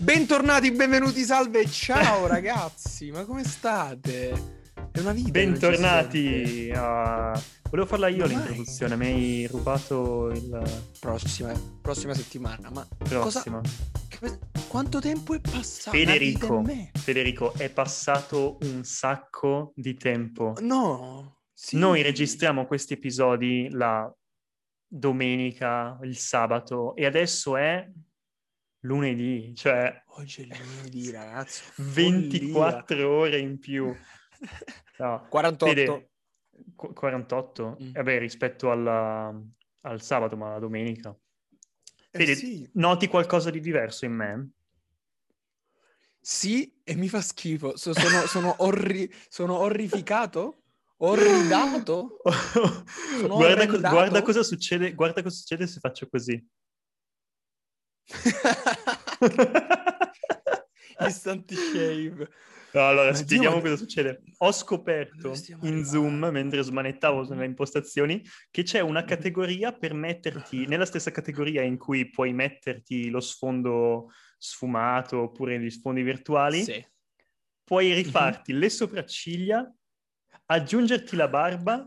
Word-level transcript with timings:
Bentornati, 0.00 0.72
benvenuti, 0.72 1.22
salve, 1.22 1.64
ciao 1.66 2.26
ragazzi, 2.26 3.12
ma 3.12 3.24
come 3.24 3.44
state? 3.44 4.30
È 4.90 4.98
una 4.98 5.12
vita. 5.12 5.30
Bentornati. 5.30 6.72
A... 6.74 7.40
Volevo 7.70 7.86
farla 7.86 8.08
io 8.08 8.24
ma 8.24 8.26
l'introduzione, 8.26 8.96
mai. 8.96 9.06
mi 9.06 9.14
hai 9.14 9.46
rubato 9.46 10.30
il... 10.30 10.82
Prossima, 10.98 11.52
prossima 11.80 12.14
settimana, 12.14 12.68
ma 12.70 12.84
prossima. 12.98 13.60
Cosa... 14.18 14.38
Quanto 14.66 14.98
tempo 14.98 15.34
è 15.34 15.40
passato? 15.40 15.96
Federico, 15.96 16.64
Federico, 16.94 17.52
è 17.52 17.70
passato 17.70 18.58
un 18.62 18.82
sacco 18.82 19.72
di 19.76 19.94
tempo. 19.94 20.54
No. 20.62 21.42
Sì. 21.52 21.76
Noi 21.76 22.02
registriamo 22.02 22.66
questi 22.66 22.94
episodi 22.94 23.68
la 23.70 24.12
domenica, 24.84 25.96
il 26.02 26.16
sabato 26.16 26.96
e 26.96 27.06
adesso 27.06 27.56
è 27.56 27.88
lunedì, 28.80 29.54
cioè... 29.54 30.02
Oggi 30.08 30.46
è 30.48 30.56
lunedì, 30.56 31.10
ragazzi. 31.10 31.62
24 31.76 32.86
follia. 32.86 33.08
ore 33.08 33.38
in 33.38 33.58
più. 33.58 33.94
No, 34.98 35.26
48. 35.28 35.74
Vede, 35.74 36.10
48? 36.74 37.76
Mm. 37.82 37.92
Vabbè, 37.92 38.18
rispetto 38.18 38.70
alla, 38.70 39.38
al 39.82 40.00
sabato, 40.00 40.36
ma 40.38 40.52
la 40.52 40.58
domenica. 40.58 41.14
Eh 42.10 42.18
Vedi, 42.18 42.34
sì. 42.34 42.70
noti 42.74 43.08
qualcosa 43.08 43.50
di 43.50 43.60
diverso 43.60 44.06
in 44.06 44.12
me? 44.12 44.50
Sì, 46.18 46.80
e 46.82 46.94
mi 46.96 47.08
fa 47.08 47.20
schifo. 47.20 47.76
So, 47.76 47.92
sono, 47.92 48.26
sono, 48.26 48.54
orri- 48.58 49.12
sono 49.28 49.58
orrificato? 49.58 50.62
Orridato? 50.98 52.16
guarda, 53.20 53.66
co- 53.66 53.80
guarda, 53.80 54.22
cosa 54.22 54.42
succede, 54.42 54.94
guarda 54.94 55.22
cosa 55.22 55.36
succede 55.36 55.66
se 55.66 55.78
faccio 55.78 56.08
così. 56.08 56.42
Instant 61.00 61.52
shave. 61.52 62.28
No, 62.76 62.88
allora, 62.88 63.10
Ma 63.10 63.14
spieghiamo 63.14 63.60
Dio, 63.60 63.70
cosa 63.70 63.76
succede. 63.76 64.22
Ho 64.38 64.52
scoperto 64.52 65.32
in 65.62 65.82
Zoom, 65.84 66.28
mentre 66.30 66.62
smanettavo 66.62 67.24
sulle 67.24 67.46
impostazioni, 67.46 68.22
che 68.50 68.64
c'è 68.64 68.80
una 68.80 69.04
categoria 69.04 69.72
per 69.72 69.94
metterti, 69.94 70.66
nella 70.68 70.84
stessa 70.84 71.10
categoria 71.10 71.62
in 71.62 71.78
cui 71.78 72.10
puoi 72.10 72.34
metterti 72.34 73.08
lo 73.08 73.20
sfondo 73.20 74.10
sfumato 74.36 75.22
oppure 75.22 75.58
gli 75.58 75.70
sfondi 75.70 76.02
virtuali, 76.02 76.62
sì. 76.62 76.86
puoi 77.64 77.86
mm-hmm. 77.86 77.96
rifarti 77.96 78.52
le 78.52 78.68
sopracciglia, 78.68 79.74
aggiungerti 80.44 81.16
la 81.16 81.28
barba 81.28 81.86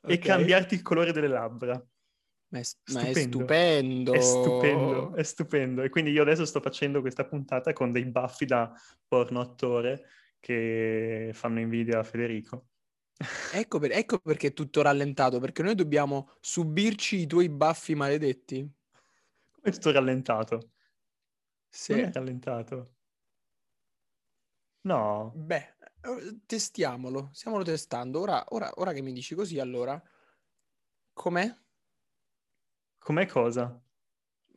okay. 0.00 0.16
e 0.16 0.18
cambiarti 0.18 0.74
il 0.74 0.82
colore 0.82 1.12
delle 1.12 1.28
labbra. 1.28 1.80
Ma 2.50 2.60
è, 2.60 2.62
ma 2.92 3.02
è, 3.02 3.12
stupendo. 3.12 4.12
È 4.12 4.20
stupendo, 4.20 5.14
è 5.14 5.22
stupendo. 5.22 5.82
E 5.82 5.90
quindi 5.90 6.12
io 6.12 6.22
adesso 6.22 6.46
sto 6.46 6.60
facendo 6.60 7.00
questa 7.00 7.26
puntata 7.26 7.72
con 7.72 7.92
dei 7.92 8.06
baffi 8.06 8.46
da 8.46 8.72
porno 9.06 9.40
attore 9.40 10.04
che 10.40 11.30
fanno 11.34 11.60
invidia 11.60 11.98
a 11.98 12.04
Federico. 12.04 12.68
Ecco, 13.52 13.80
per, 13.80 13.92
ecco 13.92 14.20
perché 14.20 14.48
è 14.48 14.52
tutto 14.52 14.80
rallentato, 14.80 15.40
perché 15.40 15.62
noi 15.62 15.74
dobbiamo 15.74 16.36
subirci 16.40 17.16
i 17.16 17.26
tuoi 17.26 17.48
baffi 17.48 17.96
maledetti. 17.96 18.70
Come 19.50 19.74
sto 19.74 19.90
rallentato? 19.90 20.70
Sì. 21.68 21.92
Non 21.92 22.04
è 22.04 22.12
rallentato. 22.12 22.94
No. 24.82 25.32
Beh, 25.34 25.74
eh, 26.00 26.38
testiamolo, 26.46 27.30
stiamolo 27.32 27.64
testando. 27.64 28.20
Ora, 28.20 28.44
ora, 28.50 28.70
ora 28.76 28.92
che 28.92 29.02
mi 29.02 29.12
dici 29.12 29.34
così, 29.34 29.58
allora, 29.58 30.00
com'è? 31.12 31.52
Com'è 33.08 33.24
cosa? 33.24 33.82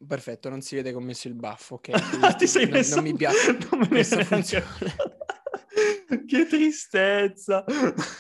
Perfetto, 0.06 0.50
non 0.50 0.60
si 0.60 0.76
vede 0.76 0.90
che 0.90 0.98
ho 0.98 1.00
messo 1.00 1.30
il 1.30 1.36
baffo, 1.36 1.76
ok? 1.76 1.92
Ti 2.36 2.48
sei 2.48 2.66
non, 2.66 2.74
messo... 2.74 2.96
Non 2.96 3.04
mi 3.06 3.14
piace 3.14 3.58
non 3.72 3.88
questa 3.88 4.26
funzione. 4.26 4.66
che 6.28 6.46
tristezza! 6.48 7.64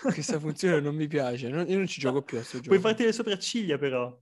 questa 0.04 0.40
funzione 0.40 0.80
non 0.80 0.96
mi 0.96 1.08
piace, 1.08 1.50
non, 1.50 1.68
io 1.68 1.76
non 1.76 1.86
ci 1.86 2.00
gioco 2.00 2.22
più 2.22 2.38
a 2.38 2.40
questo 2.40 2.59
gioco. 2.59 2.69
Puoi 2.69 2.80
farti 2.80 3.03
le 3.03 3.12
sopracciglia 3.12 3.78
però. 3.78 4.18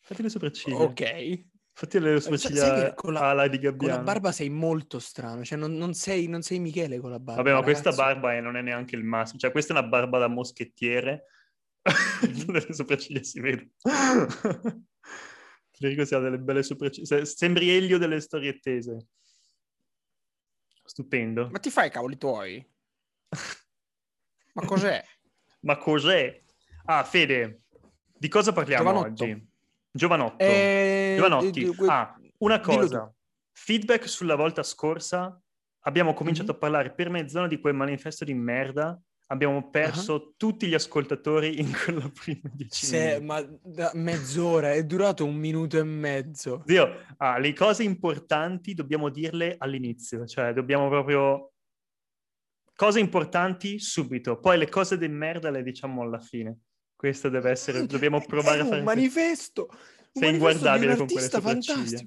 Fatti 0.00 0.22
le 0.22 0.28
sopracciglia. 0.28 0.76
Ok. 0.78 1.44
Fatti 1.72 2.00
le 2.00 2.20
sopracciglia 2.20 2.92
con 2.94 3.12
la, 3.12 3.46
di 3.46 3.60
Gabbiano. 3.60 3.76
Con 3.76 3.88
la 4.04 4.12
barba 4.12 4.32
sei 4.32 4.48
molto 4.48 4.98
strano, 4.98 5.44
cioè 5.44 5.56
non, 5.56 5.72
non, 5.74 5.94
sei, 5.94 6.26
non 6.26 6.42
sei, 6.42 6.58
Michele 6.58 6.98
con 6.98 7.10
la 7.10 7.20
barba. 7.20 7.42
Vabbè, 7.42 7.54
ma 7.54 7.60
ragazzo. 7.60 7.80
questa 7.80 8.02
barba 8.02 8.34
è, 8.34 8.40
non 8.40 8.56
è 8.56 8.60
neanche 8.60 8.96
il 8.96 9.04
massimo, 9.04 9.38
cioè 9.38 9.52
questa 9.52 9.72
è 9.72 9.78
una 9.78 9.86
barba 9.86 10.18
da 10.18 10.26
moschettiere. 10.26 11.26
Mm-hmm. 11.82 12.50
le 12.52 12.72
sopracciglia 12.72 13.22
si 13.22 13.40
vedono. 13.40 13.70
Federico 15.72 16.04
si 16.04 16.14
ha 16.14 16.18
delle 16.18 16.38
belle 16.38 16.62
sopracciglia. 16.62 17.24
Sembri 17.24 17.70
Elio 17.70 17.98
delle 17.98 18.20
storie 18.20 18.58
tese. 18.58 19.06
Stupendo. 20.84 21.48
Ma 21.50 21.58
ti 21.58 21.70
fai 21.70 21.88
i 21.88 21.90
cavoli 21.90 22.18
tuoi? 22.18 22.64
Ma 24.54 24.64
cos'è? 24.64 25.02
Ma 25.62 25.76
cos'è? 25.76 26.40
Ah, 26.84 27.04
Fede, 27.04 27.62
di 28.12 28.28
cosa 28.28 28.52
parliamo 28.52 28.90
Giovanotto. 28.90 29.22
oggi? 29.22 29.50
Giovanotto. 29.90 30.44
Eh, 30.44 31.14
Giovanotti. 31.16 31.62
Eh, 31.64 31.86
ah, 31.86 32.16
una 32.38 32.60
cosa. 32.60 33.12
Feedback 33.52 34.08
sulla 34.08 34.34
volta 34.34 34.62
scorsa. 34.62 35.40
Abbiamo 35.84 36.14
cominciato 36.14 36.52
mm-hmm. 36.52 36.56
a 36.56 36.60
parlare 36.60 36.94
per 36.94 37.10
mezz'ora 37.10 37.46
di 37.46 37.60
quel 37.60 37.74
manifesto 37.74 38.24
di 38.24 38.34
merda 38.34 39.00
abbiamo 39.32 39.70
perso 39.70 40.12
uh-huh. 40.12 40.34
tutti 40.36 40.66
gli 40.66 40.74
ascoltatori 40.74 41.58
in 41.58 41.72
quella 41.84 42.08
prima 42.10 42.50
dieci 42.52 42.86
sì, 42.86 43.18
ma 43.20 43.40
da 43.40 43.90
mezz'ora, 43.94 44.72
è 44.72 44.84
durato 44.84 45.24
un 45.24 45.34
minuto 45.34 45.78
e 45.78 45.84
mezzo. 45.84 46.62
Dio, 46.66 47.00
ah, 47.16 47.38
le 47.38 47.52
cose 47.54 47.82
importanti 47.82 48.74
dobbiamo 48.74 49.08
dirle 49.08 49.56
all'inizio, 49.58 50.26
cioè 50.26 50.52
dobbiamo 50.52 50.88
proprio... 50.88 51.48
Cose 52.74 53.00
importanti 53.00 53.78
subito, 53.78 54.38
poi 54.38 54.58
le 54.58 54.68
cose 54.68 54.98
di 54.98 55.06
merda 55.06 55.50
le 55.50 55.62
diciamo 55.62 56.02
alla 56.02 56.18
fine. 56.18 56.58
Questo 56.96 57.28
deve 57.28 57.50
essere, 57.50 57.86
dobbiamo 57.86 58.20
provare 58.24 58.60
a 58.60 58.64
fare... 58.64 58.78
un 58.78 58.84
manifesto! 58.84 59.68
Un 60.14 60.22
Sei 60.22 60.32
inguardabile 60.32 60.96
con 60.96 61.06
quelle 61.06 61.28
sopracciglia. 61.28 62.00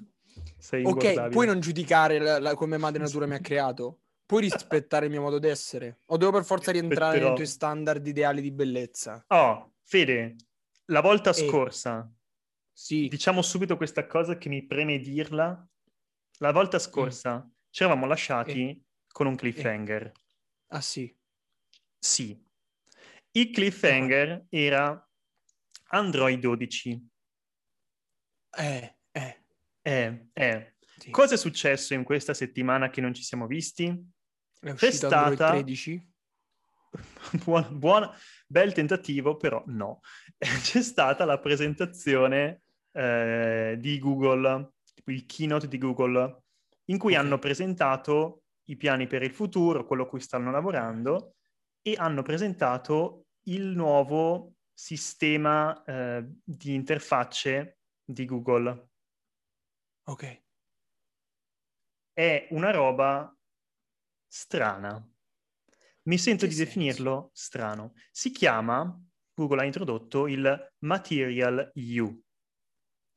Sei 0.58 0.84
ok, 0.84 1.28
puoi 1.28 1.46
non 1.46 1.60
giudicare 1.60 2.18
la, 2.18 2.38
la, 2.40 2.54
come 2.54 2.76
madre 2.78 3.00
natura 3.00 3.26
mi 3.26 3.34
ha 3.34 3.40
creato? 3.40 4.00
Puoi 4.26 4.42
rispettare 4.42 5.04
il 5.04 5.12
mio 5.12 5.20
modo 5.20 5.38
d'essere? 5.38 6.00
O 6.06 6.16
devo 6.16 6.32
per 6.32 6.44
forza 6.44 6.72
rientrare 6.72 7.20
nei 7.20 7.34
tuoi 7.34 7.46
standard 7.46 8.04
ideali 8.04 8.42
di 8.42 8.50
bellezza? 8.50 9.24
Oh, 9.28 9.74
Fede, 9.84 10.34
la 10.86 11.00
volta 11.00 11.30
e... 11.30 11.32
scorsa, 11.32 12.12
sì. 12.72 13.06
diciamo 13.06 13.40
subito 13.40 13.76
questa 13.76 14.08
cosa 14.08 14.36
che 14.36 14.48
mi 14.48 14.66
preme 14.66 14.98
dirla. 14.98 15.64
La 16.38 16.50
volta 16.50 16.80
scorsa 16.80 17.38
mm. 17.38 17.48
ci 17.70 17.84
eravamo 17.84 18.06
lasciati 18.06 18.68
e... 18.68 18.82
con 19.06 19.28
un 19.28 19.36
cliffhanger. 19.36 20.02
E... 20.02 20.12
Ah 20.70 20.80
sì? 20.80 21.16
Sì. 21.96 22.44
Il 23.30 23.50
cliffhanger 23.52 24.30
oh. 24.32 24.46
era 24.50 25.08
Android 25.90 26.40
12. 26.40 27.08
Eh, 28.58 28.96
eh. 29.12 29.40
Eh, 29.82 30.28
eh. 30.32 30.74
Sì. 30.98 31.10
Cosa 31.10 31.34
è 31.34 31.38
successo 31.38 31.94
in 31.94 32.02
questa 32.02 32.34
settimana 32.34 32.90
che 32.90 33.00
non 33.00 33.14
ci 33.14 33.22
siamo 33.22 33.46
visti? 33.46 34.14
È 34.60 34.74
C'è 34.74 34.90
stata... 34.90 35.50
13? 35.50 36.14
buona, 37.44 37.68
buona, 37.68 38.16
bel 38.46 38.72
tentativo, 38.72 39.36
però 39.36 39.62
no. 39.66 40.00
C'è 40.38 40.82
stata 40.82 41.24
la 41.24 41.38
presentazione 41.38 42.62
eh, 42.92 43.76
di 43.78 43.98
Google, 43.98 44.72
il 45.04 45.26
keynote 45.26 45.68
di 45.68 45.78
Google, 45.78 46.42
in 46.86 46.98
cui 46.98 47.12
okay. 47.12 47.24
hanno 47.24 47.38
presentato 47.38 48.42
i 48.68 48.76
piani 48.76 49.06
per 49.06 49.22
il 49.22 49.32
futuro, 49.32 49.86
quello 49.86 50.04
a 50.04 50.08
cui 50.08 50.20
stanno 50.20 50.50
lavorando, 50.50 51.34
e 51.82 51.94
hanno 51.96 52.22
presentato 52.22 53.26
il 53.44 53.66
nuovo 53.66 54.54
sistema 54.72 55.82
eh, 55.84 56.26
di 56.42 56.74
interfacce 56.74 57.78
di 58.04 58.24
Google. 58.24 58.88
Ok. 60.08 60.42
È 62.12 62.48
una 62.50 62.70
roba 62.70 63.35
strana. 64.36 65.02
Mi 66.02 66.18
sento 66.18 66.44
di 66.44 66.52
senso? 66.52 66.64
definirlo 66.64 67.30
strano. 67.32 67.94
Si 68.10 68.30
chiama, 68.30 69.02
Google 69.32 69.62
ha 69.62 69.64
introdotto 69.64 70.26
il 70.26 70.72
Material 70.80 71.72
U. 71.74 72.22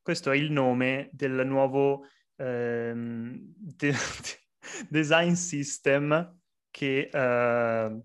Questo 0.02 0.32
è 0.32 0.38
il 0.38 0.50
nome 0.50 1.10
del 1.12 1.46
nuovo 1.46 2.06
ehm, 2.38 3.38
de- 3.54 3.94
design 4.88 5.34
system 5.34 6.40
che 6.72 7.10
eh, 7.12 8.02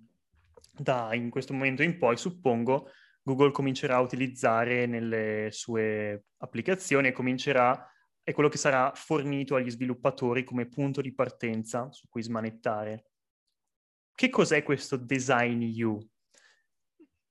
da 0.76 1.14
in 1.14 1.30
questo 1.30 1.52
momento 1.52 1.84
in 1.84 1.96
poi, 1.98 2.16
suppongo, 2.16 2.90
Google 3.22 3.52
comincerà 3.52 3.96
a 3.96 4.00
utilizzare 4.00 4.86
nelle 4.86 5.48
sue 5.52 6.24
applicazioni 6.38 7.08
e 7.08 7.12
comincerà 7.12 7.88
è 8.24 8.32
quello 8.32 8.48
che 8.48 8.56
sarà 8.56 8.90
fornito 8.94 9.54
agli 9.54 9.70
sviluppatori 9.70 10.44
come 10.44 10.66
punto 10.66 11.02
di 11.02 11.12
partenza 11.12 11.92
su 11.92 12.08
cui 12.08 12.22
smanettare. 12.22 13.10
Che 14.14 14.30
cos'è 14.30 14.62
questo 14.62 14.96
design 14.96 15.62
U? 15.82 15.98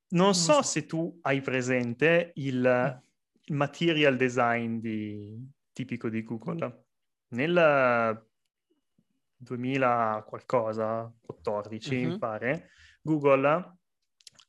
Non 0.10 0.36
so, 0.36 0.54
so 0.54 0.62
se 0.62 0.86
tu 0.86 1.18
hai 1.24 1.42
presente 1.42 2.32
il 2.36 3.02
material 3.48 4.16
design 4.16 4.78
di, 4.80 5.36
tipico 5.72 6.10
di 6.10 6.22
Google. 6.22 6.86
Nel 7.30 8.28
2000 9.38 10.26
qualcosa, 10.28 11.12
14 11.20 11.96
mm-hmm. 11.96 12.12
mi 12.12 12.18
pare, 12.20 12.70
Google 13.02 13.78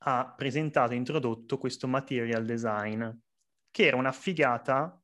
ha 0.07 0.35
presentato 0.37 0.93
e 0.93 0.97
introdotto 0.97 1.57
questo 1.57 1.89
material 1.89 2.45
design, 2.45 3.09
che 3.71 3.87
era 3.87 3.97
una 3.97 4.13
figata 4.13 5.03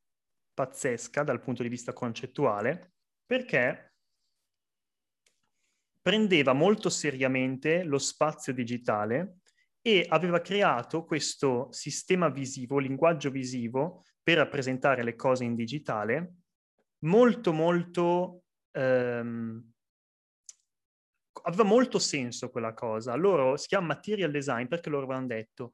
pazzesca 0.61 1.23
dal 1.23 1.41
punto 1.41 1.63
di 1.63 1.71
vista 1.71 1.95
concettuale, 1.95 2.93
perché 3.25 3.95
prendeva 6.03 6.53
molto 6.53 6.91
seriamente 6.91 7.83
lo 7.83 7.97
spazio 7.97 8.53
digitale 8.53 9.39
e 9.81 10.05
aveva 10.07 10.43
creato 10.43 11.05
questo 11.07 11.69
sistema 11.71 12.29
visivo, 12.29 12.79
linguaggio 12.79 13.31
visivo, 13.31 14.05
per 14.23 14.37
rappresentare 14.37 15.03
le 15.03 15.15
cose 15.15 15.45
in 15.45 15.55
digitale, 15.55 16.35
molto 17.07 17.53
molto 17.55 18.43
ehm, 18.73 19.73
aveva 21.45 21.65
molto 21.65 21.99
senso 21.99 22.51
quella 22.51 22.75
cosa. 22.75 23.15
Loro 23.15 23.57
si 23.57 23.69
chiama 23.69 23.87
material 23.87 24.31
design 24.31 24.67
perché 24.67 24.91
loro 24.91 25.05
avevano 25.05 25.27
detto 25.27 25.73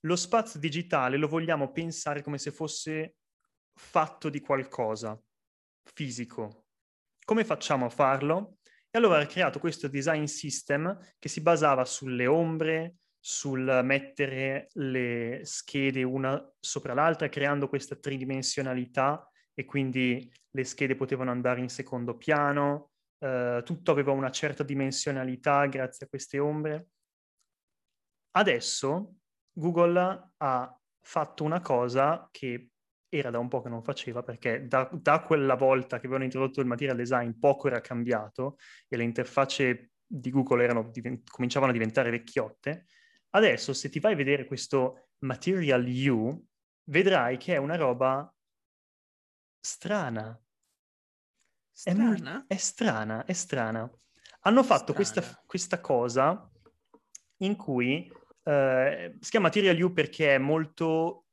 lo 0.00 0.16
spazio 0.16 0.58
digitale 0.58 1.16
lo 1.16 1.28
vogliamo 1.28 1.72
pensare 1.72 2.22
come 2.22 2.38
se 2.38 2.50
fosse 2.50 3.16
fatto 3.76 4.28
di 4.28 4.40
qualcosa 4.40 5.18
fisico. 5.82 6.64
Come 7.24 7.44
facciamo 7.44 7.86
a 7.86 7.90
farlo? 7.90 8.58
E 8.90 8.98
allora 8.98 9.20
ha 9.20 9.26
creato 9.26 9.58
questo 9.58 9.88
design 9.88 10.24
system 10.24 10.98
che 11.18 11.28
si 11.28 11.42
basava 11.42 11.84
sulle 11.84 12.26
ombre, 12.26 12.96
sul 13.18 13.80
mettere 13.82 14.68
le 14.74 15.40
schede 15.42 16.02
una 16.02 16.42
sopra 16.58 16.94
l'altra, 16.94 17.28
creando 17.28 17.68
questa 17.68 17.96
tridimensionalità 17.96 19.28
e 19.52 19.64
quindi 19.64 20.32
le 20.50 20.64
schede 20.64 20.94
potevano 20.94 21.30
andare 21.30 21.60
in 21.60 21.68
secondo 21.68 22.16
piano, 22.16 22.92
eh, 23.18 23.62
tutto 23.64 23.90
aveva 23.90 24.12
una 24.12 24.30
certa 24.30 24.62
dimensionalità 24.62 25.66
grazie 25.66 26.06
a 26.06 26.08
queste 26.08 26.38
ombre. 26.38 26.88
Adesso 28.36 29.14
Google 29.52 30.30
ha 30.36 30.80
fatto 31.00 31.44
una 31.44 31.60
cosa 31.60 32.28
che 32.30 32.70
era 33.18 33.30
da 33.30 33.38
un 33.38 33.48
po' 33.48 33.62
che 33.62 33.68
non 33.68 33.82
faceva 33.82 34.22
perché 34.22 34.66
da, 34.66 34.88
da 34.92 35.20
quella 35.20 35.54
volta 35.54 35.98
che 35.98 36.06
avevano 36.06 36.24
introdotto 36.24 36.60
il 36.60 36.66
material 36.66 36.96
design 36.96 37.32
poco 37.38 37.68
era 37.68 37.80
cambiato 37.80 38.58
e 38.88 38.96
le 38.96 39.04
interfacce 39.04 39.92
di 40.06 40.30
Google 40.30 40.62
erano, 40.62 40.90
divent- 40.90 41.28
cominciavano 41.30 41.70
a 41.70 41.74
diventare 41.74 42.10
vecchiotte. 42.10 42.86
Adesso 43.30 43.72
se 43.72 43.88
ti 43.88 44.00
vai 44.00 44.12
a 44.12 44.16
vedere 44.16 44.44
questo 44.44 45.08
Material 45.18 45.84
U, 46.08 46.44
vedrai 46.84 47.36
che 47.36 47.54
è 47.54 47.56
una 47.56 47.76
roba 47.76 48.32
strana, 49.60 50.38
Strana? 51.76 52.46
È, 52.46 52.54
è 52.54 52.56
strana, 52.56 53.24
è 53.26 53.34
strana. 53.34 53.90
Hanno 54.40 54.62
fatto 54.62 54.94
questa, 54.94 55.22
questa, 55.44 55.78
cosa 55.78 56.50
in 57.40 57.54
cui 57.54 58.10
eh, 58.44 59.18
si 59.20 59.30
chiama 59.30 59.48
Material 59.48 59.78
U 59.82 59.92
perché 59.92 60.36
è 60.36 60.38
molto 60.38 61.25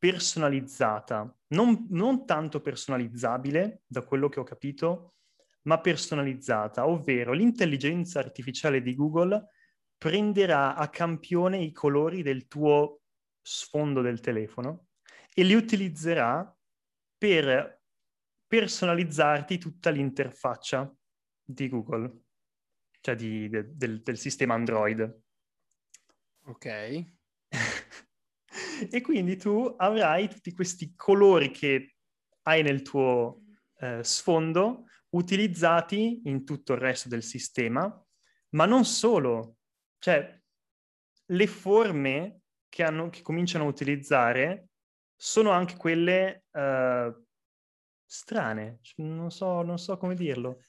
personalizzata, 0.00 1.32
non, 1.48 1.86
non 1.90 2.24
tanto 2.24 2.62
personalizzabile, 2.62 3.82
da 3.86 4.02
quello 4.02 4.30
che 4.30 4.40
ho 4.40 4.44
capito, 4.44 5.16
ma 5.64 5.78
personalizzata, 5.78 6.88
ovvero 6.88 7.32
l'intelligenza 7.32 8.18
artificiale 8.18 8.80
di 8.80 8.94
Google 8.94 9.48
prenderà 9.98 10.74
a 10.74 10.88
campione 10.88 11.58
i 11.58 11.70
colori 11.72 12.22
del 12.22 12.48
tuo 12.48 13.02
sfondo 13.42 14.00
del 14.00 14.20
telefono 14.20 14.86
e 15.34 15.42
li 15.42 15.52
utilizzerà 15.52 16.56
per 17.18 17.82
personalizzarti 18.46 19.58
tutta 19.58 19.90
l'interfaccia 19.90 20.90
di 21.44 21.68
Google, 21.68 22.22
cioè 23.02 23.14
di, 23.14 23.50
de, 23.50 23.76
del, 23.76 24.00
del 24.00 24.16
sistema 24.16 24.54
Android. 24.54 25.22
Ok. 26.44 27.18
E 28.88 29.00
quindi 29.00 29.36
tu 29.36 29.74
avrai 29.76 30.28
tutti 30.28 30.52
questi 30.52 30.94
colori 30.94 31.50
che 31.50 31.94
hai 32.42 32.62
nel 32.62 32.82
tuo 32.82 33.42
eh, 33.78 34.02
sfondo 34.02 34.84
utilizzati 35.10 36.22
in 36.24 36.44
tutto 36.44 36.72
il 36.74 36.78
resto 36.78 37.08
del 37.08 37.22
sistema, 37.22 37.92
ma 38.50 38.64
non 38.64 38.84
solo, 38.84 39.56
cioè 39.98 40.38
le 41.26 41.46
forme 41.46 42.42
che, 42.68 42.82
hanno, 42.82 43.10
che 43.10 43.22
cominciano 43.22 43.64
a 43.64 43.68
utilizzare 43.68 44.68
sono 45.16 45.50
anche 45.50 45.76
quelle 45.76 46.44
uh, 46.52 47.24
strane, 48.06 48.80
non 48.96 49.30
so, 49.30 49.62
non 49.62 49.78
so 49.78 49.96
come 49.96 50.14
dirlo. 50.14 50.62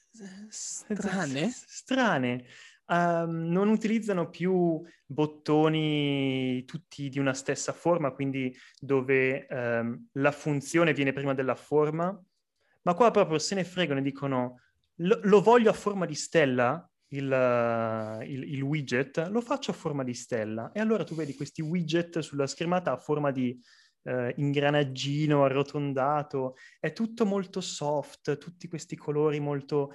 Strane? 0.48 1.50
strane. 1.54 2.44
Um, 2.84 3.48
non 3.48 3.68
utilizzano 3.68 4.28
più 4.28 4.82
bottoni 5.06 6.64
tutti 6.64 7.08
di 7.08 7.18
una 7.18 7.32
stessa 7.32 7.72
forma, 7.72 8.10
quindi 8.10 8.54
dove 8.78 9.46
um, 9.48 10.08
la 10.12 10.32
funzione 10.32 10.92
viene 10.92 11.12
prima 11.12 11.32
della 11.32 11.54
forma, 11.54 12.20
ma 12.82 12.94
qua 12.94 13.10
proprio 13.10 13.38
se 13.38 13.54
ne 13.54 13.64
fregano 13.64 14.00
e 14.00 14.02
dicono 14.02 14.60
lo, 14.96 15.20
lo 15.22 15.40
voglio 15.40 15.70
a 15.70 15.74
forma 15.74 16.06
di 16.06 16.14
stella, 16.14 16.86
il, 17.08 18.20
il, 18.26 18.52
il, 18.54 18.62
widget, 18.62 19.28
lo 19.28 19.40
faccio 19.40 19.70
a 19.70 19.74
forma 19.74 20.02
di 20.02 20.14
stella. 20.14 20.70
E 20.72 20.80
allora 20.80 21.04
tu 21.04 21.14
vedi 21.14 21.34
questi 21.34 21.62
widget 21.62 22.18
sulla 22.20 22.46
schermata 22.46 22.92
a 22.92 22.98
forma 22.98 23.30
di 23.30 23.58
eh, 24.04 24.32
ingranaggino 24.36 25.44
arrotondato, 25.44 26.56
è 26.80 26.92
tutto 26.92 27.24
molto 27.24 27.60
soft, 27.60 28.38
tutti 28.38 28.68
questi 28.68 28.96
colori 28.96 29.40
molto 29.40 29.94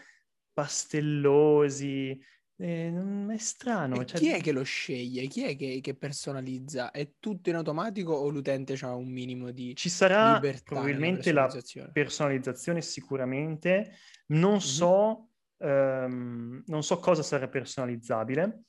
pastellosi. 0.53 2.19
Eh, 2.59 2.91
è 3.29 3.37
strano. 3.37 4.03
Cioè... 4.03 4.17
Chi 4.17 4.29
è 4.29 4.41
che 4.41 4.51
lo 4.51 4.63
sceglie? 4.63 5.27
Chi 5.27 5.43
è 5.43 5.55
che, 5.55 5.79
che, 5.79 5.95
personalizza? 5.95 6.89
È 6.89 7.13
tutto 7.19 7.49
in 7.49 7.55
automatico 7.55 8.13
o 8.13 8.29
l'utente 8.29 8.75
ha 8.81 8.95
un 8.95 9.09
minimo 9.09 9.51
di 9.51 9.75
Ci 9.75 9.89
sarà 9.89 10.39
probabilmente 10.63 11.31
la 11.31 11.47
personalizzazione 11.93 12.81
sicuramente. 12.81 13.97
Non 14.27 14.53
mm-hmm. 14.53 14.59
so, 14.59 15.29
um, 15.57 16.63
non 16.65 16.83
so 16.83 16.99
cosa 16.99 17.21
sarà 17.21 17.47
personalizzabile, 17.47 18.63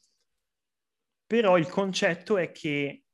però 1.27 1.57
il 1.57 1.69
concetto 1.69 2.37
è 2.37 2.53
che 2.53 3.05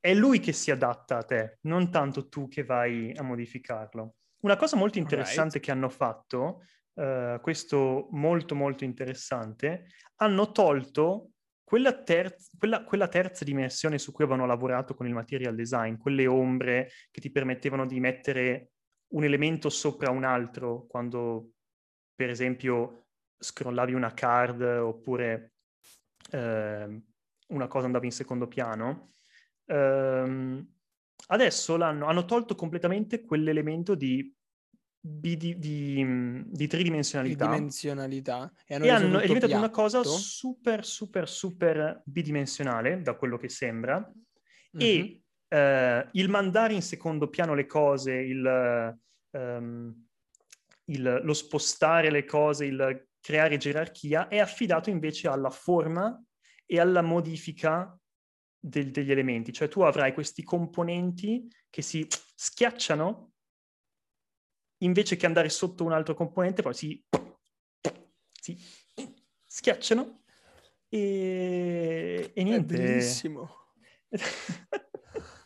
è 0.00 0.14
lui 0.14 0.40
che 0.40 0.52
si 0.52 0.70
adatta 0.72 1.18
a 1.18 1.22
te, 1.22 1.58
non 1.62 1.90
tanto 1.90 2.28
tu 2.28 2.48
che 2.48 2.64
vai 2.64 3.12
a 3.14 3.22
modificarlo. 3.22 4.14
Una 4.40 4.56
cosa 4.56 4.76
molto 4.76 4.98
interessante 4.98 5.58
right. 5.58 5.64
che 5.64 5.70
hanno 5.70 5.88
fatto, 5.88 6.62
uh, 7.00 7.40
questo 7.40 8.08
molto 8.10 8.54
molto 8.54 8.84
interessante, 8.84 9.86
hanno 10.16 10.52
tolto 10.52 11.30
quella, 11.64 12.02
terz- 12.02 12.50
quella, 12.58 12.82
quella, 12.84 13.08
terza 13.08 13.44
dimensione 13.44 13.98
su 13.98 14.12
cui 14.12 14.24
avevano 14.24 14.46
lavorato 14.46 14.94
con 14.94 15.06
il 15.06 15.14
material 15.14 15.54
design, 15.54 15.96
quelle 15.96 16.26
ombre 16.26 16.90
che 17.10 17.20
ti 17.20 17.30
permettevano 17.30 17.86
di 17.86 18.00
mettere 18.00 18.70
un 19.12 19.24
elemento 19.24 19.70
sopra 19.70 20.10
un 20.10 20.24
altro 20.24 20.86
quando, 20.86 21.52
per 22.14 22.28
esempio, 22.28 23.06
scrollavi 23.38 23.94
una 23.94 24.12
card 24.12 24.60
oppure 24.62 25.52
eh, 26.32 27.02
una 27.48 27.66
cosa 27.68 27.86
andava 27.86 28.04
in 28.04 28.12
secondo 28.12 28.48
piano. 28.48 29.12
Ehm, 29.66 30.68
adesso 31.28 31.74
hanno 31.74 32.24
tolto 32.24 32.54
completamente 32.54 33.24
quell'elemento 33.24 33.94
di, 33.94 34.34
di, 35.00 35.36
di, 35.36 35.56
di 35.58 36.66
tridimensionalità. 36.66 37.46
Tridimensionalità. 37.46 38.52
E 38.66 38.74
hanno, 38.74 38.84
e 38.84 38.90
hanno 38.90 39.18
è 39.20 39.26
diventato 39.26 39.56
una 39.56 39.70
cosa 39.70 40.04
super, 40.04 40.84
super, 40.84 41.28
super 41.28 42.02
bidimensionale, 42.04 43.00
da 43.00 43.14
quello 43.14 43.38
che 43.38 43.48
sembra. 43.48 43.98
Mm-hmm. 43.98 44.86
E 44.86 45.22
eh, 45.48 46.08
il 46.12 46.28
mandare 46.28 46.74
in 46.74 46.82
secondo 46.82 47.28
piano 47.28 47.54
le 47.54 47.66
cose, 47.66 48.12
il, 48.12 48.98
um, 49.30 50.06
il, 50.84 51.20
lo 51.22 51.32
spostare 51.32 52.10
le 52.10 52.24
cose, 52.24 52.66
il 52.66 53.08
creare 53.20 53.56
gerarchia, 53.56 54.28
è 54.28 54.38
affidato 54.38 54.90
invece 54.90 55.28
alla 55.28 55.50
forma 55.50 56.22
e 56.66 56.78
alla 56.78 57.02
modifica 57.02 57.98
del, 58.58 58.90
degli 58.90 59.10
elementi, 59.10 59.52
cioè 59.52 59.68
tu 59.68 59.80
avrai 59.80 60.12
questi 60.12 60.42
componenti 60.42 61.48
che 61.68 61.82
si 61.82 62.06
schiacciano 62.34 63.29
invece 64.82 65.16
che 65.16 65.26
andare 65.26 65.48
sotto 65.48 65.84
un 65.84 65.92
altro 65.92 66.14
componente, 66.14 66.62
poi 66.62 66.74
si, 66.74 67.02
si 68.40 68.58
schiacciano 69.46 70.22
e, 70.88 72.30
e 72.34 72.42
niente. 72.42 72.74
È 72.74 72.78
bellissimo. 72.78 73.48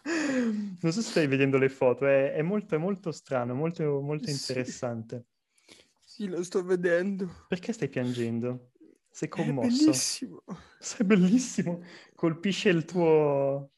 non 0.05 0.93
so 0.93 1.03
se 1.03 1.11
stai 1.11 1.27
vedendo 1.27 1.59
le 1.59 1.69
foto, 1.69 2.07
è, 2.07 2.33
è 2.33 2.43
molto, 2.43 2.75
è 2.75 2.79
molto 2.79 3.13
strano, 3.13 3.55
molto, 3.55 4.01
molto 4.01 4.31
interessante. 4.31 5.27
Sì. 6.01 6.23
sì, 6.23 6.29
lo 6.29 6.43
sto 6.43 6.63
vedendo. 6.63 7.45
Perché 7.49 7.73
stai 7.73 7.89
piangendo? 7.89 8.71
Sei 9.11 9.29
commosso. 9.29 9.69
È 9.69 9.85
bellissimo. 9.85 10.43
Sei 10.79 11.07
bellissimo. 11.07 11.83
Colpisce 12.15 12.69
il 12.71 12.85
tuo... 12.85 13.74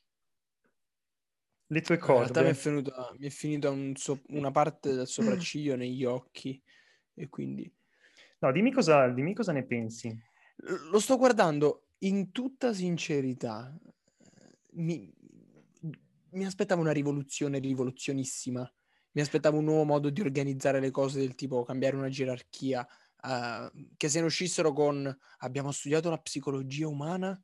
le 1.68 1.80
tue 1.80 1.98
corde. 1.98 2.26
In 2.26 2.32
realtà 2.32 2.42
mi 2.42 2.56
è, 2.56 2.62
venuto, 2.62 3.16
mi 3.18 3.26
è 3.26 3.30
finita 3.30 3.70
un 3.70 3.94
so- 3.96 4.22
una 4.28 4.50
parte 4.50 4.94
del 4.94 5.06
sopracciglio 5.06 5.76
negli 5.76 6.04
occhi 6.04 6.60
e 7.14 7.28
quindi... 7.28 7.70
No, 8.38 8.52
dimmi 8.52 8.72
cosa, 8.72 9.08
dimmi 9.08 9.34
cosa 9.34 9.52
ne 9.52 9.64
pensi. 9.64 10.14
Lo 10.90 11.00
sto 11.00 11.16
guardando 11.16 11.88
in 11.98 12.30
tutta 12.32 12.72
sincerità. 12.72 13.74
Mi, 14.72 15.10
mi 16.30 16.44
aspettavo 16.44 16.82
una 16.82 16.92
rivoluzione 16.92 17.58
rivoluzionissima. 17.58 18.70
Mi 19.12 19.22
aspettavo 19.22 19.58
un 19.58 19.64
nuovo 19.64 19.84
modo 19.84 20.10
di 20.10 20.20
organizzare 20.20 20.80
le 20.80 20.90
cose 20.90 21.20
del 21.20 21.34
tipo 21.34 21.64
cambiare 21.64 21.96
una 21.96 22.10
gerarchia, 22.10 22.86
uh, 23.22 23.86
che 23.96 24.08
se 24.10 24.20
ne 24.20 24.26
uscissero 24.26 24.74
con 24.74 25.18
abbiamo 25.38 25.72
studiato 25.72 26.10
la 26.10 26.18
psicologia 26.18 26.86
umana 26.86 27.40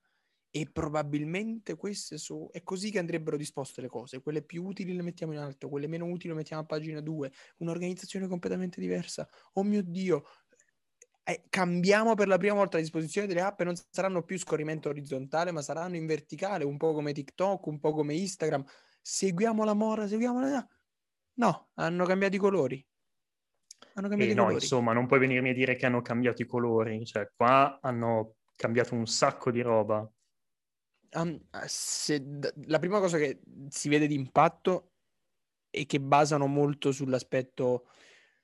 e 0.54 0.68
probabilmente 0.70 1.76
queste 1.76 2.18
sono... 2.18 2.52
È 2.52 2.62
così 2.62 2.90
che 2.90 2.98
andrebbero 2.98 3.38
disposte 3.38 3.80
le 3.80 3.88
cose. 3.88 4.20
Quelle 4.20 4.42
più 4.42 4.62
utili 4.64 4.94
le 4.94 5.00
mettiamo 5.00 5.32
in 5.32 5.38
alto, 5.38 5.70
quelle 5.70 5.86
meno 5.86 6.04
utili 6.04 6.28
le 6.28 6.34
mettiamo 6.34 6.60
a 6.60 6.66
pagina 6.66 7.00
2. 7.00 7.32
Un'organizzazione 7.58 8.28
completamente 8.28 8.78
diversa. 8.78 9.26
Oh 9.54 9.62
mio 9.62 9.82
Dio, 9.82 10.24
eh, 11.24 11.44
cambiamo 11.48 12.14
per 12.14 12.28
la 12.28 12.36
prima 12.36 12.52
volta 12.52 12.76
la 12.76 12.82
disposizione 12.82 13.26
delle 13.26 13.40
app 13.40 13.62
e 13.62 13.64
non 13.64 13.74
saranno 13.90 14.24
più 14.24 14.38
scorrimento 14.38 14.90
orizzontale, 14.90 15.52
ma 15.52 15.62
saranno 15.62 15.96
in 15.96 16.04
verticale, 16.04 16.64
un 16.64 16.76
po' 16.76 16.92
come 16.92 17.14
TikTok, 17.14 17.66
un 17.66 17.80
po' 17.80 17.92
come 17.94 18.14
Instagram. 18.14 18.62
Seguiamo 19.00 19.64
la 19.64 19.74
mora, 19.74 20.06
seguiamo 20.06 20.38
la... 20.38 20.68
No, 21.34 21.70
hanno 21.76 22.04
cambiato 22.04 22.36
i 22.36 22.38
colori. 22.38 22.86
Hanno 23.94 24.08
cambiato 24.08 24.30
eh, 24.30 24.34
i 24.34 24.36
no, 24.36 24.42
colori. 24.42 24.62
insomma, 24.62 24.92
non 24.92 25.06
puoi 25.06 25.20
venirmi 25.20 25.48
a 25.48 25.54
dire 25.54 25.76
che 25.76 25.86
hanno 25.86 26.02
cambiato 26.02 26.42
i 26.42 26.46
colori. 26.46 27.06
Cioè, 27.06 27.30
qua 27.34 27.78
hanno 27.80 28.34
cambiato 28.54 28.94
un 28.94 29.06
sacco 29.06 29.50
di 29.50 29.62
roba. 29.62 30.06
Um, 31.14 31.38
se, 31.66 32.24
la 32.66 32.78
prima 32.78 32.98
cosa 32.98 33.18
che 33.18 33.40
si 33.68 33.88
vede 33.88 34.06
di 34.06 34.14
impatto 34.14 34.92
è 35.68 35.84
che 35.84 36.00
basano 36.00 36.46
molto 36.46 36.90
sull'aspetto, 36.92 37.88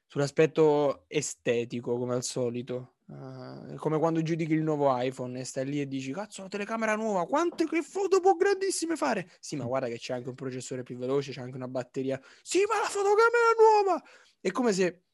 sull'aspetto 0.06 1.04
estetico, 1.08 1.96
come 1.96 2.14
al 2.14 2.22
solito. 2.22 2.96
Uh, 3.06 3.74
come 3.76 3.98
quando 3.98 4.20
giudichi 4.20 4.52
il 4.52 4.62
nuovo 4.62 4.94
iPhone 5.00 5.40
e 5.40 5.44
stai 5.44 5.64
lì 5.64 5.80
e 5.80 5.88
dici 5.88 6.12
cazzo 6.12 6.42
la 6.42 6.48
telecamera 6.48 6.94
nuova 6.94 7.24
quante 7.24 7.66
che 7.66 7.80
foto 7.80 8.20
può 8.20 8.34
grandissime 8.34 8.96
fare? 8.96 9.30
Sì 9.40 9.56
ma 9.56 9.64
guarda 9.64 9.88
che 9.88 9.96
c'è 9.96 10.12
anche 10.12 10.28
un 10.28 10.34
processore 10.34 10.82
più 10.82 10.98
veloce 10.98 11.32
c'è 11.32 11.40
anche 11.40 11.56
una 11.56 11.68
batteria. 11.68 12.20
Sì 12.42 12.58
ma 12.68 12.78
la 12.78 12.86
fotocamera 12.86 13.54
nuova! 13.58 14.02
È 14.38 14.50
come 14.50 14.74
se 14.74 15.04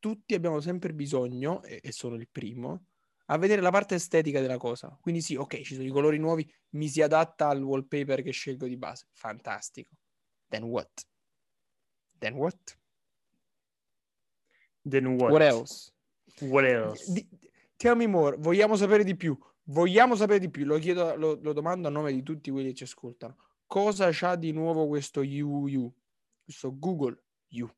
tutti 0.00 0.34
abbiamo 0.34 0.58
sempre 0.60 0.92
bisogno 0.92 1.62
e, 1.62 1.80
e 1.80 1.92
sono 1.92 2.16
il 2.16 2.28
primo 2.28 2.86
a 3.26 3.38
vedere 3.38 3.62
la 3.62 3.70
parte 3.70 3.94
estetica 3.94 4.40
della 4.40 4.58
cosa. 4.58 4.96
Quindi 5.00 5.20
sì, 5.20 5.36
ok, 5.36 5.60
ci 5.62 5.74
sono 5.74 5.86
i 5.86 5.90
colori 5.90 6.18
nuovi, 6.18 6.50
mi 6.70 6.88
si 6.88 7.00
adatta 7.02 7.48
al 7.48 7.62
wallpaper 7.62 8.22
che 8.22 8.30
scelgo 8.30 8.66
di 8.66 8.76
base. 8.76 9.06
Fantastico. 9.12 9.94
Then 10.48 10.64
what? 10.64 11.06
Then 12.18 12.34
what? 12.34 12.78
Then 14.82 15.06
what? 15.06 15.30
What 15.30 15.42
else? 15.42 15.92
What 16.40 16.64
else? 16.64 17.26
Tell 17.76 17.96
me 17.96 18.06
more. 18.06 18.36
Vogliamo 18.36 18.76
sapere 18.76 19.04
di 19.04 19.16
più. 19.16 19.36
Vogliamo 19.64 20.14
sapere 20.14 20.38
di 20.38 20.50
più. 20.50 20.64
Lo 20.64 20.78
chiedo, 20.78 21.14
lo, 21.16 21.38
lo 21.40 21.52
domando 21.52 21.88
a 21.88 21.90
nome 21.90 22.12
di 22.12 22.22
tutti 22.22 22.50
quelli 22.50 22.68
che 22.68 22.74
ci 22.74 22.84
ascoltano. 22.84 23.36
Cosa 23.66 24.10
c'ha 24.12 24.36
di 24.36 24.52
nuovo 24.52 24.86
questo 24.86 25.20
UU? 25.20 25.92
Questo 26.44 26.78
Google 26.78 27.22
U? 27.52 27.68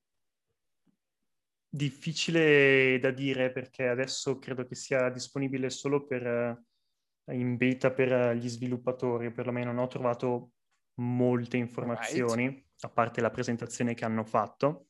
Difficile 1.77 2.99
da 2.99 3.11
dire 3.11 3.53
perché 3.53 3.87
adesso 3.87 4.39
credo 4.39 4.65
che 4.65 4.75
sia 4.75 5.11
disponibile 5.11 5.69
solo 5.69 6.07
per, 6.07 6.27
eh, 6.27 7.35
in 7.35 7.57
beta 7.59 7.91
per 7.91 8.35
gli 8.35 8.49
sviluppatori, 8.49 9.31
perlomeno 9.31 9.73
non 9.73 9.85
ho 9.85 9.87
trovato 9.87 10.53
molte 11.01 11.59
informazioni, 11.59 12.47
right. 12.47 12.65
a 12.81 12.89
parte 12.89 13.21
la 13.21 13.31
presentazione 13.31 13.93
che 13.93 14.07
hanno 14.07 14.25
fatto, 14.25 14.87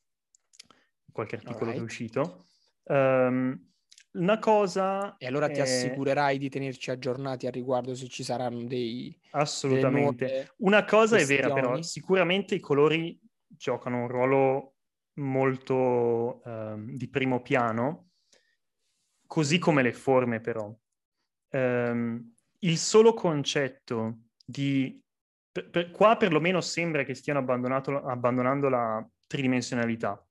qualche 1.11 1.35
articolo 1.35 1.73
right. 1.73 1.75
che 1.75 1.81
è 1.81 1.85
uscito. 1.85 2.45
Um, 2.85 3.73
una 4.12 4.38
cosa... 4.38 5.16
E 5.19 5.26
allora 5.26 5.49
ti 5.49 5.61
assicurerai 5.61 6.38
di 6.38 6.49
tenerci 6.49 6.93
aggiornati 6.93 7.49
a 7.49 7.50
riguardo 7.50 7.97
se 7.97 8.07
ci 8.07 8.23
saranno 8.23 8.64
dei... 8.64 9.19
Assolutamente. 9.33 10.52
Una 10.59 10.85
cosa 10.85 11.16
questioni. 11.16 11.40
è 11.40 11.45
vera 11.45 11.52
però, 11.52 11.83
sicuramente 11.83 12.55
i 12.55 12.61
colori 12.61 13.19
giocano 13.45 14.02
un 14.02 14.09
ruolo 14.09 14.75
molto 15.16 16.42
eh, 16.44 16.75
di 16.78 17.08
primo 17.08 17.42
piano, 17.42 18.11
così 19.26 19.58
come 19.58 19.82
le 19.82 19.92
forme 19.92 20.40
però. 20.40 20.75
Eh, 21.49 22.20
il 22.61 22.78
solo 22.78 23.14
concetto 23.14 24.20
di... 24.44 25.02
Per, 25.50 25.70
per, 25.70 25.90
qua 25.90 26.16
perlomeno 26.16 26.61
sembra 26.61 27.02
che 27.02 27.14
stiano 27.14 27.38
abbandonando 27.38 28.68
la 28.68 29.06
tridimensionalità. 29.26 30.23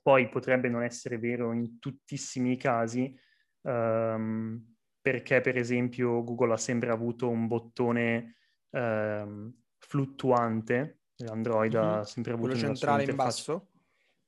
Poi 0.00 0.28
potrebbe 0.28 0.68
non 0.68 0.82
essere 0.82 1.18
vero 1.18 1.52
in 1.52 1.78
tuttissimi 1.78 2.52
i 2.52 2.56
casi, 2.56 3.16
ehm, 3.62 4.74
perché 5.00 5.40
per 5.40 5.56
esempio 5.56 6.22
Google 6.22 6.52
ha 6.52 6.56
sempre 6.56 6.90
avuto 6.90 7.28
un 7.28 7.46
bottone 7.48 8.36
ehm, 8.70 9.52
fluttuante, 9.78 11.00
Android 11.26 11.74
mm-hmm. 11.74 11.84
ha 11.84 12.04
sempre 12.04 12.32
avuto 12.32 12.50
quello 12.50 12.66
centrale 12.66 13.04
in 13.04 13.16
basso? 13.16 13.70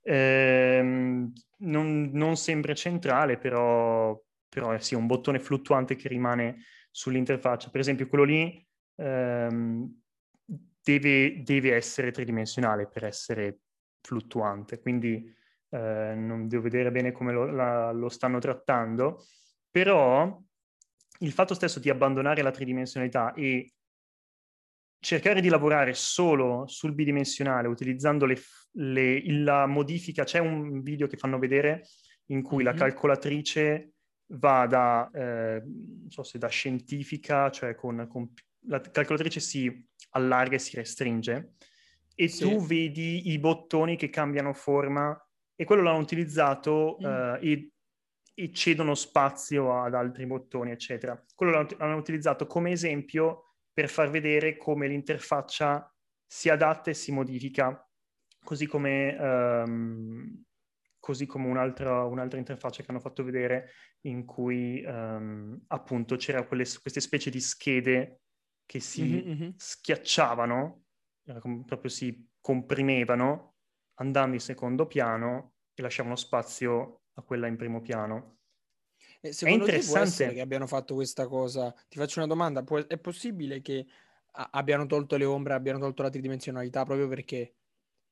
Ehm, 0.07 1.33
non, 1.59 2.11
non, 2.13 2.37
sempre 2.37 2.75
centrale, 2.75 3.39
però, 3.39 4.21
però 4.49 4.71
è 4.73 4.79
sì, 4.79 4.95
un 4.95 5.07
bottone 5.07 5.41
fluttuante 5.41 5.97
che 5.97 6.09
rimane 6.09 6.65
sull'interfaccia. 6.91 7.71
Per 7.71 7.81
esempio, 7.81 8.07
quello 8.07 8.25
lì 8.25 8.67
ehm, 8.97 10.03
deve, 10.83 11.43
deve, 11.43 11.75
essere 11.75 12.11
tridimensionale 12.11 12.87
per 12.87 13.05
essere 13.05 13.61
fluttuante, 14.03 14.81
quindi 14.81 15.35
eh, 15.71 16.15
non 16.15 16.47
devo 16.47 16.63
vedere 16.63 16.91
bene 16.91 17.11
come 17.13 17.33
lo, 17.33 17.47
la, 17.47 17.91
lo 17.93 18.11
stanno 18.11 18.39
trattando, 18.39 19.25
però 19.71 20.39
il 21.21 21.33
fatto 21.33 21.55
stesso 21.55 21.81
di 21.81 21.89
abbandonare 21.89 22.43
la 22.43 22.51
tridimensionalità 22.51 23.33
e 23.33 23.73
cercare 25.05 25.43
di 25.43 25.51
lavorare 25.51 25.93
solo 25.93 26.65
sul 26.67 26.95
bidimensionale 26.95 27.69
utilizzando 27.69 28.25
le, 28.25 28.41
le, 28.73 29.23
la 29.43 29.67
modifica, 29.67 30.25
c'è 30.25 30.39
un 30.39 30.81
video 30.81 31.07
che 31.07 31.19
fanno 31.19 31.39
vedere 31.39 31.87
in 32.29 32.43
cui 32.43 32.65
mm-hmm. 32.65 32.67
la 32.67 32.73
calcolatrice 32.73 33.93
va 34.29 34.67
da, 34.67 35.11
eh, 35.13 35.63
non 35.63 36.09
so 36.09 36.23
se 36.23 36.39
da 36.39 36.49
scientifica, 36.49 37.51
cioè 37.51 37.75
con, 37.75 38.07
con, 38.09 38.33
la 38.67 38.81
calcolatrice 38.81 39.41
si 39.41 39.87
allarga 40.13 40.55
e 40.57 40.59
si 40.59 40.75
restringe 40.75 41.53
e 42.15 42.29
sì. 42.29 42.43
tu 42.43 42.65
vedi 42.65 43.31
i 43.31 43.39
bottoni 43.39 43.97
che 43.97 44.09
cambiano 44.09 44.55
forma 44.55 45.15
e 45.55 45.65
quello 45.65 45.83
l'hanno 45.83 45.99
utilizzato 45.99 46.97
mm. 46.99 47.05
uh, 47.05 47.39
e, 47.43 47.73
e, 48.33 48.53
cedono 48.53 48.95
spazio 48.95 49.83
ad 49.83 49.95
altri 49.95 50.25
bottoni, 50.25 50.71
eccetera. 50.71 51.23
Quello 51.35 51.53
l'hanno, 51.53 51.69
l'hanno 51.77 51.97
utilizzato 51.97 52.47
come 52.47 52.71
esempio 52.71 53.54
per 53.75 53.89
far 53.89 54.09
vedere 54.09 54.57
come 54.57 54.87
l'interfaccia 54.87 55.93
si 56.25 56.49
adatta 56.49 56.91
e 56.91 56.95
si 56.95 57.11
modifica, 57.13 57.87
così 58.43 58.67
come, 58.67 59.17
um, 59.19 60.45
così 61.01 61.27
come 61.27 61.49
un'altra, 61.49 62.05
un'altra, 62.05 62.39
interfaccia 62.39 62.83
che 62.83 62.91
hanno 62.91 63.01
fatto 63.01 63.25
vedere 63.25 63.73
in 64.03 64.25
cui 64.25 64.83
um, 64.87 65.61
appunto 65.67 66.17
c'era 66.17 66.47
quelle, 66.47 66.65
queste 66.81 67.01
specie 67.01 67.31
di 67.31 67.41
schede 67.41 68.21
che 68.65 68.79
si 68.81 69.03
mm-hmm. 69.03 69.51
schiacciavano, 69.57 70.85
proprio 71.67 71.91
si 71.91 72.27
comprimevano 72.41 73.57
andando 73.95 74.35
in 74.35 74.41
secondo 74.41 74.87
piano 74.87 75.55
e 75.75 75.83
lasciavano 75.83 76.17
spazio 76.17 77.03
a 77.15 77.23
quella 77.23 77.49
in 77.49 77.57
primo 77.57 77.81
piano. 77.81 78.39
Secondo 79.33 79.65
è 79.65 79.69
interessante 79.69 80.27
te 80.29 80.35
che 80.35 80.41
abbiano 80.41 80.67
fatto 80.67 80.95
questa 80.95 81.27
cosa. 81.27 81.73
Ti 81.89 81.99
faccio 81.99 82.19
una 82.19 82.29
domanda: 82.29 82.63
Può, 82.63 82.79
è 82.87 82.99
possibile 82.99 83.61
che 83.61 83.87
a- 84.33 84.49
abbiano 84.53 84.87
tolto 84.87 85.17
le 85.17 85.25
ombre, 85.25 85.55
abbiano 85.55 85.79
tolto 85.79 86.03
la 86.03 86.11
tridimensionalità 86.11 86.85
proprio 86.85 87.09
perché 87.09 87.55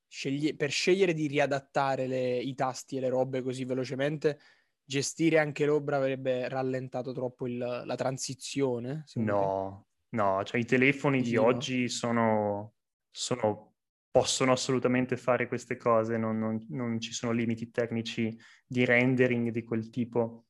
scegli- 0.09 0.55
per 0.57 0.71
scegliere 0.71 1.15
di 1.15 1.27
riadattare 1.27 2.07
le- 2.07 2.39
i 2.39 2.55
tasti 2.55 2.97
e 2.97 3.01
le 3.01 3.09
robe 3.09 3.43
così 3.43 3.65
velocemente, 3.65 4.39
gestire 4.85 5.39
anche 5.39 5.65
l'ombra 5.67 5.97
avrebbe 5.97 6.49
rallentato 6.49 7.13
troppo 7.13 7.47
il- 7.47 7.59
la 7.59 7.95
transizione? 7.97 9.05
No, 9.15 9.87
te? 10.11 10.17
no, 10.17 10.43
cioè 10.45 10.61
i 10.61 10.65
telefoni 10.65 11.19
Dici 11.19 11.31
di 11.31 11.37
oggi 11.37 11.89
sono, 11.89 12.75
sono, 13.11 13.75
possono 14.11 14.53
assolutamente 14.53 15.17
fare 15.17 15.47
queste 15.49 15.77
cose, 15.77 16.17
non, 16.17 16.39
non, 16.39 16.65
non 16.71 17.01
ci 17.01 17.13
sono 17.13 17.33
limiti 17.33 17.71
tecnici 17.71 18.37
di 18.67 18.85
rendering 18.85 19.51
di 19.51 19.63
quel 19.65 19.91
tipo. 19.91 20.47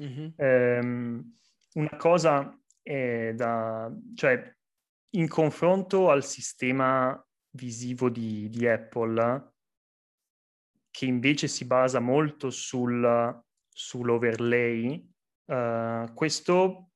Mm-hmm. 0.00 0.30
Um, 0.36 1.34
una 1.74 1.96
cosa 1.96 2.58
è 2.82 3.32
da... 3.34 3.92
cioè, 4.14 4.56
in 5.14 5.28
confronto 5.28 6.10
al 6.10 6.24
sistema 6.24 7.22
visivo 7.50 8.08
di, 8.08 8.48
di 8.48 8.66
Apple, 8.66 9.52
che 10.90 11.06
invece 11.06 11.48
si 11.48 11.66
basa 11.66 12.00
molto 12.00 12.50
sul, 12.50 13.42
sull'overlay, 13.68 15.10
uh, 15.46 16.12
questo 16.14 16.90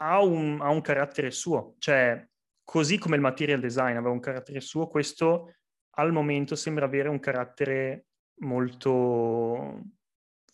ha 0.00 0.22
un, 0.22 0.60
ha 0.60 0.70
un, 0.70 0.80
carattere 0.80 1.30
suo, 1.30 1.74
cioè 1.78 2.26
così 2.62 2.98
come 2.98 3.16
il 3.16 3.22
material 3.22 3.60
design 3.60 3.96
aveva 3.96 4.10
un 4.10 4.20
carattere 4.20 4.60
suo, 4.60 4.86
questo 4.86 5.54
al 5.96 6.12
momento 6.12 6.54
sembra 6.54 6.84
avere 6.84 7.08
un 7.08 7.18
carattere 7.18 8.06
molto 8.40 9.82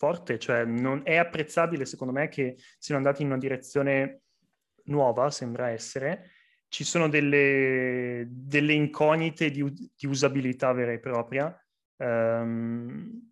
forte, 0.04 0.38
cioè 0.38 0.66
non 0.66 1.00
è 1.02 1.16
apprezzabile 1.16 1.87
secondo 1.87 2.12
me 2.12 2.28
che 2.28 2.58
siano 2.78 3.00
andati 3.00 3.23
in 3.23 3.28
una 3.28 3.38
direzione 3.38 4.20
nuova, 4.84 5.30
sembra 5.30 5.70
essere. 5.70 6.30
Ci 6.68 6.84
sono 6.84 7.08
delle, 7.08 8.26
delle 8.28 8.75
incognite 8.75 9.50
di, 9.50 9.62
di, 9.73 10.06
usabilità 10.06 10.73
vera 10.73 10.92
e 10.92 10.99
propria, 10.99 11.58
um, 11.96 13.30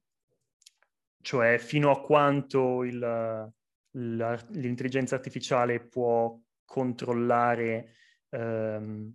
cioè 1.21 1.59
fino 1.59 1.91
a 1.91 2.01
quanto 2.01 2.85
il, 2.85 3.53
l'intelligenza 3.91 5.17
artificiale 5.17 5.81
può 5.81 6.41
controllare 6.65 7.97
um, 8.31 9.13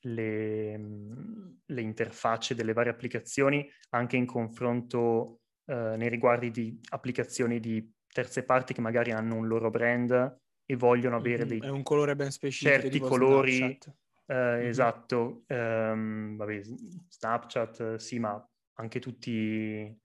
le, 0.00 0.78
le, 1.64 1.80
interfacce 1.80 2.54
delle 2.54 2.74
varie 2.74 2.92
applicazioni 2.92 3.66
anche 3.90 4.16
in 4.16 4.26
confronto 4.26 5.40
uh, 5.66 5.96
nei 5.96 6.08
riguardi 6.08 6.50
di 6.50 6.80
applicazioni 6.90 7.60
di 7.60 7.92
terze 8.12 8.44
parti 8.44 8.72
che 8.72 8.80
magari 8.80 9.12
hanno 9.12 9.36
un 9.36 9.46
loro 9.46 9.70
brand 9.70 10.40
e 10.64 10.76
vogliono 10.76 11.16
avere 11.16 11.44
mm-hmm. 11.44 11.58
dei 11.58 11.68
è 11.68 11.70
un 11.70 11.82
colore 11.82 12.16
ben 12.16 12.30
specifico 12.30 12.80
certi 12.80 12.98
colori 12.98 13.78
uh, 14.26 14.32
mm-hmm. 14.32 14.66
esatto 14.66 15.44
um, 15.48 16.36
vabbè, 16.36 16.60
Snapchat 17.08 17.96
sì 17.96 18.18
ma 18.18 18.44
anche 18.78 18.98
tutti 18.98 19.96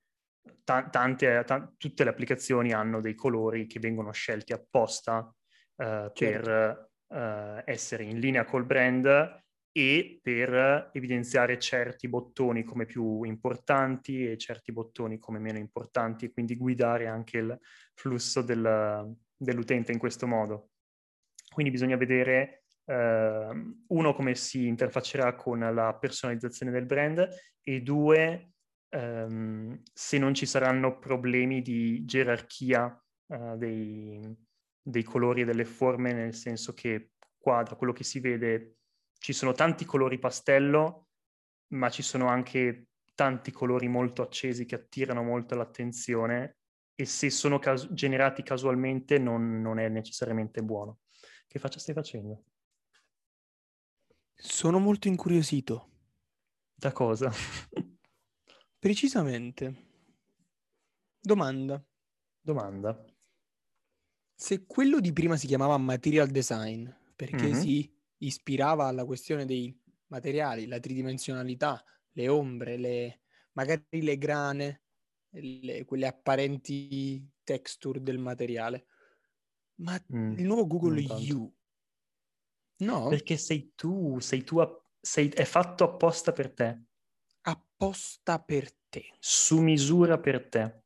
t- 0.64 0.90
tante, 0.90 1.44
t- 1.46 1.74
tutte 1.78 2.04
le 2.04 2.10
applicazioni 2.10 2.74
hanno 2.74 3.02
dei 3.02 3.16
colori 3.16 3.66
che 3.66 3.80
vengono 3.80 4.12
scelti 4.12 4.54
apposta 4.54 5.20
uh, 5.20 6.12
certo. 6.14 6.14
per 6.14 6.90
uh, 7.08 7.62
essere 7.66 8.04
in 8.04 8.20
linea 8.20 8.46
col 8.46 8.66
brand 8.66 9.40
e 9.72 10.20
per 10.22 10.90
evidenziare 10.94 11.58
certi 11.58 12.10
bottoni 12.10 12.64
come 12.64 12.86
più 12.86 13.24
importanti 13.24 14.30
e 14.30 14.38
certi 14.38 14.72
bottoni 14.72 15.18
come 15.18 15.40
meno 15.40 15.58
importanti 15.58 16.26
e 16.26 16.32
quindi 16.32 16.56
guidare 16.56 17.08
anche 17.08 17.38
il 17.38 17.60
flusso 17.94 18.42
del, 18.42 19.16
dell'utente 19.36 19.92
in 19.92 19.98
questo 19.98 20.28
modo. 20.28 20.72
Quindi 21.54 21.72
bisogna 21.72 21.96
vedere 21.96 22.64
eh, 22.86 23.74
uno 23.88 24.14
come 24.14 24.36
si 24.36 24.68
interfaccerà 24.68 25.36
con 25.36 25.60
la 25.60 25.96
personalizzazione 25.96 26.72
del 26.72 26.86
brand 26.86 27.28
e 27.62 27.82
due 27.82 28.52
ehm, 28.90 29.82
se 29.94 30.18
non 30.18 30.34
ci 30.34 30.46
saranno 30.46 31.00
problemi 31.00 31.62
di 31.62 32.04
gerarchia 32.06 33.02
eh, 33.28 33.56
dei, 33.58 34.36
dei 34.82 35.04
colori 35.04 35.42
e 35.42 35.46
delle 35.46 35.66
forme, 35.66 36.14
nel 36.14 36.34
senso 36.34 36.74
che 36.74 37.12
qua 37.38 37.64
da 37.64 37.76
quello 37.76 37.94
che 37.94 38.04
si 38.04 38.20
vede 38.20 38.76
ci 39.22 39.34
sono 39.34 39.52
tanti 39.52 39.86
colori 39.86 40.18
pastello, 40.18 41.10
ma 41.74 41.92
ci 41.92 42.02
sono 42.02 42.28
anche 42.28 42.88
tanti 43.14 43.52
colori 43.52 43.88
molto 43.88 44.24
accesi 44.24 44.66
che 44.66 44.74
attirano 44.74 45.22
molto 45.22 45.54
l'attenzione 45.54 46.58
e 46.96 47.06
se 47.06 47.30
sono 47.30 47.60
cas- 47.60 47.94
generati 47.94 48.42
casualmente 48.42 49.20
non, 49.20 49.62
non, 49.62 49.78
è 49.78 49.90
necessariamente 49.90 50.64
buono. 50.64 51.02
Che 51.46 51.60
faccia 51.60 51.78
stai 51.78 51.94
facendo? 51.94 52.46
Sono 54.34 54.80
molto 54.80 55.08
incuriosito. 55.08 55.90
Da 56.74 56.92
cosa? 56.92 57.32
Precisamente. 58.80 59.86
Domanda. 61.20 61.80
Domanda. 62.42 63.06
Se 64.34 64.66
quello 64.66 65.00
di 65.00 65.14
prima 65.14 65.38
si 65.38 65.46
chiamava 65.46 65.78
material 65.78 66.30
design, 66.30 66.90
perché 67.16 67.50
mm-hmm. 67.50 67.62
si 67.62 68.01
ispirava 68.22 68.88
alla 68.88 69.06
questione 69.06 69.46
dei 69.46 69.76
materiali, 70.08 70.68
la 70.68 70.80
tridimensionalità, 70.80 71.84
le 72.12 72.28
ombre, 72.28 72.78
le, 72.78 73.22
magari 73.54 74.02
le 74.02 74.18
grane, 74.18 74.82
le, 75.30 75.86
quelle 75.86 76.08
apparenti 76.08 77.26
texture 77.44 78.02
del 78.02 78.18
materiale. 78.18 78.86
Ma 79.76 80.00
mm, 80.14 80.38
il 80.38 80.46
nuovo 80.46 80.68
Google 80.68 81.06
U, 81.32 81.54
no? 82.80 83.08
Perché 83.08 83.38
sei 83.38 83.74
tu, 83.76 84.20
sei 84.20 84.44
tu, 84.44 84.60
sei, 85.00 85.30
è 85.30 85.46
fatto 85.46 85.84
apposta 85.84 86.32
per 86.32 86.54
te. 86.54 86.82
Apposta 87.42 88.40
per 88.40 88.72
te. 88.90 89.14
Su 89.20 89.60
misura 89.62 90.20
per 90.20 90.48
te. 90.48 90.81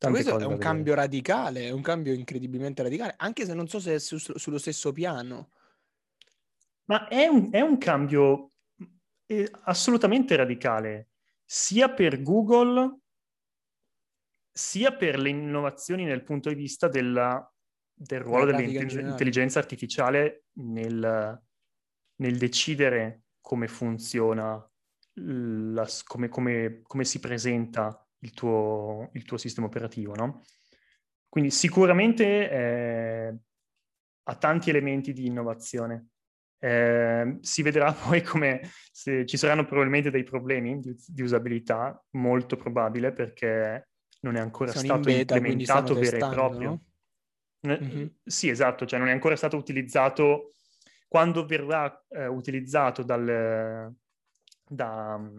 Tante 0.00 0.22
questo 0.22 0.38
è 0.38 0.46
un 0.46 0.56
cambio 0.56 0.94
radicale, 0.94 1.64
è 1.64 1.70
un 1.72 1.82
cambio 1.82 2.14
incredibilmente 2.14 2.82
radicale, 2.82 3.16
anche 3.18 3.44
se 3.44 3.52
non 3.52 3.68
so 3.68 3.78
se 3.78 3.96
è 3.96 3.98
su, 3.98 4.16
sullo 4.16 4.56
stesso 4.56 4.92
piano. 4.92 5.50
Ma 6.84 7.06
è 7.06 7.26
un, 7.26 7.50
è 7.52 7.60
un 7.60 7.76
cambio 7.76 8.52
eh, 9.26 9.46
assolutamente 9.64 10.36
radicale 10.36 11.10
sia 11.44 11.90
per 11.90 12.22
Google 12.22 13.00
sia 14.50 14.96
per 14.96 15.18
le 15.18 15.28
innovazioni 15.28 16.04
nel 16.04 16.22
punto 16.22 16.48
di 16.48 16.54
vista 16.54 16.88
della, 16.88 17.52
del 17.92 18.20
ruolo 18.20 18.46
dell'intelligenza 18.46 19.58
artificiale 19.58 20.46
nel, 20.52 21.42
nel, 22.16 22.38
decidere 22.38 23.24
come 23.38 23.68
funziona, 23.68 24.66
la, 25.12 25.86
come, 26.04 26.28
come, 26.28 26.80
come, 26.84 27.04
si 27.04 27.20
presenta 27.20 28.02
il 28.20 28.32
tuo, 28.32 29.10
il 29.12 29.24
tuo 29.24 29.36
sistema 29.36 29.66
operativo, 29.66 30.14
no? 30.14 30.42
Quindi 31.28 31.50
sicuramente 31.50 32.50
eh, 32.50 33.34
ha 34.24 34.34
tanti 34.36 34.70
elementi 34.70 35.12
di 35.12 35.26
innovazione. 35.26 36.08
Eh, 36.58 37.38
si 37.40 37.62
vedrà 37.62 37.92
poi 37.94 38.22
come 38.22 38.68
ci 38.92 39.36
saranno 39.36 39.64
probabilmente 39.64 40.10
dei 40.10 40.24
problemi 40.24 40.80
di, 40.80 40.94
di 41.06 41.22
usabilità, 41.22 42.02
molto 42.10 42.56
probabile 42.56 43.12
perché 43.12 43.88
non 44.20 44.36
è 44.36 44.40
ancora 44.40 44.72
Sono 44.72 44.84
stato 44.84 45.00
beta, 45.00 45.36
implementato 45.36 45.94
vero 45.94 46.16
e 46.16 46.18
proprio. 46.18 46.68
No? 46.68 46.84
Mm-hmm. 47.66 48.06
Sì, 48.24 48.48
esatto, 48.48 48.86
cioè 48.86 48.98
non 48.98 49.08
è 49.08 49.12
ancora 49.12 49.36
stato 49.36 49.56
utilizzato. 49.56 50.52
Quando 51.06 51.44
verrà 51.44 52.04
eh, 52.08 52.26
utilizzato 52.26 53.02
dal, 53.02 53.92
da, 54.66 55.30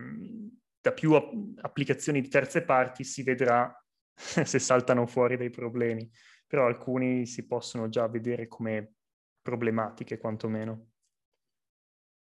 da, 0.81 0.91
più 0.91 1.13
applicazioni 1.13 2.21
di 2.21 2.27
terze 2.27 2.63
parti 2.63 3.03
si 3.03 3.23
vedrà 3.23 3.73
se 4.13 4.59
saltano 4.59 5.05
fuori 5.05 5.37
dei 5.37 5.49
problemi, 5.49 6.09
però 6.47 6.65
alcuni 6.65 7.25
si 7.25 7.45
possono 7.45 7.87
già 7.89 8.07
vedere 8.07 8.47
come 8.47 8.93
problematiche 9.41 10.17
quantomeno. 10.17 10.87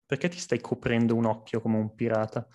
Perché 0.05 0.27
ti 0.27 0.37
stai 0.37 0.59
coprendo 0.59 1.15
un 1.15 1.25
occhio 1.25 1.61
come 1.61 1.77
un 1.77 1.95
pirata? 1.95 2.47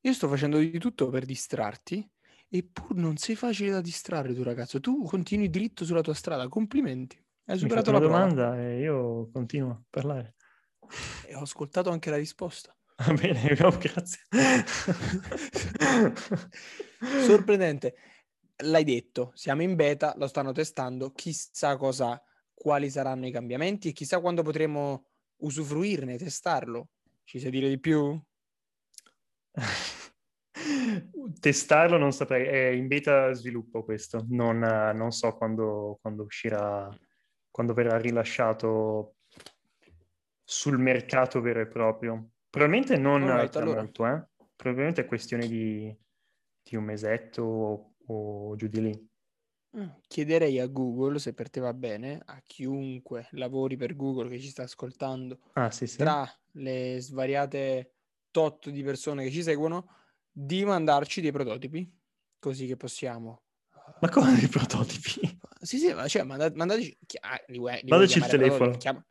Io 0.00 0.12
sto 0.12 0.28
facendo 0.28 0.58
di 0.58 0.78
tutto 0.78 1.08
per 1.08 1.24
distrarti, 1.24 2.08
eppur 2.48 2.94
non 2.94 3.16
sei 3.16 3.34
facile 3.34 3.70
da 3.70 3.80
distrarre 3.80 4.34
tu 4.34 4.42
ragazzo. 4.42 4.80
Tu 4.80 5.02
continui 5.04 5.50
dritto 5.50 5.84
sulla 5.84 6.02
tua 6.02 6.14
strada, 6.14 6.48
complimenti. 6.48 7.22
Hai 7.46 7.58
superato 7.58 7.90
la 7.90 7.98
domanda 7.98 8.58
e 8.58 8.80
io 8.80 9.30
continuo 9.30 9.70
a 9.70 9.82
parlare. 9.90 10.36
E 11.26 11.34
ho 11.34 11.40
ascoltato 11.40 11.90
anche 11.90 12.10
la 12.10 12.16
risposta. 12.16 12.74
Va 12.96 13.12
bene, 13.12 13.54
grazie. 13.80 14.20
Sorprendente. 17.24 17.94
L'hai 18.58 18.84
detto, 18.84 19.32
siamo 19.34 19.62
in 19.62 19.74
beta, 19.74 20.14
lo 20.16 20.28
stanno 20.28 20.52
testando, 20.52 21.10
chissà 21.10 21.76
cosa, 21.76 22.22
quali 22.54 22.88
saranno 22.88 23.26
i 23.26 23.32
cambiamenti 23.32 23.88
e 23.88 23.92
chissà 23.92 24.20
quando 24.20 24.42
potremo 24.42 25.06
usufruirne, 25.38 26.16
testarlo. 26.16 26.90
Ci 27.24 27.40
sai 27.40 27.50
dire 27.50 27.68
di 27.68 27.80
più? 27.80 28.16
Testarlo 31.40 31.98
non 31.98 32.12
saprei, 32.12 32.46
è 32.46 32.68
in 32.68 32.86
beta 32.86 33.32
sviluppo 33.32 33.82
questo, 33.82 34.24
non, 34.28 34.58
non 34.58 35.10
so 35.10 35.36
quando, 35.36 35.98
quando, 36.00 36.22
uscirà, 36.22 36.88
quando 37.50 37.74
verrà 37.74 37.98
rilasciato 37.98 39.16
sul 40.44 40.78
mercato 40.78 41.40
vero 41.40 41.60
e 41.60 41.66
proprio. 41.66 42.33
Probabilmente 42.54 42.96
non 42.96 43.26
right, 43.26 43.56
allora. 43.56 43.80
molto, 43.80 44.06
eh? 44.06 44.28
probabilmente 44.54 45.00
è 45.00 45.06
questione 45.06 45.48
di, 45.48 45.92
di 46.62 46.76
un 46.76 46.84
mesetto 46.84 47.42
o, 47.42 47.94
o 48.06 48.54
giù 48.54 48.68
di 48.68 48.80
lì. 48.80 49.08
Mm, 49.76 49.88
chiederei 50.06 50.60
a 50.60 50.68
Google, 50.68 51.18
se 51.18 51.34
per 51.34 51.50
te 51.50 51.58
va 51.58 51.74
bene, 51.74 52.22
a 52.24 52.40
chiunque 52.46 53.26
lavori 53.32 53.76
per 53.76 53.96
Google 53.96 54.28
che 54.28 54.38
ci 54.38 54.50
sta 54.50 54.62
ascoltando, 54.62 55.40
ah, 55.54 55.72
sì, 55.72 55.88
sì. 55.88 55.96
tra 55.96 56.24
le 56.52 56.98
svariate 57.00 57.96
tot 58.30 58.70
di 58.70 58.84
persone 58.84 59.24
che 59.24 59.32
ci 59.32 59.42
seguono, 59.42 59.88
di 60.30 60.64
mandarci 60.64 61.20
dei 61.20 61.32
prototipi, 61.32 61.92
così 62.38 62.68
che 62.68 62.76
possiamo... 62.76 63.46
Ma 64.00 64.08
come 64.10 64.36
dei 64.38 64.46
prototipi? 64.46 65.38
Sì, 65.64 65.78
sì, 65.78 65.92
cioè, 66.08 66.22
mandat- 66.24 66.54
mandateci... 66.54 66.98
Ah, 67.22 67.42
li 67.46 67.58
vuoi, 67.58 67.80
li 67.82 67.88
Mandaci 67.88 68.18
il 68.18 68.26
telefono. 68.26 68.76
Chiama... 68.76 69.04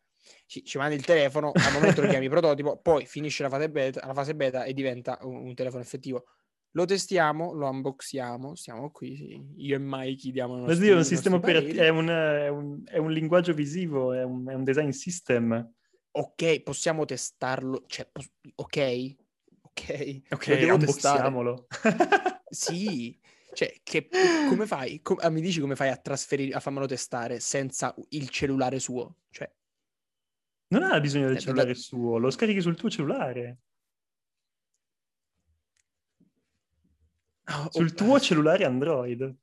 Ci, 0.46 0.64
ci, 0.64 0.78
mandi 0.78 0.96
il 0.96 1.06
telefono, 1.06 1.52
al 1.54 1.74
momento 1.74 2.02
lo 2.02 2.08
chiami 2.08 2.28
prototipo, 2.30 2.78
poi 2.78 3.06
finisce 3.06 3.44
la 3.44 3.50
fase 3.50 3.70
beta, 3.70 4.06
la 4.06 4.14
fase 4.14 4.36
beta 4.36 4.64
e 4.64 4.74
diventa 4.74 5.18
un, 5.22 5.48
un 5.48 5.54
telefono 5.54 5.82
effettivo. 5.82 6.26
Lo 6.76 6.86
testiamo, 6.86 7.54
lo 7.54 7.70
unboxiamo, 7.70 8.56
siamo 8.56 8.90
qui, 8.90 9.16
sì. 9.16 9.46
io 9.58 9.76
e 9.76 9.80
Mikey 9.80 10.32
diamo 10.32 10.58
Ma 10.58 10.74
Dio, 10.74 10.96
un 10.96 11.04
sistema 11.04 11.36
operativo, 11.36 11.80
è, 11.80 11.86
è, 11.86 12.48
è, 12.48 12.98
un 12.98 13.12
linguaggio 13.12 13.54
visivo, 13.54 14.12
è 14.14 14.24
un, 14.24 14.50
è 14.50 14.54
un, 14.56 14.64
design 14.64 14.90
system. 14.90 15.72
Ok, 16.12 16.64
possiamo 16.64 17.06
testarlo, 17.06 17.84
cioè, 17.86 18.10
ok, 18.56 19.16
ok, 19.62 20.22
Ok, 20.32 20.48
lo 20.62 20.76
unboxiamolo. 20.76 21.68
Sì, 22.54 23.20
cioè, 23.54 23.74
che, 23.84 24.10
come 24.48 24.66
fai? 24.66 25.02
Com- 25.02 25.20
ah, 25.22 25.30
mi 25.30 25.42
dici 25.42 25.60
come 25.60 25.76
fai 25.76 25.90
a 25.90 25.98
trasferire, 25.98 26.56
a 26.56 26.60
farmelo 26.60 26.86
testare 26.86 27.40
senza 27.40 27.94
il 28.10 28.30
cellulare 28.30 28.80
suo? 28.80 29.18
Cioè, 29.30 29.52
Non 30.74 30.84
ha 30.84 31.00
bisogno 31.00 31.28
del 31.28 31.36
Eh, 31.38 31.40
cellulare 31.40 31.74
da- 31.74 31.80
suo, 31.80 32.18
lo 32.18 32.30
scarichi 32.32 32.60
sul 32.62 32.76
tuo 32.76 32.90
cellulare. 32.90 33.60
oh, 37.50 37.68
Sul 37.72 37.90
oh, 37.92 37.94
tuo 37.94 38.20
cellulare 38.20 38.66
Android. 38.66 39.36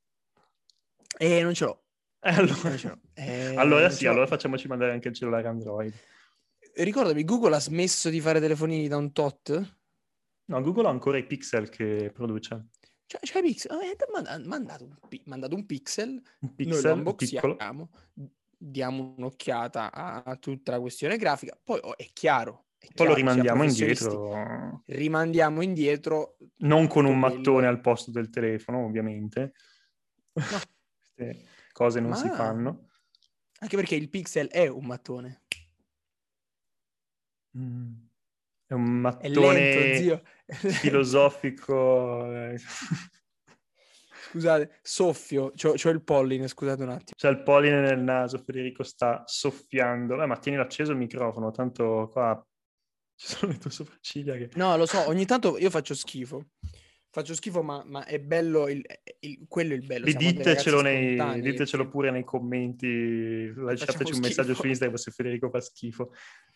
Eh, 1.19 1.43
non 1.43 1.55
ce 1.55 1.65
l'ho. 1.65 1.85
Eh, 2.21 2.31
allora, 2.35 2.77
ce 2.77 2.89
l'ho. 2.89 3.01
Eh, 3.15 3.55
allora 3.57 3.91
sì, 3.91 4.07
allora 4.07 4.27
facciamoci 4.27 4.67
mandare 4.69 4.93
anche 4.93 5.09
il 5.09 5.15
cellulare 5.15 5.47
Android. 5.49 5.95
Ricordami, 6.75 7.25
Google 7.25 7.57
ha 7.57 7.61
smesso 7.61 8.11
di 8.11 8.21
fare 8.21 8.41
telefonini 8.41 8.89
da 8.89 8.97
un 8.97 9.13
tot? 9.13 9.77
No, 10.47 10.61
Google 10.63 10.87
ha 10.87 10.91
ancora 10.91 11.19
i 11.19 11.27
pixel 11.27 11.69
che 11.69 12.11
produce. 12.13 12.69
Cioè, 13.07 13.21
i 13.39 13.43
pixel. 13.43 13.71
Manda- 14.13 14.39
mandato, 14.45 14.85
un 14.85 14.97
mandato 15.25 15.55
un 15.55 15.67
pixel, 15.67 16.11
Un 16.41 16.55
noi 16.59 16.83
lo 16.83 17.15
pixel 17.15 17.57
piccolo. 17.57 17.89
Diamo 18.63 19.15
un'occhiata 19.17 19.91
a, 19.91 20.37
tutta 20.37 20.73
la 20.73 20.81
questione 20.81 21.17
grafica, 21.17 21.59
poi 21.63 21.81
oh, 21.83 21.97
è 21.97 22.07
chiaro. 22.13 22.67
è 22.79 22.89
Poi 22.95 23.07
lo 23.07 23.15
chiaro, 23.15 23.33
siamo 23.33 23.63
rimandiamo 23.63 23.65
indietro, 23.65 24.83
Rimandiamo 24.87 25.63
indietro. 25.63 26.37
non 26.59 26.87
con 26.87 27.07
un 27.07 27.19
quello- 27.19 27.37
mattone 27.37 27.67
al 27.67 27.81
posto 27.81 28.11
del 28.11 28.29
telefono, 28.29 28.85
ovviamente. 28.85 29.53
Queste 31.15 31.47
cose 31.73 32.01
non 32.01 32.15
si 32.15 32.27
Ma- 32.27 32.35
fanno. 32.35 32.89
Anche 33.61 33.77
perché 33.77 33.95
il 33.95 34.09
pixel 34.11 34.49
è 34.49 34.67
un 34.69 34.85
mattone. 34.87 35.43
Mm. 37.57 37.93
È 38.67 38.75
un 38.75 38.85
È 38.85 38.89
mattone 38.89 39.53
lento, 39.59 40.03
zio. 40.03 40.23
filosofico. 40.71 42.27
Scusate, 44.31 44.79
soffio. 44.83 45.53
C'ho, 45.57 45.73
c'ho 45.75 45.91
il 45.91 46.03
polline, 46.03 46.47
scusate 46.49 46.83
un 46.83 46.91
attimo. 46.91 47.11
C'è 47.17 47.29
il 47.29 47.43
polline 47.43 47.81
nel 47.81 47.99
naso, 48.01 48.39
Federico 48.39 48.83
sta 48.83 49.23
soffiando. 49.27 50.23
Eh, 50.23 50.27
ma 50.27 50.37
tieni 50.37 50.59
acceso 50.59 50.93
il 50.93 50.99
microfono, 50.99 51.51
tanto 51.51 52.09
qua 52.13 52.45
ci 53.17 53.27
sono 53.27 53.53
le 53.53 53.59
tue 53.59 53.71
sopracciglia 53.71 54.35
che... 54.37 54.51
No, 54.55 54.77
lo 54.77 54.87
so, 54.87 55.07
ogni 55.09 55.27
tanto 55.27 55.59
io 55.59 55.69
faccio 55.69 55.95
schifo. 55.95 56.47
Faccio 57.13 57.35
schifo, 57.35 57.61
ma, 57.63 57.83
ma 57.85 58.05
è 58.07 58.21
bello, 58.21 58.69
il, 58.69 58.83
il- 59.19 59.45
quello 59.49 59.73
è 59.73 59.77
il 59.77 59.85
bello. 59.85 60.07
Ditecelo, 60.07 60.81
nei- 60.81 61.41
ditecelo 61.41 61.89
pure 61.89 62.13
nei 62.13 62.23
commenti, 62.25 63.53
lasciateci 63.53 63.99
Facciamo 63.99 64.15
un 64.15 64.21
messaggio 64.23 64.43
schifo. 64.53 64.63
su 64.63 64.67
Instagram 64.69 64.97
se 64.97 65.11
Federico 65.11 65.51
fa 65.51 65.61
schifo. 65.61 66.13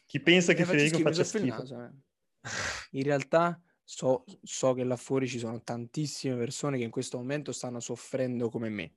Chi 0.07 0.21
pensa 0.21 0.53
che 0.53 0.65
Federico 0.65 0.95
schifo, 0.95 1.09
faccia 1.11 1.25
schifo? 1.25 1.57
naso, 1.57 1.83
eh. 1.83 1.91
In 2.93 3.03
realtà 3.03 3.61
so, 3.85 4.25
so 4.43 4.73
che 4.73 4.83
là 4.83 4.97
fuori 4.97 5.29
ci 5.29 5.39
sono 5.39 5.63
tantissime 5.63 6.37
persone 6.37 6.79
che 6.79 6.85
in 6.85 6.91
questo 6.91 7.19
momento 7.19 7.53
stanno 7.53 7.81
soffrendo 7.81 8.49
come 8.49 8.69
me. 8.71 8.95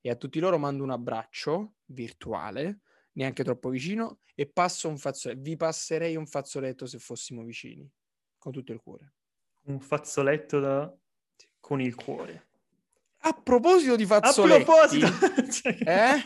E 0.00 0.10
a 0.10 0.14
tutti 0.14 0.38
loro 0.38 0.58
mando 0.58 0.82
un 0.82 0.90
abbraccio 0.90 1.74
virtuale, 1.86 2.80
neanche 3.12 3.42
troppo 3.42 3.70
vicino, 3.70 4.20
e 4.34 4.46
passo 4.46 4.88
un 4.88 4.98
fazzoletto. 4.98 5.40
Vi 5.42 5.56
passerei 5.56 6.16
un 6.16 6.26
fazzoletto 6.26 6.86
se 6.86 6.98
fossimo 6.98 7.42
vicini, 7.42 7.90
con 8.38 8.52
tutto 8.52 8.72
il 8.72 8.80
cuore. 8.80 9.14
Un 9.64 9.80
fazzoletto 9.80 10.60
da- 10.60 10.94
con 11.58 11.80
il 11.80 11.94
cuore. 11.94 12.48
A 13.26 13.32
proposito 13.32 13.96
di 13.96 14.02
A 14.02 14.06
fazzoletti, 14.06 14.64
proposito! 14.64 15.06
Cioè, 15.50 15.78
eh? 15.80 16.24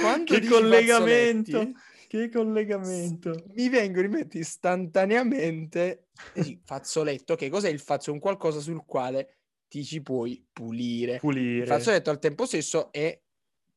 Quando 0.00 0.24
che 0.24 0.46
collegamento! 0.46 1.58
fazzoletti, 1.58 1.74
Che 2.14 2.28
collegamento! 2.28 3.32
mi 3.54 3.68
vengono 3.68 4.06
in 4.06 4.12
mente 4.12 4.38
istantaneamente 4.38 6.10
sì, 6.32 6.60
fazzoletto. 6.64 7.34
Che 7.34 7.48
cos'è 7.48 7.68
il 7.68 7.80
fazzo? 7.80 8.12
Un 8.12 8.20
qualcosa 8.20 8.60
sul 8.60 8.84
quale 8.84 9.38
ti 9.68 9.84
ci 9.84 10.00
puoi 10.02 10.46
pulire. 10.52 11.14
Il 11.14 11.20
Pulire. 11.20 11.66
fazzoletto 11.66 12.10
al 12.10 12.18
tempo 12.18 12.46
stesso 12.46 12.92
è 12.92 13.20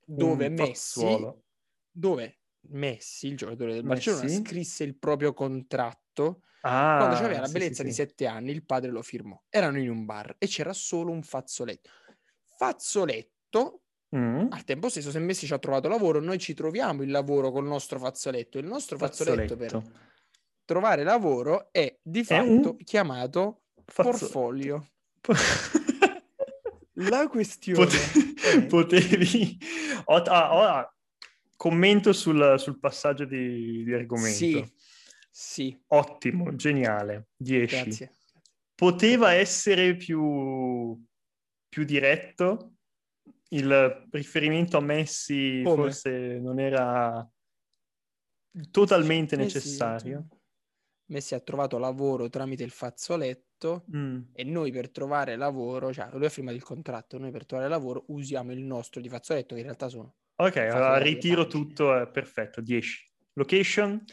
dove 0.05 0.49
un 0.49 0.53
Messi, 0.53 0.63
fazzuolo. 0.67 1.45
dove 1.89 2.39
Messi, 2.69 3.27
il 3.27 3.37
giocatore 3.37 3.73
del 3.73 3.83
Messi? 3.83 4.27
Barcellona, 4.27 4.27
scrisse 4.27 4.83
il 4.83 4.97
proprio 4.97 5.33
contratto. 5.33 6.43
Ah, 6.61 6.95
Quando 6.95 7.15
aveva 7.15 7.39
la 7.41 7.49
bellezza 7.49 7.81
sì, 7.81 7.83
di 7.83 7.91
sì. 7.91 7.93
sette 7.93 8.25
anni, 8.27 8.51
il 8.51 8.65
padre 8.65 8.91
lo 8.91 9.01
firmò. 9.01 9.41
Erano 9.49 9.79
in 9.79 9.89
un 9.89 10.05
bar 10.05 10.35
e 10.37 10.47
c'era 10.47 10.73
solo 10.73 11.11
un 11.11 11.23
fazzoletto. 11.23 11.89
Fazzoletto 12.57 13.83
Mm. 14.15 14.47
al 14.51 14.63
tempo 14.63 14.87
stesso, 14.87 15.11
se 15.11 15.19
Messi 15.19 15.45
ci 15.45 15.53
ha 15.53 15.59
trovato 15.59 15.89
lavoro, 15.89 16.21
noi 16.21 16.37
ci 16.39 16.53
troviamo 16.53 17.03
il 17.03 17.11
lavoro 17.11 17.51
col 17.51 17.65
nostro 17.65 17.99
fazzoletto. 17.99 18.57
Il 18.57 18.65
nostro 18.65 18.97
fazzoletto, 18.97 19.57
per 19.57 19.71
Fazzoletto. 19.71 19.99
trovare 20.63 21.03
lavoro 21.03 21.67
è 21.71 21.97
di 22.01 22.21
È 22.21 22.23
fatto 22.23 22.45
un 22.71 22.77
chiamato 22.83 23.63
portfolio. 23.93 24.87
Po- 25.19 25.33
La 26.99 27.27
questione 27.27 27.77
Pote- 27.85 27.97
è- 28.57 28.65
potevi... 28.67 29.57
Ho- 30.05 30.15
ah, 30.15 30.77
ah, 30.79 30.95
commento 31.55 32.13
sul, 32.13 32.55
sul 32.57 32.79
passaggio 32.79 33.25
di, 33.25 33.83
di 33.83 33.93
argomento. 33.93 34.37
Sì, 34.37 34.73
sì, 35.29 35.77
Ottimo, 35.87 36.55
geniale, 36.55 37.27
10. 37.35 37.75
grazie. 37.83 38.11
Poteva 38.73 39.33
essere 39.33 39.95
più, 39.95 40.97
più 41.67 41.83
diretto? 41.83 42.76
Il 43.49 44.07
riferimento 44.11 44.77
a 44.77 44.81
Messi 44.81 45.61
Come? 45.63 45.75
forse 45.75 46.39
non 46.39 46.59
era 46.59 47.27
totalmente 48.71 49.35
Messi- 49.37 49.55
necessario? 49.55 50.27
Messi 51.09 51.35
ha 51.35 51.39
trovato 51.39 51.77
lavoro 51.77 52.27
tramite 52.29 52.63
il 52.63 52.71
fazzoletto 52.71 53.85
Mm. 53.95 54.21
e 54.33 54.43
noi 54.43 54.71
per 54.71 54.91
trovare 54.91 55.35
lavoro, 55.35 55.91
cioè 55.93 56.09
lui 56.11 56.25
ha 56.25 56.29
firmato 56.29 56.55
il 56.55 56.63
contratto, 56.63 57.17
noi 57.17 57.31
per 57.31 57.45
trovare 57.45 57.67
lavoro 57.69 58.03
usiamo 58.09 58.51
il 58.51 58.59
nostro 58.63 59.01
di 59.01 59.09
fazzoletto 59.09 59.53
che 59.55 59.61
in 59.61 59.65
realtà 59.65 59.87
sono 59.89 60.15
Ok, 60.39 60.57
allora 60.57 60.97
ritiro 60.97 61.47
tutto, 61.47 61.97
è 61.99 62.07
perfetto, 62.07 62.61
10. 62.61 63.03
Location? 63.33 64.03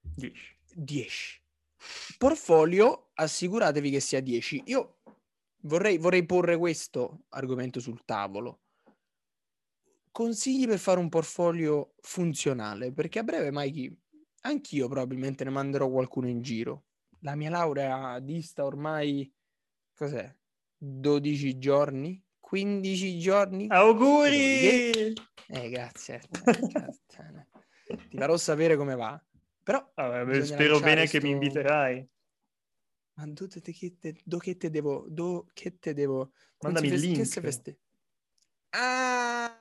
10. 0.00 0.58
10. 0.74 1.42
Portfolio, 2.18 3.10
assicuratevi 3.14 3.90
che 3.90 4.00
sia 4.00 4.20
10. 4.20 4.62
Io 4.66 4.98
vorrei, 5.60 5.98
vorrei 5.98 6.26
porre 6.26 6.56
questo 6.56 7.26
argomento 7.28 7.78
sul 7.78 8.04
tavolo. 8.04 8.62
Consigli 10.18 10.66
per 10.66 10.80
fare 10.80 10.98
un 10.98 11.08
portfolio 11.08 11.94
funzionale, 12.00 12.92
perché 12.92 13.20
a 13.20 13.22
breve, 13.22 13.50
Mikey, 13.52 13.96
anch'io 14.40 14.88
probabilmente 14.88 15.44
ne 15.44 15.50
manderò 15.50 15.88
qualcuno 15.88 16.26
in 16.26 16.42
giro. 16.42 16.86
La 17.20 17.36
mia 17.36 17.50
laurea 17.50 18.18
dista 18.18 18.64
ormai, 18.64 19.32
cos'è? 19.94 20.28
12 20.76 21.58
giorni? 21.58 22.20
15 22.40 23.16
giorni? 23.20 23.68
Auguri! 23.70 25.12
Eh, 25.46 25.68
grazie. 25.70 26.16
eh, 26.16 26.66
grazie. 26.66 27.46
Ti 27.84 28.16
farò 28.16 28.36
sapere 28.36 28.74
come 28.74 28.96
va. 28.96 29.24
Però 29.62 29.92
beh, 29.94 30.24
bisogna 30.24 30.44
spero 30.46 30.80
bene 30.80 31.06
che 31.06 31.20
mi 31.20 31.28
sto- 31.28 31.34
inviterai. 31.34 32.08
Ma 33.18 33.26
do, 33.28 33.46
te, 33.46 33.60
che 33.60 33.96
te, 34.00 34.16
do 34.24 34.38
che 34.38 34.56
te 34.56 34.68
devo, 34.68 35.06
do 35.08 35.46
che 35.52 35.78
te 35.78 35.94
devo... 35.94 36.32
Mandami 36.58 36.88
il 36.88 36.98
link. 36.98 37.76
Ah, 38.70 39.57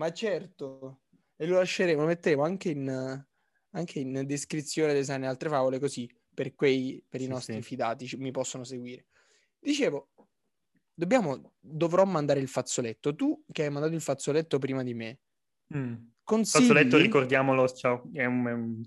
ma 0.00 0.10
certo. 0.12 1.02
E 1.36 1.46
lo 1.46 1.56
lasceremo, 1.58 2.00
lo 2.00 2.06
metteremo 2.06 2.42
anche 2.42 2.70
in, 2.70 3.26
anche 3.70 3.98
in 3.98 4.24
descrizione 4.26 4.92
delle 4.92 5.04
sane 5.04 5.26
altre 5.26 5.50
favole, 5.50 5.78
così 5.78 6.10
per, 6.32 6.54
quei, 6.54 7.04
per 7.06 7.20
i 7.20 7.24
Sì, 7.24 7.30
nostri 7.30 7.54
sì. 7.56 7.62
fidati 7.62 8.06
ci- 8.06 8.16
mi 8.16 8.30
possono 8.30 8.64
seguire. 8.64 9.06
Dicevo, 9.58 10.10
dobbiamo, 10.94 11.52
dovrò 11.58 12.04
mandare 12.04 12.40
il 12.40 12.48
fazzoletto. 12.48 13.14
Tu 13.14 13.44
che 13.52 13.64
hai 13.64 13.70
mandato 13.70 13.94
il 13.94 14.00
fazzoletto 14.00 14.58
prima 14.58 14.82
di 14.82 14.94
me, 14.94 15.18
Mm. 15.72 15.94
consigli... 16.24 16.62
Fazzoletto, 16.62 16.96
ricordiamolo, 16.96 17.68
ciao, 17.68 18.10
è 18.12 18.24
un, 18.24 18.46
è 18.46 18.52
un 18.52 18.82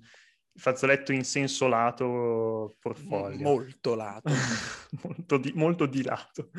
fazzoletto 0.53 1.13
in 1.13 1.23
senso 1.23 1.67
lato 1.67 2.75
portfolio. 2.77 3.39
Molto 3.39 3.95
lato. 3.95 4.33
molto, 5.03 5.37
di, 5.37 5.53
molto 5.55 5.85
di 5.85 6.03
lato. 6.03 6.49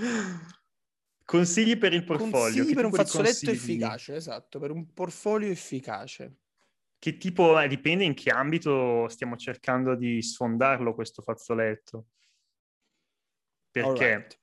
Consigli 1.24 1.78
per 1.78 1.92
il 1.94 2.04
portfolio. 2.04 2.56
Consigli 2.62 2.74
per 2.74 2.84
un 2.84 2.92
fazzoletto 2.92 3.46
consigli? 3.46 3.54
efficace, 3.54 4.14
esatto, 4.14 4.58
per 4.58 4.70
un 4.70 4.92
portfolio 4.92 5.50
efficace. 5.50 6.36
Che 6.98 7.16
tipo, 7.16 7.58
eh, 7.58 7.68
dipende 7.68 8.04
in 8.04 8.14
che 8.14 8.30
ambito 8.30 9.08
stiamo 9.08 9.36
cercando 9.36 9.94
di 9.94 10.20
sfondarlo 10.22 10.94
questo 10.94 11.22
fazzoletto. 11.22 12.06
Perché 13.70 14.12
Alright. 14.12 14.40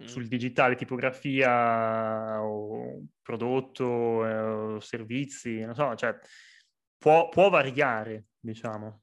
Mm. 0.00 0.04
sul 0.06 0.28
digitale, 0.28 0.76
tipografia 0.76 2.40
o 2.40 3.04
prodotto 3.20 4.24
eh, 4.26 4.38
o 4.38 4.80
servizi, 4.80 5.58
non 5.60 5.74
so, 5.74 5.94
cioè 5.96 6.16
può, 6.96 7.28
può 7.28 7.48
variare, 7.50 8.28
diciamo, 8.38 9.02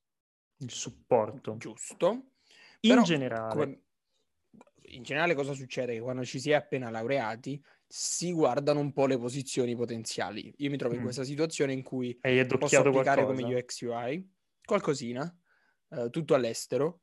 il 0.60 0.72
supporto. 0.72 1.58
Giusto. 1.58 2.32
In 2.82 2.92
Però, 2.92 3.02
generale, 3.02 3.54
come- 3.54 3.85
in 4.90 5.04
generale 5.04 5.34
cosa 5.36 5.54
succede? 5.54 5.94
Che 5.94 6.02
quando 6.02 6.24
ci 6.26 6.40
si 6.40 6.52
è 6.52 6.54
appena 6.54 6.90
laureati 6.90 7.62
si 7.88 8.32
guardano 8.34 8.80
un 8.80 8.92
po' 8.94 9.06
le 9.06 9.18
posizioni 9.18 9.76
potenziali. 9.76 10.54
Io 10.58 10.70
mi 10.70 10.78
trovo 10.78 10.94
in 10.96 11.02
Mm. 11.02 11.04
questa 11.04 11.24
situazione 11.24 11.74
in 11.74 11.84
cui 11.84 12.18
posso 12.58 12.80
applicare 12.80 13.24
qualcosa? 13.24 13.44
come 13.44 13.56
UX 13.56 13.82
UI, 13.82 14.32
qualcosina, 14.64 15.38
eh, 15.90 16.10
tutto 16.10 16.34
all'estero, 16.34 17.02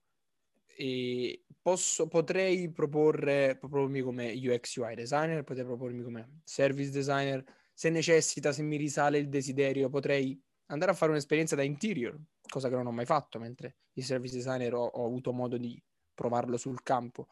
e 0.75 1.45
posso, 1.61 2.09
potrei 2.09 2.71
proporre, 2.73 3.57
propormi 3.59 4.01
come 4.01 4.33
UX 4.33 4.77
UI 4.77 4.95
designer, 4.95 5.45
potrei 5.45 5.65
propormi 5.67 6.03
come 6.03 6.41
service 6.45 6.91
designer, 6.91 7.45
se 7.73 7.91
necessita, 7.91 8.53
se 8.53 8.63
mi 8.63 8.77
risale 8.77 9.19
il 9.19 9.29
desiderio, 9.29 9.89
potrei 9.89 10.41
andare 10.67 10.91
a 10.91 10.95
fare 10.95 11.11
un'esperienza 11.13 11.55
da 11.55 11.63
interior, 11.63 12.19
cosa 12.49 12.69
che 12.69 12.75
non 12.75 12.87
ho 12.87 12.93
mai 12.93 13.05
fatto, 13.05 13.39
mentre 13.39 13.77
il 13.95 14.05
service 14.05 14.35
designer 14.35 14.75
ho, 14.75 14.85
ho 14.85 15.07
avuto 15.07 15.33
modo 15.33 15.57
di 15.59 15.81
provarlo 16.15 16.57
sul 16.57 16.83
campo. 16.83 17.29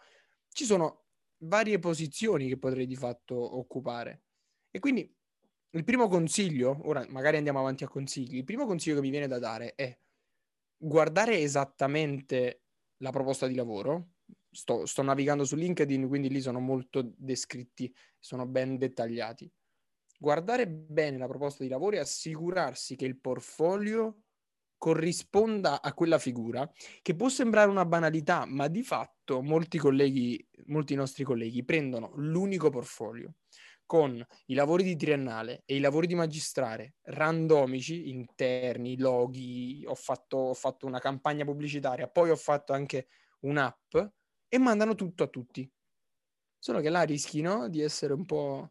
Ci 0.53 0.65
sono 0.65 1.05
varie 1.39 1.79
posizioni 1.79 2.49
che 2.49 2.59
potrei 2.59 2.87
di 2.87 2.97
fatto 2.97 3.35
occupare. 3.59 4.25
E 4.71 4.79
quindi 4.79 5.15
il 5.71 5.85
primo 5.85 6.09
consiglio, 6.09 6.79
ora 6.83 7.07
magari 7.09 7.37
andiamo 7.37 7.61
avanti 7.61 7.85
a 7.85 7.89
consigli, 7.89 8.37
il 8.37 8.45
primo 8.45 8.67
consiglio 8.67 8.97
che 8.97 9.03
mi 9.03 9.11
viene 9.11 9.29
da 9.29 9.39
dare 9.39 9.75
è 9.75 9.97
guardare 10.77 11.39
esattamente 11.39 12.65
la 12.99 13.11
proposta 13.11 13.47
di 13.47 13.55
lavoro. 13.55 14.15
Sto, 14.51 14.85
sto 14.85 15.03
navigando 15.03 15.45
su 15.45 15.55
LinkedIn, 15.55 16.09
quindi 16.09 16.29
lì 16.29 16.41
sono 16.41 16.59
molto 16.59 17.13
descritti, 17.17 17.95
sono 18.19 18.47
ben 18.47 18.79
dettagliati. 18.79 19.51
Guardare 20.19 20.69
bene 20.69 21.19
la 21.19 21.29
proposta 21.29 21.63
di 21.63 21.69
lavoro 21.69 21.97
e 21.97 22.01
assicurarsi 22.01 22.97
che 22.97 23.07
il 23.07 23.19
portfolio 23.19 24.25
corrisponda 24.81 25.83
a 25.83 25.93
quella 25.93 26.19
figura, 26.19 26.69
che 27.03 27.15
può 27.15 27.29
sembrare 27.29 27.69
una 27.69 27.85
banalità, 27.85 28.47
ma 28.47 28.67
di 28.67 28.83
fatto 28.83 29.43
molti 29.43 29.77
colleghi, 29.77 30.43
molti 30.69 30.95
nostri 30.95 31.23
colleghi 31.23 31.63
prendono 31.67 32.13
l'unico 32.15 32.71
portfolio 32.71 33.35
con 33.85 34.25
i 34.47 34.55
lavori 34.55 34.83
di 34.83 34.97
triennale 34.97 35.65
e 35.67 35.75
i 35.75 35.81
lavori 35.81 36.07
di 36.07 36.15
magistrale 36.15 36.95
randomici, 37.03 38.09
interni, 38.09 38.97
loghi, 38.97 39.85
ho 39.87 39.95
fatto, 39.95 40.37
ho 40.37 40.55
fatto 40.55 40.87
una 40.87 40.99
campagna 40.99 41.45
pubblicitaria, 41.45 42.09
poi 42.09 42.31
ho 42.31 42.37
fatto 42.37 42.73
anche 42.73 43.09
un'app 43.41 43.97
e 44.49 44.59
mandano 44.59 44.95
tutto 44.95 45.25
a 45.25 45.27
tutti. 45.27 45.71
Solo 46.59 46.81
che 46.81 46.89
là 46.89 47.03
rischi 47.03 47.43
no, 47.43 47.69
di 47.69 47.83
essere 47.83 48.15
un 48.15 48.25
po' 48.25 48.71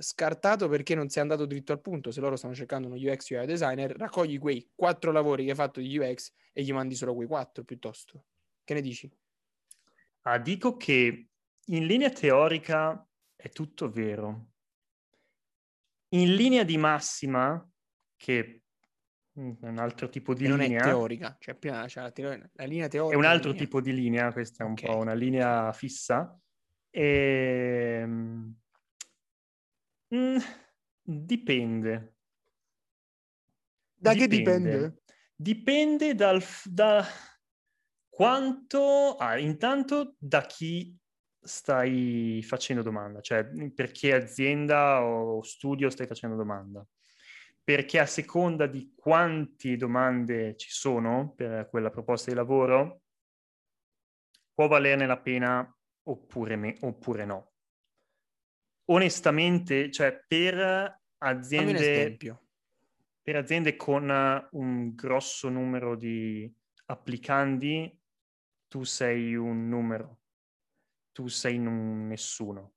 scartato 0.00 0.68
perché 0.68 0.94
non 0.94 1.08
sei 1.08 1.22
andato 1.22 1.46
dritto 1.46 1.72
al 1.72 1.80
punto. 1.80 2.10
Se 2.10 2.20
loro 2.20 2.36
stanno 2.36 2.54
cercando 2.54 2.88
uno 2.88 2.96
UX 2.96 3.30
UI 3.30 3.46
designer, 3.46 3.96
raccogli 3.96 4.38
quei 4.38 4.70
quattro 4.74 5.12
lavori 5.12 5.44
che 5.44 5.50
hai 5.50 5.56
fatto 5.56 5.80
di 5.80 5.98
UX 5.98 6.32
e 6.52 6.62
gli 6.62 6.72
mandi 6.72 6.94
solo 6.94 7.14
quei 7.14 7.26
quattro 7.26 7.64
piuttosto. 7.64 8.24
Che 8.64 8.74
ne 8.74 8.80
dici? 8.80 9.10
Ah, 10.22 10.38
dico 10.38 10.76
che 10.76 11.28
in 11.66 11.86
linea 11.86 12.10
teorica 12.10 13.06
è 13.34 13.48
tutto 13.50 13.90
vero. 13.90 14.46
In 16.10 16.34
linea 16.34 16.64
di 16.64 16.76
massima, 16.76 17.68
che 18.16 18.62
è 19.32 19.66
un 19.66 19.78
altro 19.78 20.08
tipo 20.08 20.34
di 20.34 20.48
non 20.48 20.58
linea. 20.58 20.80
è 20.80 20.84
teorica, 20.84 21.36
cioè 21.38 21.54
prima 21.54 21.84
c'è 21.86 22.00
la, 22.00 22.10
teoria, 22.10 22.50
la 22.54 22.64
linea 22.64 22.88
teorica. 22.88 23.14
È 23.14 23.18
un 23.18 23.24
altro 23.26 23.52
tipo 23.54 23.80
di 23.80 23.92
linea, 23.92 24.32
questa 24.32 24.64
è 24.64 24.66
un 24.66 24.72
okay. 24.72 24.90
po' 24.90 24.98
una 24.98 25.14
linea 25.14 25.72
fissa. 25.72 26.38
E... 26.90 28.06
Mm, 30.14 30.38
dipende. 31.02 32.14
Da 33.94 34.12
dipende. 34.12 34.14
che 34.14 34.28
dipende? 34.28 35.02
Dipende 35.34 36.14
dal, 36.14 36.42
da 36.64 37.04
quanto... 38.08 39.16
Ah, 39.16 39.38
intanto 39.38 40.14
da 40.18 40.42
chi 40.42 40.96
stai 41.40 42.42
facendo 42.42 42.82
domanda, 42.82 43.20
cioè 43.20 43.46
per 43.74 43.92
che 43.92 44.14
azienda 44.14 45.02
o 45.04 45.42
studio 45.42 45.90
stai 45.90 46.06
facendo 46.06 46.36
domanda. 46.36 46.86
Perché 47.62 47.98
a 47.98 48.06
seconda 48.06 48.66
di 48.66 48.92
quante 48.96 49.76
domande 49.76 50.56
ci 50.56 50.70
sono 50.70 51.32
per 51.34 51.68
quella 51.68 51.90
proposta 51.90 52.30
di 52.30 52.36
lavoro, 52.36 53.02
può 54.54 54.68
valerne 54.68 55.06
la 55.06 55.18
pena 55.18 55.76
oppure, 56.04 56.56
me- 56.56 56.76
oppure 56.80 57.24
no. 57.24 57.55
Onestamente, 58.86 59.90
cioè 59.90 60.24
per 60.26 61.00
aziende, 61.18 62.16
per 63.22 63.36
aziende 63.36 63.76
con 63.76 64.48
un 64.52 64.94
grosso 64.94 65.48
numero 65.48 65.96
di 65.96 66.52
applicanti, 66.86 67.98
tu 68.68 68.84
sei 68.84 69.34
un 69.34 69.68
numero 69.68 70.20
tu 71.16 71.28
sei 71.28 71.56
un 71.56 72.08
nessuno. 72.08 72.74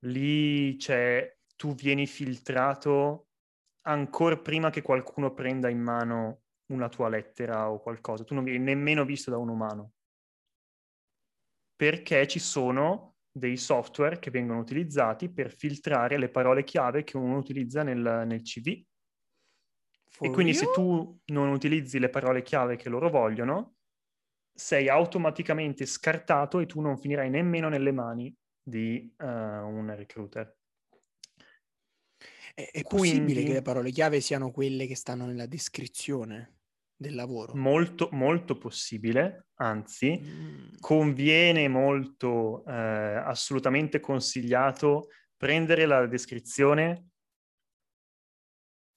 Lì 0.00 0.76
c'è, 0.76 1.38
tu 1.56 1.74
vieni 1.74 2.06
filtrato 2.06 3.28
ancora 3.86 4.36
prima 4.36 4.68
che 4.68 4.82
qualcuno 4.82 5.32
prenda 5.32 5.70
in 5.70 5.80
mano 5.80 6.42
una 6.66 6.90
tua 6.90 7.08
lettera 7.08 7.70
o 7.70 7.80
qualcosa. 7.80 8.24
Tu 8.24 8.34
non 8.34 8.44
vieni 8.44 8.62
nemmeno 8.62 9.06
visto 9.06 9.30
da 9.30 9.38
un 9.38 9.48
umano. 9.48 9.92
Perché 11.74 12.26
ci 12.26 12.38
sono 12.38 13.15
dei 13.36 13.58
software 13.58 14.18
che 14.18 14.30
vengono 14.30 14.60
utilizzati 14.60 15.28
per 15.28 15.54
filtrare 15.54 16.16
le 16.16 16.30
parole 16.30 16.64
chiave 16.64 17.04
che 17.04 17.18
uno 17.18 17.36
utilizza 17.36 17.82
nel, 17.82 18.24
nel 18.26 18.40
CV. 18.40 18.82
For 20.08 20.26
e 20.26 20.30
quindi 20.30 20.52
you? 20.52 20.60
se 20.60 20.72
tu 20.72 21.20
non 21.26 21.50
utilizzi 21.50 21.98
le 21.98 22.08
parole 22.08 22.42
chiave 22.42 22.76
che 22.76 22.88
loro 22.88 23.10
vogliono, 23.10 23.74
sei 24.54 24.88
automaticamente 24.88 25.84
scartato 25.84 26.60
e 26.60 26.66
tu 26.66 26.80
non 26.80 26.96
finirai 26.96 27.28
nemmeno 27.28 27.68
nelle 27.68 27.92
mani 27.92 28.34
di 28.62 29.12
uh, 29.18 29.26
un 29.26 29.92
recruiter. 29.94 30.56
È, 32.54 32.70
è 32.72 32.82
Quindi, 32.82 33.18
possibile 33.18 33.42
che 33.42 33.52
le 33.52 33.62
parole 33.62 33.90
chiave 33.90 34.20
siano 34.22 34.50
quelle 34.50 34.86
che 34.86 34.96
stanno 34.96 35.26
nella 35.26 35.44
descrizione 35.44 36.55
del 36.96 37.14
lavoro? 37.14 37.54
Molto, 37.54 38.08
molto 38.12 38.56
possibile, 38.56 39.48
anzi, 39.56 40.18
mm. 40.18 40.76
conviene 40.80 41.68
molto, 41.68 42.64
eh, 42.66 42.72
assolutamente 42.72 44.00
consigliato 44.00 45.08
prendere 45.36 45.84
la 45.84 46.06
descrizione, 46.06 47.10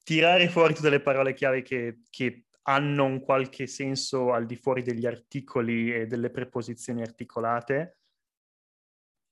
tirare 0.04 0.48
fuori 0.48 0.74
tutte 0.74 0.90
le 0.90 1.02
parole 1.02 1.34
chiave 1.34 1.62
che, 1.62 2.02
che 2.10 2.46
hanno 2.64 3.06
un 3.06 3.20
qualche 3.20 3.68
senso 3.68 4.32
al 4.32 4.46
di 4.46 4.56
fuori 4.56 4.82
degli 4.82 5.06
articoli 5.06 5.94
e 5.94 6.08
delle 6.08 6.30
preposizioni 6.30 7.02
articolate 7.02 7.98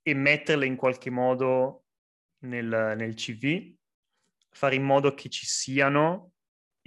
e 0.01 0.13
metterle 0.13 0.65
in 0.65 0.75
qualche 0.75 1.09
modo 1.09 1.85
nel, 2.39 2.95
nel 2.97 3.13
CV, 3.13 3.73
fare 4.49 4.75
in 4.75 4.83
modo 4.83 5.13
che 5.13 5.29
ci 5.29 5.45
siano 5.45 6.33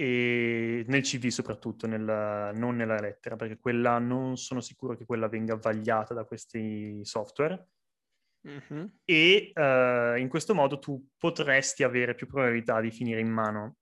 e 0.01 0.83
nel 0.89 1.03
CV 1.03 1.27
soprattutto, 1.27 1.87
nel, 1.87 2.53
non 2.55 2.75
nella 2.75 2.99
lettera, 2.99 3.37
perché 3.37 3.59
quella 3.59 3.99
non 3.99 4.39
sono 4.39 4.63
sicuro 4.63 4.97
che 4.97 5.05
quella 5.05 5.29
venga 5.29 5.57
vagliata 5.57 6.15
da 6.15 6.25
questi 6.25 7.01
software. 7.03 7.69
Mm-hmm. 8.49 8.87
E 9.05 9.53
uh, 9.55 10.17
in 10.19 10.29
questo 10.31 10.55
modo 10.55 10.79
tu 10.79 11.07
potresti 11.19 11.83
avere 11.83 12.15
più 12.15 12.27
probabilità 12.27 12.81
di 12.81 12.91
finire 12.91 13.21
in 13.21 13.29
mano 13.29 13.77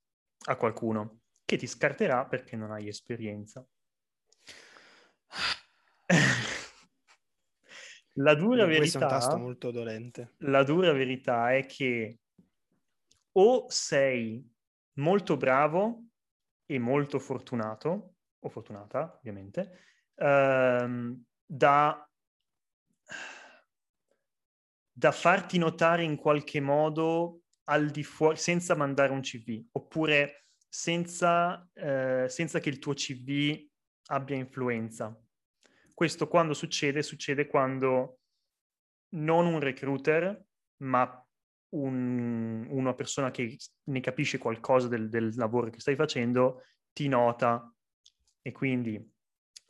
a 0.47 0.57
qualcuno 0.57 1.21
che 1.45 1.57
ti 1.57 1.69
scarterà 1.69 2.27
perché 2.27 2.57
non 2.57 2.73
hai 2.73 2.89
esperienza. 2.89 3.65
la 8.15 8.35
dura 8.35 8.65
verità... 8.65 8.81
Questo 8.81 8.99
è 8.99 9.03
un 9.03 9.09
tasto 9.09 9.39
molto 9.39 9.71
dolente. 9.71 10.35
La 10.39 10.65
dura 10.65 10.91
verità 10.91 11.55
è 11.55 11.65
che 11.65 12.19
o 13.31 13.67
sei 13.69 14.45
molto 14.95 15.37
bravo 15.37 16.03
e 16.71 16.79
molto 16.79 17.19
fortunato, 17.19 18.17
o 18.39 18.49
fortunata 18.51 19.17
ovviamente, 19.17 20.11
ehm, 20.17 21.25
da, 21.47 22.11
da 24.93 25.13
farti 25.13 25.57
notare 25.57 26.03
in 26.03 26.17
qualche 26.17 26.61
modo 26.61 27.41
al 27.71 27.89
di 27.89 28.05
fuori, 28.05 28.37
senza 28.37 28.75
mandare 28.75 29.13
un 29.13 29.23
CV, 29.23 29.65
oppure 29.73 30.45
senza, 30.69 31.67
eh, 31.73 32.27
senza 32.29 32.61
che 32.61 32.69
il 32.69 32.79
tuo 32.79 32.93
CV 32.93 33.67
abbia 34.11 34.37
influenza. 34.37 35.19
Questo 35.95 36.29
quando 36.29 36.53
succede? 36.53 37.03
Succede 37.03 37.47
quando 37.47 38.21
non 39.15 39.47
un 39.47 39.59
recruiter, 39.59 40.45
ma 40.83 41.28
un, 41.71 42.67
una 42.71 42.95
persona 42.95 43.31
che 43.31 43.57
ne 43.85 44.01
capisce 44.01 44.39
qualcosa 44.39 44.89
del, 44.89 45.09
del, 45.09 45.35
lavoro 45.37 45.71
che 45.71 45.81
stai 45.81 45.97
facendo 45.97 46.63
ti 46.93 47.09
nota. 47.09 47.73
E 48.41 48.53
quindi 48.53 49.13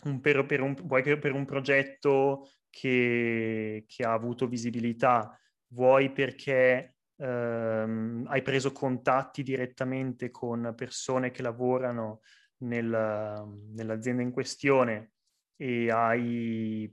un, 0.05 0.21
per, 0.21 0.47
per, 0.47 0.61
un, 0.61 0.75
per 0.75 1.33
un 1.33 1.45
progetto 1.45 2.51
che, 2.71 3.85
che 3.87 4.03
ha 4.05 4.13
avuto 4.13 4.47
visibilità, 4.47 5.39
vuoi 5.69 6.13
perché 6.13 6.97
ehm, 7.17 8.25
hai 8.29 8.43
preso 8.43 8.73
contatti 8.73 9.43
direttamente 9.43 10.31
con 10.31 10.73
persone 10.77 11.31
che 11.31 11.43
lavorano 11.43 12.21
nel, 12.59 13.45
nell'azienda 13.73 14.23
in 14.23 14.31
questione 14.31 15.13
e 15.57 15.91
hai 15.91 16.93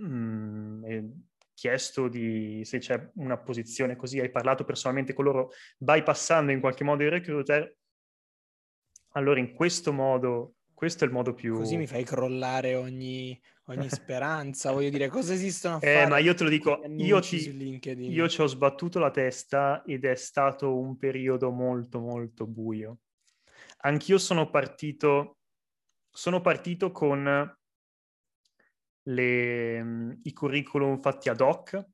mm, 0.00 0.84
chiesto 1.54 2.08
di, 2.08 2.62
se 2.64 2.78
c'è 2.78 3.10
una 3.14 3.38
posizione 3.38 3.96
così, 3.96 4.20
hai 4.20 4.30
parlato 4.30 4.64
personalmente 4.64 5.12
con 5.12 5.24
loro, 5.24 5.52
bypassando 5.78 6.52
in 6.52 6.60
qualche 6.60 6.84
modo 6.84 7.02
il 7.02 7.10
recruiter, 7.10 7.76
allora 9.10 9.38
in 9.38 9.54
questo 9.54 9.92
modo 9.92 10.54
Questo 10.74 11.04
è 11.04 11.06
il 11.06 11.12
modo 11.12 11.34
più... 11.34 11.54
Così 11.54 11.76
mi 11.76 11.86
fai 11.86 12.02
crollare 12.04 12.74
ogni, 12.74 13.40
ogni 13.66 13.88
speranza. 13.88 14.72
Voglio 14.72 14.90
dire, 14.90 15.08
cosa 15.08 15.32
esistono 15.32 15.76
a 15.76 15.78
eh, 15.86 15.94
fare? 15.94 16.06
Ma 16.08 16.18
io 16.18 16.34
te 16.34 16.42
lo 16.42 16.50
dico, 16.50 16.82
io, 16.96 17.20
LinkedIn? 17.20 18.10
io 18.10 18.28
ci 18.28 18.40
ho 18.40 18.46
sbattuto 18.46 18.98
la 18.98 19.10
testa 19.10 19.82
ed 19.84 20.04
è 20.04 20.16
stato 20.16 20.76
un 20.76 20.98
periodo 20.98 21.50
molto, 21.50 22.00
molto 22.00 22.46
buio. 22.46 22.98
Anch'io 23.78 24.18
sono 24.18 24.50
partito, 24.50 25.38
sono 26.10 26.40
partito 26.40 26.90
con 26.90 27.56
le, 29.04 30.18
i 30.22 30.32
curriculum 30.32 31.00
fatti 31.00 31.28
ad 31.28 31.40
hoc, 31.40 31.84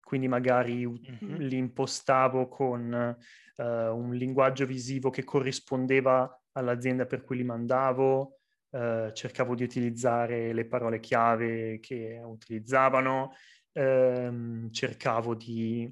quindi 0.00 0.28
magari 0.28 0.86
mm-hmm. 0.86 1.34
li 1.36 1.56
impostavo 1.56 2.48
con 2.48 3.16
uh, 3.56 3.64
un 3.64 4.12
linguaggio 4.14 4.66
visivo 4.66 5.10
che 5.10 5.24
corrispondeva 5.24 6.42
all'azienda 6.52 7.06
per 7.06 7.22
cui 7.22 7.36
li 7.36 7.44
mandavo, 7.44 8.38
uh, 8.70 9.12
cercavo 9.12 9.54
di 9.54 9.62
utilizzare 9.62 10.52
le 10.52 10.66
parole 10.66 10.98
chiave 11.00 11.78
che 11.80 12.20
utilizzavano, 12.24 13.34
um, 13.74 14.70
cercavo 14.72 15.34
di 15.34 15.88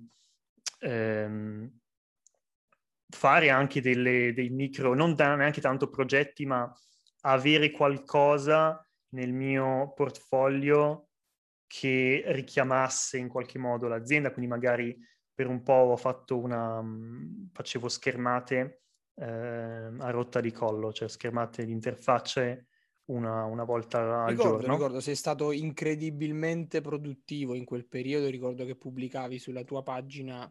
um, 0.80 1.70
fare 3.08 3.50
anche 3.50 3.80
delle, 3.80 4.32
dei 4.34 4.50
micro, 4.50 4.94
non 4.94 5.14
da, 5.14 5.36
neanche 5.36 5.60
tanto 5.60 5.88
progetti, 5.88 6.44
ma 6.44 6.70
avere 7.22 7.70
qualcosa 7.70 8.82
nel 9.10 9.32
mio 9.32 9.92
portfolio 9.94 11.08
che 11.66 12.22
richiamasse 12.26 13.18
in 13.18 13.28
qualche 13.28 13.58
modo 13.58 13.88
l'azienda, 13.88 14.30
quindi 14.30 14.50
magari 14.50 14.96
per 15.32 15.46
un 15.46 15.62
po' 15.62 15.72
ho 15.72 15.96
fatto 15.96 16.38
una, 16.38 16.82
facevo 17.52 17.88
schermate 17.88 18.82
eh, 19.14 19.24
a 19.26 20.10
rotta 20.10 20.40
di 20.40 20.50
collo, 20.50 20.92
cioè 20.92 21.08
schermate 21.08 21.64
di 21.64 21.72
interfacce 21.72 22.68
una, 23.10 23.44
una 23.44 23.64
volta 23.64 24.24
al 24.24 24.30
ricordo, 24.30 24.58
giorno. 24.58 24.74
Ricordo, 24.74 25.00
sei 25.00 25.14
stato 25.14 25.52
incredibilmente 25.52 26.80
produttivo 26.80 27.54
in 27.54 27.64
quel 27.64 27.86
periodo, 27.86 28.28
ricordo 28.28 28.64
che 28.64 28.76
pubblicavi 28.76 29.38
sulla 29.38 29.64
tua 29.64 29.82
pagina 29.82 30.50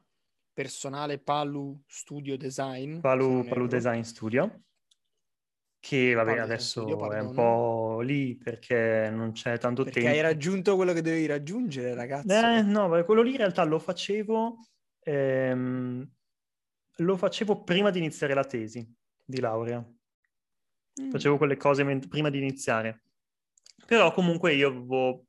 personale 0.54 1.20
Palu 1.20 1.80
Studio 1.86 2.38
Design. 2.38 3.00
Palu, 3.00 3.46
Palu 3.46 3.68
Design 3.68 4.02
Studio 4.02 4.62
che 5.88 6.14
vabbè 6.14 6.32
Palu 6.32 6.42
adesso 6.44 6.82
Studio, 6.82 7.12
è 7.12 7.20
un 7.22 7.34
po' 7.34 8.02
lì 8.02 8.36
perché 8.36 9.10
non 9.10 9.32
c'è 9.32 9.58
tanto 9.58 9.84
perché 9.84 10.02
tempo. 10.02 10.16
hai 10.16 10.22
raggiunto 10.22 10.76
quello 10.76 10.92
che 10.92 11.02
dovevi 11.02 11.26
raggiungere, 11.26 11.94
ragazzi. 11.94 12.28
Eh, 12.28 12.62
no, 12.62 12.90
quello 13.06 13.22
lì 13.22 13.32
in 13.32 13.38
realtà 13.38 13.64
lo 13.64 13.80
facevo, 13.80 14.58
ehm, 15.00 16.12
lo 16.98 17.18
facevo 17.18 17.64
prima 17.64 17.90
di 17.90 18.00
iniziare 18.00 18.34
la 18.34 18.44
tesi 18.44 18.86
di 19.24 19.40
laurea. 19.40 19.80
Mm. 21.02 21.10
Facevo 21.10 21.38
quelle 21.38 21.56
cose 21.56 21.86
ment- 21.86 22.10
prima 22.10 22.30
di 22.30 22.40
iniziare. 22.40 23.04
Però 23.86 24.12
comunque 24.12 24.54
io 24.56 24.68
avevo 24.68 25.26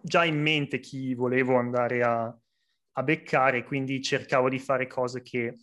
già 0.00 0.24
in 0.24 0.40
mente 0.40 0.78
chi 0.78 1.12
volevo 1.14 1.56
andare 1.56 2.02
a, 2.04 2.24
a 2.92 3.02
beccare, 3.02 3.64
quindi 3.64 4.00
cercavo 4.00 4.48
di 4.48 4.60
fare 4.60 4.86
cose 4.86 5.22
che 5.22 5.56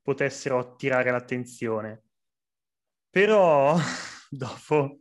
potessero 0.00 0.58
attirare 0.58 1.10
l'attenzione. 1.10 2.04
Però 3.16 3.74
dopo, 4.28 4.98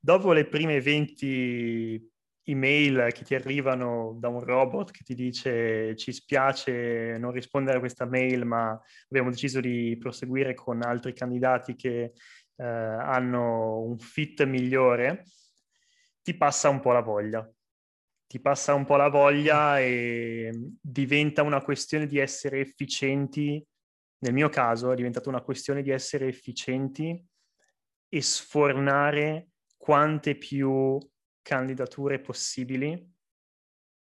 dopo 0.00 0.32
le 0.32 0.48
prime 0.48 0.80
20 0.80 2.10
email 2.46 3.12
che 3.12 3.22
ti 3.22 3.36
arrivano 3.36 4.16
da 4.18 4.26
un 4.26 4.40
robot 4.40 4.90
che 4.90 5.04
ti 5.04 5.14
dice 5.14 5.94
ci 5.94 6.10
spiace 6.10 7.16
non 7.20 7.30
rispondere 7.30 7.76
a 7.76 7.78
questa 7.78 8.04
mail, 8.04 8.44
ma 8.44 8.76
abbiamo 9.08 9.30
deciso 9.30 9.60
di 9.60 9.96
proseguire 9.96 10.54
con 10.54 10.82
altri 10.82 11.12
candidati 11.12 11.76
che 11.76 12.14
eh, 12.56 12.64
hanno 12.64 13.78
un 13.82 13.96
fit 13.96 14.42
migliore, 14.42 15.26
ti 16.20 16.36
passa 16.36 16.68
un 16.68 16.80
po' 16.80 16.90
la 16.90 17.00
voglia. 17.02 17.48
Ti 18.26 18.40
passa 18.40 18.74
un 18.74 18.84
po' 18.84 18.96
la 18.96 19.08
voglia 19.08 19.78
e 19.78 20.50
diventa 20.80 21.44
una 21.44 21.62
questione 21.62 22.08
di 22.08 22.18
essere 22.18 22.58
efficienti. 22.58 23.64
Nel 24.18 24.32
mio 24.32 24.48
caso 24.48 24.90
è 24.90 24.96
diventata 24.96 25.28
una 25.28 25.42
questione 25.42 25.82
di 25.82 25.90
essere 25.90 26.26
efficienti 26.26 27.30
e 28.14 28.20
sfornare 28.20 29.52
quante 29.78 30.36
più 30.36 30.98
candidature 31.40 32.20
possibili 32.20 33.10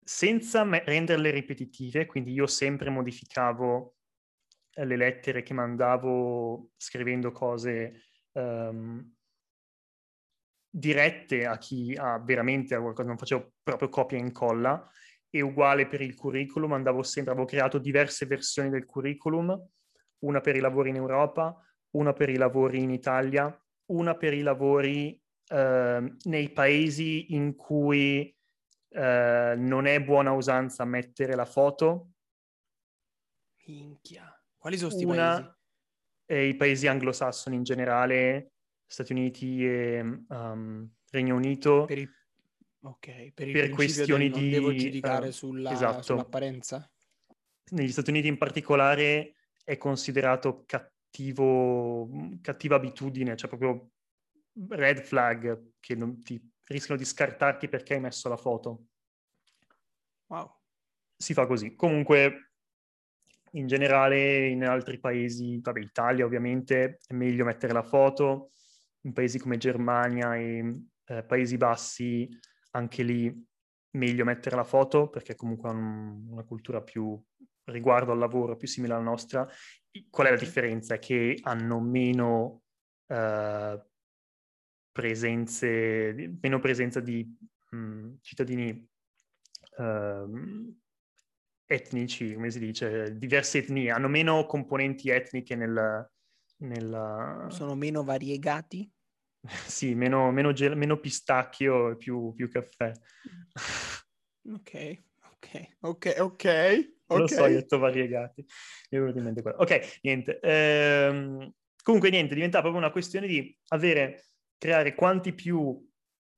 senza 0.02 0.64
me- 0.64 0.82
renderle 0.84 1.30
ripetitive, 1.30 2.06
quindi 2.06 2.32
io 2.32 2.48
sempre 2.48 2.90
modificavo 2.90 3.94
eh, 4.74 4.84
le 4.84 4.96
lettere 4.96 5.44
che 5.44 5.54
mandavo 5.54 6.70
scrivendo 6.76 7.30
cose 7.30 8.02
um, 8.32 9.14
dirette 10.68 11.46
a 11.46 11.56
chi 11.56 11.94
ha 11.96 12.18
veramente 12.18 12.76
qualcosa, 12.76 13.06
non 13.06 13.16
facevo 13.16 13.52
proprio 13.62 13.88
copia 13.88 14.18
e 14.18 14.22
incolla, 14.22 14.90
e 15.30 15.40
uguale 15.40 15.86
per 15.86 16.00
il 16.00 16.16
curriculum, 16.16 16.72
andavo 16.72 17.04
sempre, 17.04 17.32
avevo 17.32 17.46
creato 17.46 17.78
diverse 17.78 18.26
versioni 18.26 18.70
del 18.70 18.86
curriculum, 18.86 19.56
una 20.24 20.40
per 20.40 20.56
i 20.56 20.60
lavori 20.60 20.88
in 20.88 20.96
Europa, 20.96 21.56
una 21.90 22.12
per 22.12 22.28
i 22.28 22.36
lavori 22.36 22.82
in 22.82 22.90
Italia 22.90 23.56
una 23.90 24.16
per 24.16 24.32
i 24.32 24.42
lavori 24.42 25.20
eh, 25.48 26.14
nei 26.22 26.50
paesi 26.50 27.34
in 27.34 27.54
cui 27.56 28.34
eh, 28.88 29.54
non 29.56 29.86
è 29.86 30.00
buona 30.02 30.32
usanza 30.32 30.84
mettere 30.84 31.34
la 31.34 31.44
foto. 31.44 32.12
Minchia. 33.66 34.26
Quali 34.56 34.76
sono 34.76 34.90
questi 34.90 35.06
una, 35.06 35.34
paesi? 35.34 35.54
Eh, 36.26 36.48
I 36.48 36.56
paesi 36.56 36.86
anglosassoni 36.86 37.56
in 37.56 37.62
generale, 37.62 38.52
Stati 38.86 39.12
Uniti 39.12 39.64
e 39.64 40.00
um, 40.00 40.88
Regno 41.10 41.36
Unito. 41.36 41.84
Per, 41.84 41.98
il... 41.98 42.10
okay. 42.82 43.32
per, 43.32 43.50
per 43.52 43.70
questioni 43.70 44.28
di... 44.30 44.50
devo 44.50 44.74
giudicare 44.74 45.28
uh, 45.28 45.32
sulla, 45.32 45.72
esatto. 45.72 46.02
sull'apparenza? 46.02 46.90
Negli 47.70 47.92
Stati 47.92 48.10
Uniti 48.10 48.26
in 48.26 48.38
particolare 48.38 49.34
è 49.62 49.76
considerato 49.76 50.64
cattivo 50.66 50.98
cattivo, 51.10 52.08
cattiva 52.40 52.76
abitudine, 52.76 53.36
cioè 53.36 53.48
proprio 53.48 53.90
red 54.68 55.02
flag 55.02 55.72
che 55.80 55.94
non 55.94 56.22
ti 56.22 56.40
rischiano 56.66 56.98
di 56.98 57.04
scartarti 57.04 57.68
perché 57.68 57.94
hai 57.94 58.00
messo 58.00 58.28
la 58.28 58.36
foto. 58.36 58.86
Wow. 60.28 60.54
Si 61.16 61.34
fa 61.34 61.46
così. 61.46 61.74
Comunque, 61.74 62.52
in 63.52 63.66
generale, 63.66 64.46
in 64.46 64.64
altri 64.64 65.00
paesi, 65.00 65.60
vabbè, 65.60 65.80
Italia 65.80 66.24
ovviamente, 66.24 66.98
è 67.06 67.14
meglio 67.14 67.44
mettere 67.44 67.72
la 67.72 67.82
foto. 67.82 68.52
In 69.02 69.12
paesi 69.12 69.38
come 69.38 69.56
Germania 69.56 70.36
e 70.36 70.82
eh, 71.06 71.24
Paesi 71.24 71.56
Bassi, 71.56 72.28
anche 72.72 73.02
lì 73.02 73.48
meglio 73.92 74.24
mettere 74.24 74.54
la 74.54 74.62
foto 74.62 75.08
perché 75.08 75.34
comunque 75.34 75.68
hanno 75.70 76.30
una 76.30 76.44
cultura 76.44 76.80
più 76.80 77.20
riguardo 77.64 78.12
al 78.12 78.18
lavoro 78.18 78.56
più 78.56 78.68
simile 78.68 78.94
alla 78.94 79.02
nostra 79.02 79.48
Qual 80.08 80.26
è 80.26 80.30
la 80.30 80.36
differenza? 80.36 80.98
Che 80.98 81.38
hanno 81.42 81.80
meno 81.80 82.62
uh, 83.06 83.82
presenze, 84.92 86.38
meno 86.40 86.58
presenza 86.60 87.00
di 87.00 87.24
mh, 87.70 87.76
mm, 87.76 88.14
cittadini 88.20 88.88
uh, 89.78 90.76
etnici, 91.66 92.34
come 92.34 92.50
si 92.50 92.58
dice, 92.58 93.16
diverse 93.16 93.58
etnie, 93.58 93.90
hanno 93.90 94.08
meno 94.08 94.46
componenti 94.46 95.10
etniche 95.10 95.54
nel... 95.54 96.10
nel... 96.58 97.46
Sono 97.48 97.74
meno 97.74 98.02
variegati? 98.02 98.90
sì, 99.66 99.94
meno, 99.94 100.30
meno, 100.30 100.52
gel- 100.52 100.76
meno 100.76 100.98
pistacchio 100.98 101.90
e 101.90 101.96
più, 101.96 102.32
più 102.34 102.48
caffè. 102.48 102.92
ok, 104.52 105.02
ok, 105.32 105.76
ok, 105.80 106.14
ok. 106.18 106.98
Okay. 107.14 107.20
lo 107.20 107.26
so, 107.26 107.46
io 107.46 107.56
ho 107.56 107.60
detto 107.60 107.78
variegati. 107.78 108.44
Mi 108.90 108.98
è 108.98 109.00
venuto 109.00 109.18
in 109.18 109.24
mente 109.24 109.42
quello. 109.42 109.58
Ok, 109.58 109.98
niente. 110.02 110.38
Ehm, 110.40 111.52
comunque 111.82 112.10
niente, 112.10 112.34
diventa 112.34 112.60
proprio 112.60 112.80
una 112.80 112.92
questione 112.92 113.26
di 113.26 113.56
avere, 113.68 114.28
creare 114.58 114.94
quanti 114.94 115.32
più 115.32 115.86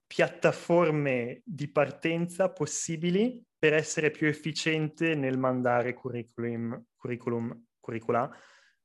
piattaforme 0.07 1.43
di 1.45 1.70
partenza 1.70 2.51
possibili 2.51 3.43
per 3.59 3.73
essere 3.73 4.11
più 4.11 4.27
efficiente 4.27 5.14
nel 5.14 5.39
mandare 5.39 5.95
curriculum, 5.95 6.85
curriculum 6.97 7.66
curricula 7.81 8.31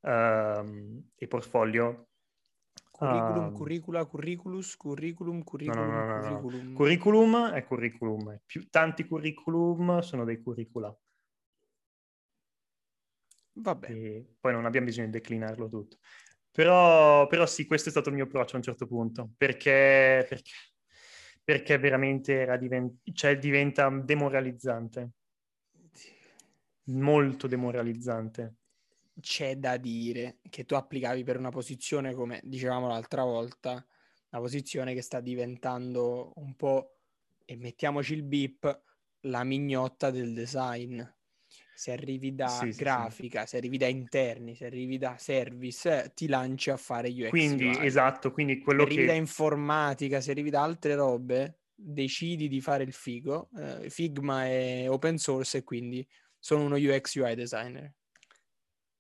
um, 0.02 1.04
e 1.16 1.28
portfolio. 1.28 2.10
Curriculum, 2.92 3.46
um, 3.46 3.54
curricula, 3.54 4.06
curriculus, 4.06 4.76
curriculum, 4.76 5.44
curriculum, 5.44 5.88
no, 5.88 6.06
no, 6.06 6.16
no, 6.16 6.22
curriculum. 6.22 6.74
Curriculum 6.74 7.50
è 7.52 7.64
curriculum. 7.64 8.42
Più, 8.46 8.68
tanti 8.70 9.06
curriculum 9.06 10.00
sono 10.00 10.24
dei 10.24 10.42
curricula. 10.42 10.96
Vabbè. 13.60 14.24
Poi 14.40 14.52
non 14.54 14.66
abbiamo 14.66 14.86
bisogno 14.86 15.08
di 15.08 15.14
declinarlo 15.14 15.68
tutto. 15.68 15.98
Però, 16.52 17.28
però, 17.28 17.46
sì, 17.46 17.66
questo 17.66 17.90
è 17.90 17.92
stato 17.92 18.10
il 18.10 18.16
mio 18.16 18.26
approccio 18.26 18.56
a 18.56 18.58
un 18.58 18.64
certo 18.64 18.88
punto, 18.88 19.32
perché, 19.38 20.26
perché, 20.28 20.52
perché 21.44 21.78
veramente 21.78 22.58
divent- 22.60 23.00
cioè, 23.14 23.38
diventa 23.38 23.90
demoralizzante. 23.90 25.12
Molto 26.86 27.48
demoralizzante. 27.48 28.56
C'è 29.20 29.58
da 29.58 29.78
dire 29.78 30.38
che 30.50 30.66
tu 30.66 30.76
applicavi 30.76 31.24
per 31.24 31.38
una 31.38 31.50
posizione, 31.50 32.14
come 32.14 32.40
dicevamo 32.44 32.88
l'altra 32.88 33.24
volta, 33.24 33.86
una 34.30 34.42
posizione 34.42 34.94
che 34.94 35.02
sta 35.02 35.20
diventando 35.20 36.34
un 36.36 36.56
po', 36.56 37.00
e 37.46 37.56
mettiamoci 37.56 38.14
il 38.14 38.24
beep, 38.24 38.82
la 39.22 39.44
mignotta 39.44 40.12
del 40.12 40.34
design. 40.34 41.02
Se 41.78 41.92
arrivi 41.92 42.34
da 42.34 42.48
Sì, 42.48 42.72
sì, 42.72 42.80
grafica, 42.80 43.46
se 43.46 43.58
arrivi 43.58 43.78
da 43.78 43.86
interni, 43.86 44.56
se 44.56 44.66
arrivi 44.66 44.98
da 44.98 45.16
service, 45.20 46.12
ti 46.16 46.28
lanci 46.28 46.72
a 46.72 46.76
fare 46.78 47.08
UX 47.10 47.30
Quindi, 47.30 47.66
UI. 47.66 47.86
esatto, 47.86 48.32
quindi 48.32 48.58
Se 48.58 48.64
quello 48.64 48.82
arrivi 48.82 49.06
da 49.06 49.12
che... 49.12 49.18
informatica, 49.18 50.20
se 50.20 50.32
arrivi 50.32 50.50
da 50.50 50.64
altre 50.64 50.96
robe, 50.96 51.60
decidi 51.76 52.48
di 52.48 52.62
fare 52.62 52.82
il 52.82 52.94
figo. 52.94 53.50
eh, 53.60 53.92
Figma 53.92 54.46
è 54.46 54.90
open 54.90 55.20
source 55.20 55.60
e 55.60 55.64
quindi 55.64 56.04
sono 56.40 56.64
uno 56.64 56.78
UX 56.78 57.14
UI 57.14 57.36
designer. 57.36 57.94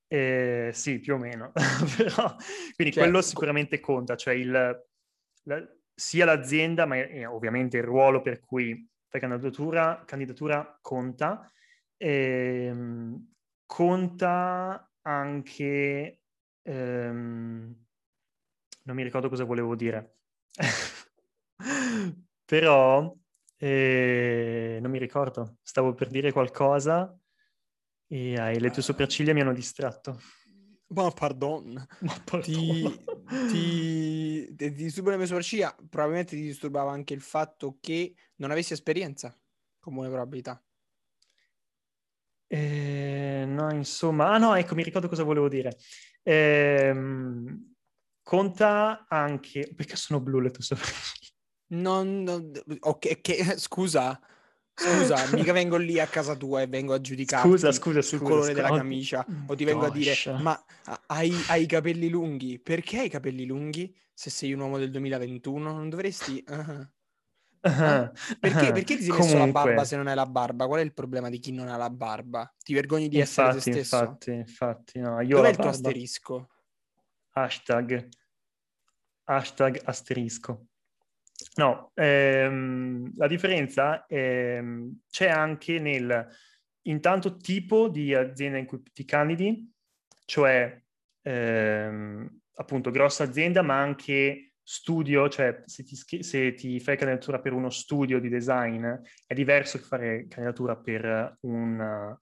Eh, 0.08 0.70
sì, 0.72 1.00
più 1.00 1.16
o 1.16 1.18
meno. 1.18 1.52
Però, 1.98 2.36
quindi 2.76 2.94
Cioè, 2.94 3.04
quello 3.04 3.22
sicuramente 3.24 3.80
conta, 3.80 4.16
cioè 4.16 4.36
il, 4.36 4.52
la- 4.52 5.68
sia 5.96 6.26
l'azienda, 6.26 6.86
ma 6.86 6.98
eh, 6.98 7.26
ovviamente 7.26 7.78
il 7.78 7.84
ruolo 7.84 8.22
per 8.22 8.40
cui 8.40 8.88
fai 9.08 9.20
candidatura, 9.20 10.04
candidatura 10.06 10.78
conta. 10.80 11.52
Ehm, 11.98 13.34
conta 13.66 14.92
anche... 15.02 16.22
ehm, 16.64 17.86
non 18.84 18.96
mi 18.96 19.04
ricordo 19.04 19.30
cosa 19.30 19.44
volevo 19.44 19.76
dire. 19.76 20.20
Però 22.46 23.14
eh, 23.58 24.80
non 24.82 24.92
mi 24.92 25.00
ricordo. 25.00 25.58
Stavo 25.62 25.94
per 25.94 26.10
dire 26.10 26.32
qualcosa 26.32 27.18
e 28.08 28.34
eh, 28.34 28.60
le 28.60 28.70
tue 28.72 28.82
sopracciglia 28.82 29.34
mi 29.34 29.42
hanno 29.42 29.54
distratto. 29.54 30.20
Ma 30.90 31.12
pardon. 31.12 31.86
Ma 32.02 32.14
Ti, 32.40 32.54
perdono. 32.54 32.94
ti, 33.46 34.56
ti 34.56 34.72
disturba 34.72 35.12
le 35.12 35.18
mie 35.18 35.26
sopracciglia? 35.26 35.76
Probabilmente 35.90 36.36
ti 36.36 36.42
disturbava 36.42 36.92
anche 36.92 37.14
il 37.14 37.22
fatto 37.22 37.78
che 37.82 38.16
non 38.36 38.52
avessi 38.52 38.74
esperienza, 38.74 39.38
con 39.80 39.94
buone 39.94 40.10
probabilità. 40.10 40.62
Eh, 42.48 43.44
no, 43.48 43.72
insomma, 43.74 44.32
ah 44.32 44.38
no, 44.38 44.56
ecco, 44.56 44.74
mi 44.76 44.84
ricordo 44.84 45.10
cosa 45.10 45.24
volevo 45.24 45.50
dire. 45.50 45.78
Ehm, 46.24 47.74
conta 48.24 49.06
anche, 49.10 49.72
perché 49.76 49.96
sono 49.96 50.20
blu 50.22 50.40
le 50.40 50.52
tue 50.52 50.64
sopracciglia? 50.64 51.32
Non, 51.70 52.24
non- 52.24 52.52
ok, 52.80 53.20
che- 53.22 53.58
scusa, 53.58 54.20
scusa, 54.74 55.26
mica 55.52 55.52
vengo 55.52 55.76
lì 55.78 56.00
a 56.00 56.08
casa 56.08 56.36
tua 56.36 56.62
e 56.62 56.68
vengo 56.68 56.94
a 56.94 57.02
giudicarti 57.02 57.50
Scusa, 57.50 57.72
scusa, 57.74 58.02
sul 58.02 58.20
scusa, 58.20 58.24
colore 58.24 58.52
scusa. 58.52 58.62
della 58.62 58.76
camicia 58.78 59.26
o 59.48 59.56
ti 59.56 59.66
vengo 59.66 59.86
a 59.86 59.90
dire, 59.90 60.16
ma 60.38 60.66
ha- 60.86 61.04
hai, 61.08 61.44
hai 61.48 61.64
i 61.64 61.66
capelli 61.66 62.10
lunghi? 62.10 62.60
Perché 62.60 63.00
hai 63.00 63.06
i 63.08 63.10
capelli 63.10 63.46
lunghi? 63.46 63.94
Se 64.14 64.30
sei 64.30 64.54
un 64.54 64.62
uomo 64.62 64.78
del 64.78 64.92
2021 64.92 65.74
non 65.74 65.90
dovresti... 65.90 66.42
ah. 66.48 66.90
Ah, 67.68 68.12
Perché, 68.40 68.68
ah. 68.68 68.72
perché 68.72 68.98
ti 68.98 69.04
sei 69.04 69.14
messo 69.14 69.38
la 69.38 69.48
barba 69.48 69.84
se 69.84 69.96
non 69.96 70.08
hai 70.08 70.16
la 70.16 70.26
barba? 70.26 70.68
Qual 70.68 70.80
è 70.80 70.84
il 70.84 70.94
problema 70.94 71.30
di 71.30 71.40
chi 71.40 71.52
non 71.52 71.68
ha 71.68 71.78
la 71.78 71.90
barba? 71.90 72.54
Ti 72.64 72.74
vergogni 72.74 73.10
di 73.10 73.20
essere 73.20 73.50
te 73.50 73.58
infatti, 73.58 73.72
stesso? 73.72 73.98
infatti, 73.98 74.32
infatti, 74.32 75.00
no, 75.00 75.22
io 75.22 75.38
Dov'è 75.38 75.50
il 75.50 75.58
tuo 75.58 75.70
asterisco? 75.70 76.50
Hashtag, 77.32 78.08
hashtag 79.26 79.82
asterisco. 79.84 80.68
No, 81.56 81.92
ehm, 81.94 83.14
la 83.16 83.28
differenza 83.28 84.06
ehm, 84.08 85.02
c'è 85.10 85.28
anche 85.28 85.80
nel 85.80 86.28
intanto 86.84 87.38
tipo 87.38 87.90
di 87.90 88.14
azienda 88.14 88.58
in 88.58 88.66
cui 88.66 88.82
ti 88.92 89.06
candidi, 89.06 89.72
cioè 90.26 90.82
ehm, 91.22 92.40
appunto 92.56 92.92
grossa 92.92 93.24
azienda, 93.24 93.62
ma 93.62 93.80
anche 93.80 94.47
studio, 94.70 95.30
cioè 95.30 95.64
se 95.66 95.84
ti, 95.84 95.96
se 95.96 96.54
ti 96.54 96.82
fai 96.82 96.98
candidatura 96.98 97.40
per 97.40 97.54
uno 97.54 97.70
studio 97.70 98.20
di 98.20 98.28
design 98.28 98.86
è 99.26 99.34
diverso 99.34 99.78
che 99.78 99.86
fare 99.86 100.28
candidatura 100.28 100.76
per 100.76 101.38
un, 101.44 102.18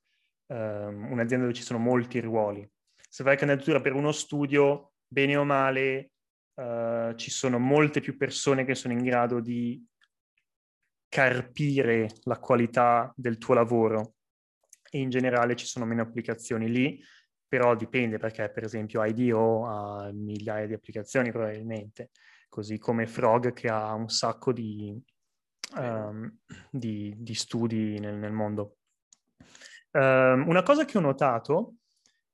ehm, 0.45 1.11
un'azienda 1.11 1.45
dove 1.45 1.57
ci 1.57 1.63
sono 1.63 1.79
molti 1.79 2.19
ruoli. 2.19 2.69
Se 3.09 3.23
fai 3.23 3.35
candidatura 3.35 3.81
per 3.81 3.93
uno 3.93 4.11
studio, 4.11 4.91
bene 5.07 5.35
o 5.37 5.43
male, 5.43 6.11
eh, 6.53 7.13
ci 7.15 7.31
sono 7.31 7.57
molte 7.57 7.99
più 7.99 8.15
persone 8.15 8.63
che 8.63 8.75
sono 8.75 8.93
in 8.93 9.03
grado 9.03 9.39
di 9.39 9.83
carpire 11.09 12.09
la 12.25 12.37
qualità 12.37 13.11
del 13.15 13.39
tuo 13.39 13.55
lavoro 13.55 14.13
e 14.91 14.99
in 14.99 15.09
generale 15.09 15.55
ci 15.55 15.65
sono 15.65 15.85
meno 15.85 16.03
applicazioni 16.03 16.69
lì, 16.69 17.03
però 17.47 17.75
dipende 17.75 18.19
perché 18.19 18.51
per 18.51 18.65
esempio 18.65 19.03
IDO 19.03 19.65
ha 19.65 20.11
migliaia 20.11 20.67
di 20.67 20.73
applicazioni 20.73 21.31
probabilmente, 21.31 22.11
così 22.49 22.77
come 22.77 23.07
Frog 23.07 23.53
che 23.53 23.67
ha 23.67 23.93
un 23.93 24.09
sacco 24.09 24.51
di, 24.51 24.97
ehm, 25.77 26.37
di, 26.69 27.13
di 27.17 27.33
studi 27.33 27.99
nel, 27.99 28.15
nel 28.15 28.31
mondo. 28.31 28.77
Ehm, 29.91 30.47
una 30.47 30.63
cosa 30.63 30.85
che 30.85 30.97
ho 30.97 31.01
notato, 31.01 31.75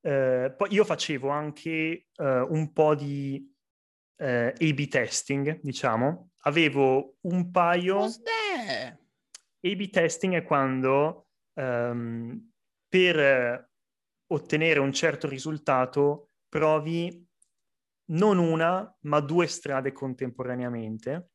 eh, 0.02 0.54
poi 0.56 0.74
io 0.74 0.84
facevo 0.84 1.30
anche 1.30 2.08
eh, 2.16 2.40
un 2.40 2.72
po' 2.74 2.96
di 2.96 3.54
eh, 4.18 4.54
A-B 4.58 4.88
testing, 4.88 5.60
diciamo, 5.62 6.32
avevo 6.42 7.18
un 7.22 7.52
paio... 7.52 7.98
Cos'è? 7.98 8.98
A-B 9.64 9.90
testing 9.90 10.36
è 10.36 10.44
quando 10.44 11.28
ehm, 11.54 12.52
per 12.88 13.20
eh, 13.20 13.70
ottenere 14.28 14.80
un 14.80 14.92
certo 14.92 15.28
risultato 15.28 16.30
provi 16.50 17.28
non 18.12 18.38
una, 18.38 18.98
ma 19.02 19.20
due 19.20 19.48
strade 19.48 19.92
contemporaneamente 19.92 21.32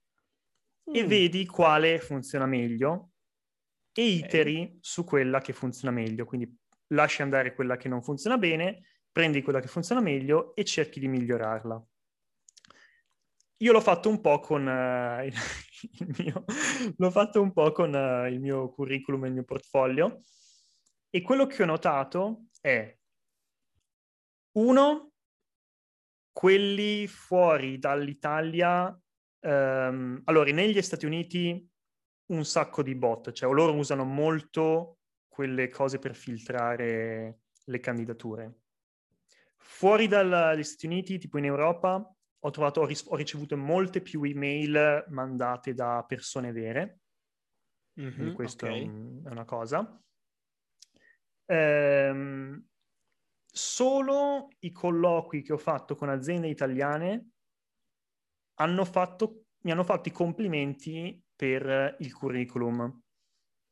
e 0.84 1.02
Mm. 1.02 1.06
vedi 1.06 1.46
quale 1.46 1.98
funziona 1.98 2.46
meglio 2.46 3.10
e 3.92 4.04
iteri 4.04 4.78
su 4.80 5.04
quella 5.04 5.40
che 5.40 5.52
funziona 5.52 5.92
meglio. 5.92 6.24
Quindi 6.24 6.54
lasci 6.88 7.22
andare 7.22 7.54
quella 7.54 7.76
che 7.76 7.88
non 7.88 8.02
funziona 8.02 8.38
bene, 8.38 8.82
prendi 9.10 9.42
quella 9.42 9.60
che 9.60 9.68
funziona 9.68 10.00
meglio 10.00 10.54
e 10.54 10.64
cerchi 10.64 11.00
di 11.00 11.08
migliorarla. 11.08 11.84
Io 13.60 13.72
l'ho 13.72 13.80
fatto 13.80 14.10
un 14.10 14.20
po' 14.20 14.38
con 14.40 14.68
eh, 14.68 15.26
il, 15.26 15.34
il 16.06 16.14
mio, 16.18 16.44
l'ho 16.96 17.10
fatto 17.10 17.40
un 17.40 17.52
po' 17.52 17.72
con 17.72 17.94
eh, 17.94 18.28
il 18.30 18.38
mio 18.38 18.68
curriculum 18.70 19.24
e 19.24 19.28
il 19.28 19.32
mio 19.32 19.44
portfolio 19.44 20.20
e 21.08 21.22
quello 21.22 21.46
che 21.46 21.62
ho 21.62 21.66
notato 21.66 22.48
è 22.60 22.94
uno, 24.58 25.12
quelli 26.36 27.06
fuori 27.06 27.78
dall'Italia, 27.78 28.94
ehm, 29.40 30.20
allora 30.24 30.52
negli 30.52 30.82
Stati 30.82 31.06
Uniti 31.06 31.66
un 32.26 32.44
sacco 32.44 32.82
di 32.82 32.94
bot, 32.94 33.32
cioè 33.32 33.50
loro 33.50 33.74
usano 33.74 34.04
molto 34.04 34.98
quelle 35.28 35.70
cose 35.70 35.98
per 35.98 36.14
filtrare 36.14 37.38
le 37.64 37.80
candidature. 37.80 38.54
Fuori 39.56 40.08
dagli 40.08 40.62
Stati 40.62 40.84
Uniti, 40.84 41.16
tipo 41.16 41.38
in 41.38 41.46
Europa, 41.46 42.14
ho, 42.38 42.50
trovato, 42.50 42.82
ho, 42.82 42.84
ris- 42.84 43.06
ho 43.08 43.16
ricevuto 43.16 43.56
molte 43.56 44.02
più 44.02 44.22
email 44.22 45.06
mandate 45.08 45.72
da 45.72 46.04
persone 46.06 46.52
vere, 46.52 47.00
quindi 48.12 48.30
Mhm, 48.30 48.34
questa 48.34 48.66
ok. 48.66 48.70
è, 48.72 48.72
un- 48.72 49.22
è 49.24 49.28
una 49.30 49.46
cosa. 49.46 50.02
Ehm, 51.46 52.62
solo 53.56 54.48
i 54.60 54.70
colloqui 54.70 55.40
che 55.40 55.54
ho 55.54 55.58
fatto 55.58 55.94
con 55.94 56.10
aziende 56.10 56.48
italiane 56.48 57.30
hanno 58.58 58.84
fatto, 58.84 59.46
mi 59.62 59.70
hanno 59.70 59.82
fatto 59.82 60.08
i 60.08 60.12
complimenti 60.12 61.22
per 61.34 61.96
il 62.00 62.12
curriculum. 62.12 63.00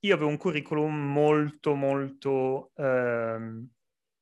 Io 0.01 0.15
avevo 0.15 0.31
un 0.31 0.39
curriculum 0.39 0.95
molto, 0.95 1.75
molto 1.75 2.73
ehm, 2.75 3.69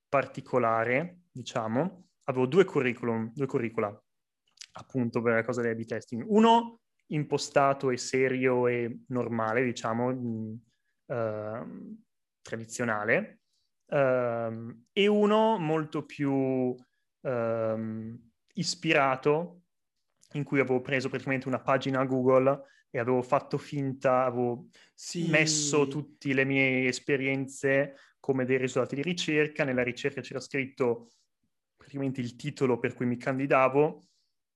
particolare, 0.09 1.23
diciamo. 1.31 2.09
Avevo 2.25 2.47
due 2.47 2.65
curriculum, 2.65 3.33
due 3.33 3.47
curricula, 3.47 4.05
appunto 4.73 5.23
per 5.23 5.35
la 5.35 5.45
cosa 5.45 5.61
dell'A-B 5.61 5.85
testing. 5.85 6.25
Uno 6.27 6.81
impostato 7.07 7.91
e 7.91 7.97
serio 7.97 8.67
e 8.67 9.03
normale, 9.09 9.65
diciamo, 9.65 10.59
ehm, 11.07 12.03
tradizionale, 12.41 13.42
ehm, 13.93 14.87
e 14.93 15.07
uno 15.07 15.59
molto 15.59 16.05
più 16.05 16.75
ehm, 17.21 18.31
ispirato, 18.55 19.63
in 20.35 20.45
cui 20.45 20.61
avevo 20.61 20.81
preso 20.81 21.09
praticamente 21.09 21.47
una 21.49 21.61
pagina 21.61 22.05
Google 22.05 22.63
e 22.91 22.99
avevo 22.99 23.23
fatto 23.23 23.59
finta, 23.59 24.25
avevo 24.25 24.69
Sì. 24.95 25.29
messo 25.29 25.89
tutte 25.89 26.33
le 26.33 26.45
mie 26.45 26.87
esperienze 26.89 27.95
come 28.19 28.45
dei 28.45 28.57
risultati 28.59 28.95
di 28.97 29.03
ricerca. 29.03 29.65
Nella 29.65 29.83
ricerca 29.83 30.21
c'era 30.21 30.41
scritto 30.41 31.11
praticamente 31.77 32.21
il 32.21 32.37
titolo 32.37 32.79
per 32.79 32.95
cui 32.95 33.07
mi 33.07 33.17
candidavo 33.17 34.07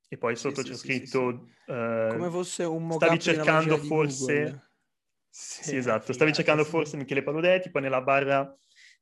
e 0.08 0.16
poi 0.18 0.36
sotto 0.36 0.56
sì, 0.56 0.62
c'era 0.62 0.76
sì, 0.76 0.86
scritto... 0.86 1.48
eh, 1.66 2.08
Come 2.12 2.30
fosse 2.30 2.64
un 2.64 2.90
stavi 2.90 3.18
cercando 3.20 3.76
forse... 3.76 4.60
Sì, 5.28 5.76
esatto, 5.76 6.14
stavi 6.14 6.32
cercando 6.32 6.64
forse 6.64 6.96
Michele 6.96 7.22
Paludetti, 7.22 7.70
poi 7.70 7.82
nella 7.82 8.00
barra 8.00 8.56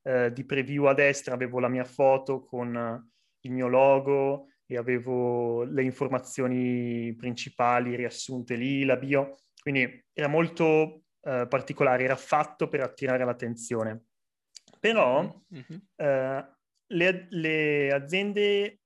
eh, 0.05 0.33
di 0.33 0.45
preview 0.45 0.85
a 0.85 0.95
destra 0.95 1.35
avevo 1.35 1.59
la 1.59 1.69
mia 1.69 1.85
foto 1.85 2.45
con 2.45 2.77
eh, 2.77 3.11
il 3.41 3.53
mio 3.53 3.69
logo 3.69 4.49
e 4.67 4.77
avevo 4.77 5.65
le 5.65 5.83
informazioni 5.83 7.15
principali 7.17 7.97
riassunte 7.97 8.55
lì, 8.55 8.85
la 8.85 8.97
bio, 8.97 9.39
quindi 9.61 10.05
era 10.13 10.29
molto 10.29 11.05
eh, 11.23 11.47
particolare, 11.49 12.05
era 12.05 12.17
fatto 12.17 12.69
per 12.69 12.81
attirare 12.81 13.25
l'attenzione. 13.25 14.05
Però 14.81 15.23
mm-hmm. 15.23 15.81
eh, 15.97 16.49
le, 16.87 17.27
le, 17.31 17.93
aziende 17.93 18.81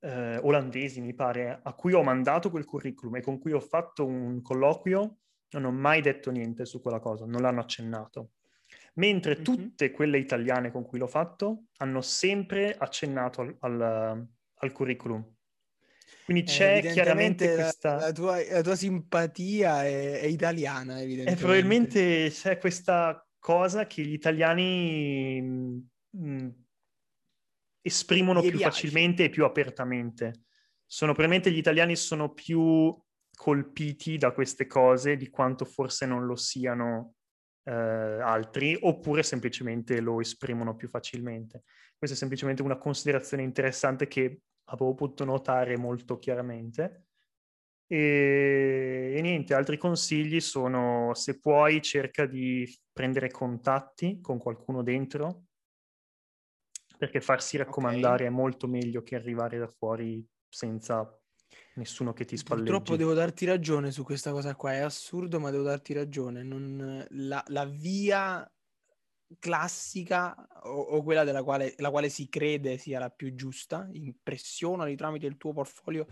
eh, 0.00 0.36
olandesi, 0.38 1.00
mi 1.00 1.14
pare, 1.14 1.60
a 1.62 1.72
cui 1.74 1.92
ho 1.92 2.02
mandato 2.02 2.50
quel 2.50 2.64
curriculum 2.64 3.16
e 3.16 3.20
con 3.20 3.38
cui 3.38 3.52
ho 3.52 3.60
fatto 3.60 4.04
un 4.04 4.42
colloquio, 4.42 5.18
non 5.50 5.64
ho 5.64 5.72
mai 5.72 6.00
detto 6.00 6.30
niente 6.30 6.64
su 6.64 6.80
quella 6.80 6.98
cosa, 6.98 7.24
non 7.24 7.40
l'hanno 7.40 7.60
accennato. 7.60 8.30
Mentre 8.96 9.34
mm-hmm. 9.34 9.44
tutte 9.44 9.90
quelle 9.90 10.18
italiane 10.18 10.70
con 10.70 10.84
cui 10.84 10.98
l'ho 10.98 11.06
fatto 11.06 11.64
hanno 11.78 12.00
sempre 12.00 12.74
accennato 12.76 13.42
al, 13.42 13.56
al, 13.60 14.26
al 14.54 14.72
curriculum. 14.72 15.36
Quindi 16.24 16.42
eh, 16.42 16.46
c'è 16.46 16.80
eh, 16.82 16.92
chiaramente 16.92 17.54
questa... 17.54 17.96
La 17.96 18.12
tua, 18.12 18.42
la 18.50 18.62
tua 18.62 18.74
simpatia 18.74 19.84
è, 19.84 20.20
è, 20.20 20.26
italiana, 20.26 21.00
evidentemente. 21.00 21.32
E 21.32 21.36
probabilmente 21.36 22.30
c'è 22.30 22.58
questa 22.58 23.24
cosa 23.38 23.86
che 23.86 24.02
gli 24.02 24.12
italiani 24.12 25.40
mh, 25.40 25.80
mm, 26.16 26.48
esprimono 27.80 28.40
Gli 28.40 28.48
più 28.48 28.58
piace. 28.58 28.72
facilmente 28.72 29.24
e 29.24 29.28
più 29.28 29.44
apertamente. 29.44 30.46
Sono 30.84 31.12
probabilmente 31.12 31.52
gli 31.52 31.58
italiani 31.58 31.94
sono 31.94 32.32
più 32.32 32.96
colpiti 33.36 34.16
da 34.16 34.32
queste 34.32 34.66
cose 34.66 35.16
di 35.16 35.28
quanto 35.28 35.64
forse 35.64 36.06
non 36.06 36.24
lo 36.26 36.34
siano 36.34 37.15
eh, 37.66 37.72
altri, 37.72 38.76
oppure 38.80 39.22
semplicemente 39.22 40.00
lo 40.00 40.20
esprimono 40.20 40.76
più 40.76 40.88
facilmente. 40.88 41.64
Questa 41.96 42.16
è 42.16 42.18
semplicemente 42.18 42.62
una 42.62 42.78
considerazione 42.78 43.42
interessante 43.42 44.06
che 44.06 44.42
avevo 44.64 44.94
potuto 44.94 45.24
notare 45.24 45.76
molto 45.76 46.18
chiaramente. 46.18 47.06
E, 47.88 49.14
e, 49.16 49.20
niente, 49.20 49.54
altri 49.54 49.78
consigli 49.78 50.40
sono 50.40 51.12
se 51.14 51.38
puoi 51.38 51.80
cerca 51.82 52.26
di 52.26 52.66
prendere 52.92 53.30
contatti 53.30 54.20
con 54.20 54.38
qualcuno 54.38 54.82
dentro, 54.82 55.44
perché 56.96 57.20
farsi 57.20 57.56
raccomandare 57.56 58.24
okay. 58.24 58.26
è 58.26 58.30
molto 58.30 58.66
meglio 58.68 59.02
che 59.02 59.16
arrivare 59.16 59.58
da 59.58 59.68
fuori 59.68 60.24
senza 60.48 61.08
nessuno 61.74 62.12
che 62.12 62.24
ti 62.24 62.36
spalleggi. 62.36 62.70
Purtroppo 62.70 62.96
devo 62.96 63.14
darti 63.14 63.44
ragione 63.44 63.90
su 63.90 64.02
questa 64.02 64.32
cosa 64.32 64.54
qua, 64.54 64.72
è 64.72 64.78
assurdo 64.78 65.40
ma 65.40 65.50
devo 65.50 65.62
darti 65.62 65.92
ragione. 65.92 66.42
Non, 66.42 67.06
la, 67.10 67.42
la 67.48 67.64
via 67.64 68.50
classica 69.38 70.34
o, 70.62 70.80
o 70.80 71.02
quella 71.02 71.24
della 71.24 71.42
quale, 71.42 71.74
la 71.78 71.90
quale 71.90 72.08
si 72.08 72.28
crede 72.28 72.78
sia 72.78 72.98
la 72.98 73.10
più 73.10 73.34
giusta, 73.34 73.88
impressionali 73.92 74.96
tramite 74.96 75.26
il 75.26 75.36
tuo 75.36 75.52
portfolio, 75.52 76.06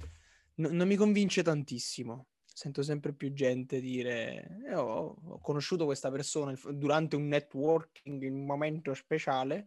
no, 0.56 0.68
non 0.70 0.86
mi 0.86 0.96
convince 0.96 1.42
tantissimo. 1.42 2.28
Sento 2.44 2.82
sempre 2.82 3.12
più 3.12 3.32
gente 3.32 3.80
dire: 3.80 4.62
eh, 4.68 4.74
ho, 4.76 5.16
ho, 5.20 5.40
conosciuto 5.40 5.84
questa 5.84 6.10
persona 6.10 6.56
durante 6.70 7.16
un 7.16 7.26
networking 7.26 8.22
in 8.22 8.34
un 8.34 8.44
momento 8.44 8.94
speciale 8.94 9.66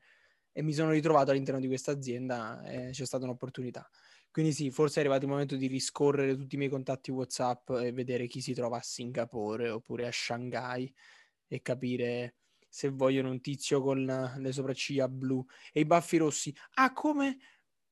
e 0.54 0.62
mi 0.62 0.74
sono 0.74 0.92
ritrovato 0.92 1.32
all'interno 1.32 1.60
di 1.60 1.68
questa 1.68 1.92
azienda 1.92 2.64
e 2.64 2.92
c'è 2.92 3.06
stata 3.06 3.26
un'opportunità. 3.26 3.88
Quindi 4.38 4.54
sì, 4.54 4.70
forse 4.70 4.98
è 4.98 5.00
arrivato 5.00 5.26
il 5.26 5.32
momento 5.32 5.56
di 5.56 5.66
riscorrere 5.66 6.38
tutti 6.38 6.54
i 6.54 6.58
miei 6.60 6.70
contatti 6.70 7.10
WhatsApp 7.10 7.72
e 7.72 7.92
vedere 7.92 8.28
chi 8.28 8.40
si 8.40 8.54
trova 8.54 8.78
a 8.78 8.84
Singapore 8.84 9.68
oppure 9.68 10.06
a 10.06 10.12
Shanghai 10.12 10.94
e 11.48 11.64
capire 11.64 12.36
se 12.70 12.90
vogliono 12.90 13.32
un 13.32 13.42
tizio 13.42 13.82
con 13.82 14.06
le 14.38 14.52
sopracciglia 14.52 15.08
blu 15.08 15.44
e 15.74 15.80
i 15.80 15.86
baffi 15.86 16.18
rossi. 16.18 16.56
Ah, 16.76 16.94
come? 16.94 17.38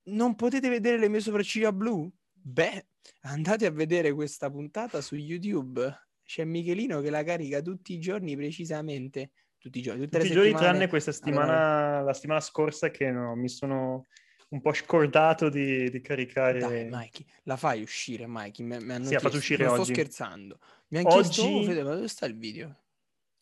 Non 0.04 0.36
potete 0.36 0.70
vedere 0.70 1.00
le 1.00 1.10
mie 1.10 1.20
sopracciglia 1.20 1.74
blu? 1.74 2.14
Beh, 2.32 2.89
andate 3.22 3.66
a 3.66 3.72
vedere 3.72 4.14
questa 4.14 4.52
puntata 4.52 5.02
su 5.02 5.16
YouTube. 5.16 5.82
C'è 6.24 6.43
Michelino 6.43 7.02
che 7.02 7.10
la 7.10 7.24
carica 7.24 7.60
tutti 7.64 7.93
i 7.93 8.00
giorni 8.00 8.36
precisamente. 8.36 9.32
Tutti 9.58 9.80
i 9.80 9.82
giorni, 9.82 10.04
tutte 10.04 10.20
tutti 10.20 10.30
i 10.30 10.36
giorni 10.36 10.54
tranne 10.54 10.88
questa 10.89 11.12
settimana, 11.12 11.54
allora... 11.54 12.02
la 12.02 12.14
settimana 12.14 12.39
scorsa 12.39 12.91
che 12.91 13.10
no, 13.10 13.36
mi 13.36 13.50
sono 13.50 14.06
un 14.50 14.62
po' 14.62 14.74
scordato 14.74 15.50
di, 15.50 15.89
di 15.89 16.02
caricare. 16.02 16.60
Dai, 16.60 16.88
Mikey, 16.89 17.26
la 17.43 17.58
fai 17.58 17.82
uscire, 17.82 18.26
Mikey. 18.28 18.66
Mi, 18.66 18.78
mi 18.80 18.93
hanno 18.93 19.06
sì, 19.06 19.16
chiesto, 19.16 19.38
uscire 19.38 19.64
non 19.66 19.74
oggi. 19.74 19.84
sto 19.84 19.93
scherzando. 19.93 20.60
Mi 20.89 21.00
hanno 21.00 21.10
oggi... 21.10 21.30
chiesto, 21.30 21.43
oh, 21.43 21.64
Fede, 21.64 21.84
ma 21.84 21.93
dove 21.96 22.08
sta 22.08 22.26
il 22.26 22.38
video? 22.38 22.84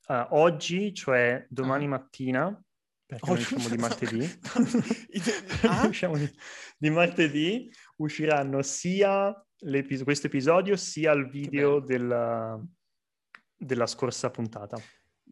Uh, 0.08 0.26
oggi, 0.32 0.94
cioè 0.94 1.46
domani 1.50 1.86
ah. 1.86 1.90
mattina, 1.90 2.64
perché 3.06 3.30
oh, 3.30 3.34
noi 3.34 3.42
usciamo 3.42 3.70
di 3.70 3.78
martedì, 3.80 4.40
ah? 5.68 5.88
usciamo 5.88 6.18
di, 6.18 6.30
di, 6.78 6.90
martedì, 6.90 7.72
usciranno 7.98 8.62
sia 8.62 9.34
questo 10.04 10.28
episodio 10.28 10.76
sia 10.76 11.14
il 11.14 11.30
video 11.30 11.80
della, 11.80 12.62
della 13.56 13.88
scorsa 13.88 14.30
puntata. 14.30 14.78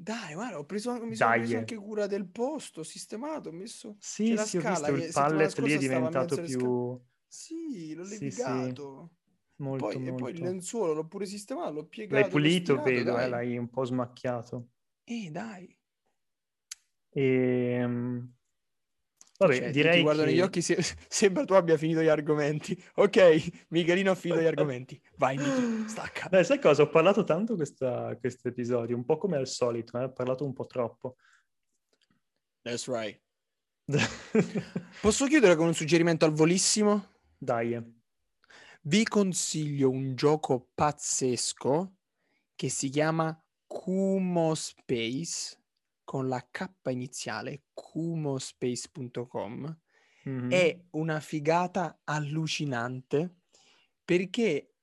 Dai, 0.02 0.34
guarda, 0.34 0.58
ho 0.58 0.66
preso, 0.66 0.94
mi 1.06 1.16
sono 1.16 1.32
preso 1.34 1.58
anche 1.58 1.76
cura 1.76 2.08
del 2.08 2.26
posto, 2.26 2.80
ho 2.80 2.84
sistemato, 2.84 3.50
ho 3.50 3.52
messo... 3.52 3.98
Sì, 4.00 4.36
sì, 4.38 4.58
ho 4.58 4.62
visto 4.62 4.92
il 4.96 5.12
pallet 5.14 5.60
lì 5.60 5.74
è 5.74 5.78
diventato 5.78 6.42
più... 6.42 7.00
Sì, 7.28 7.94
l'ho 7.94 8.04
levigato. 8.04 9.12
Sì, 9.12 9.16
sì. 9.16 9.64
Molto, 9.64 9.86
poi, 9.86 9.96
molto. 9.98 10.10
E 10.10 10.14
poi 10.16 10.32
il 10.32 10.42
lenzuolo 10.42 10.94
l'ho 10.94 11.06
pure 11.06 11.28
sistemato, 11.28 11.74
l'ho 11.74 11.86
piegato. 11.86 12.20
L'hai 12.20 12.32
pulito, 12.32 12.80
stirato, 12.80 12.90
vedo, 12.90 13.20
eh, 13.20 13.30
l'hai 13.30 13.58
un 13.60 13.70
po' 13.70 13.86
smacchiato. 13.86 14.70
Eh, 15.04 15.30
dai. 15.30 15.78
E... 17.10 17.24
Ehm, 17.24 18.34
vabbè, 19.42 19.58
cioè, 19.58 19.72
direi 19.72 19.98
ti 19.98 20.02
guardo 20.02 20.24
che... 20.24 20.30
negli 20.30 20.40
occhi, 20.42 20.62
se... 20.62 20.78
sembra 21.08 21.46
tu 21.46 21.54
abbia 21.54 21.78
finito 21.78 22.02
gli 22.02 22.08
argomenti. 22.08 22.82
Ok, 22.96 23.66
Michelino 23.70 24.12
ha 24.12 24.16
finito 24.16 24.42
gli 24.42 24.46
argomenti. 24.46 25.02
Vai, 25.18 25.38
Michi, 25.38 25.90
stacca. 25.90 26.30
Beh, 26.30 26.44
sai 26.44 26.60
cosa? 26.60 26.84
Ho 26.84 26.90
parlato 26.90 27.24
tanto 27.24 27.56
questo 27.56 28.18
episodio, 28.44 28.96
un 28.96 29.06
po' 29.06 29.18
come 29.18 29.38
al 29.38 29.48
solito, 29.48 30.00
eh? 30.00 30.04
ho 30.04 30.12
parlato 30.12 30.46
un 30.46 30.54
po' 30.54 30.66
troppo. 30.66 31.16
That's 32.62 32.88
right. 32.88 33.20
Posso 35.02 35.26
chiudere 35.26 35.56
con 35.56 35.68
un 35.68 35.74
suggerimento 35.74 36.26
al 36.26 36.32
volissimo? 36.32 37.10
Dai. 37.38 38.00
Vi 38.84 39.04
consiglio 39.04 39.90
un 39.90 40.16
gioco 40.16 40.70
pazzesco 40.74 41.96
che 42.56 42.70
si 42.70 42.90
chiama 42.90 43.36
Kumo 43.68 44.54
Space 44.54 45.61
con 46.12 46.28
la 46.28 46.46
K 46.52 46.70
iniziale, 46.90 47.68
kumospace.com. 47.72 49.80
Mm-hmm. 50.28 50.52
È 50.52 50.84
una 50.90 51.22
figata 51.22 52.02
allucinante 52.04 53.38
perché 54.04 54.74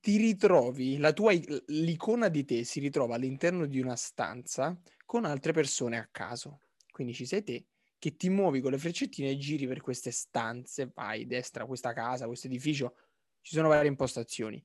ti 0.00 0.16
ritrovi, 0.16 0.96
la 0.96 1.12
tua, 1.12 1.32
l'icona 1.66 2.26
di 2.26 2.44
te 2.44 2.64
si 2.64 2.80
ritrova 2.80 3.14
all'interno 3.14 3.66
di 3.66 3.78
una 3.78 3.94
stanza 3.94 4.76
con 5.04 5.24
altre 5.24 5.52
persone 5.52 5.98
a 5.98 6.08
caso. 6.10 6.62
Quindi 6.90 7.14
ci 7.14 7.26
sei 7.26 7.44
te 7.44 7.66
che 7.96 8.16
ti 8.16 8.28
muovi 8.28 8.60
con 8.60 8.72
le 8.72 8.78
freccettine 8.78 9.30
e 9.30 9.36
giri 9.36 9.68
per 9.68 9.82
queste 9.82 10.10
stanze, 10.10 10.90
vai 10.92 11.28
destra, 11.28 11.64
questa 11.64 11.92
casa, 11.92 12.26
questo 12.26 12.48
edificio, 12.48 12.96
ci 13.40 13.54
sono 13.54 13.68
varie 13.68 13.88
impostazioni. 13.88 14.60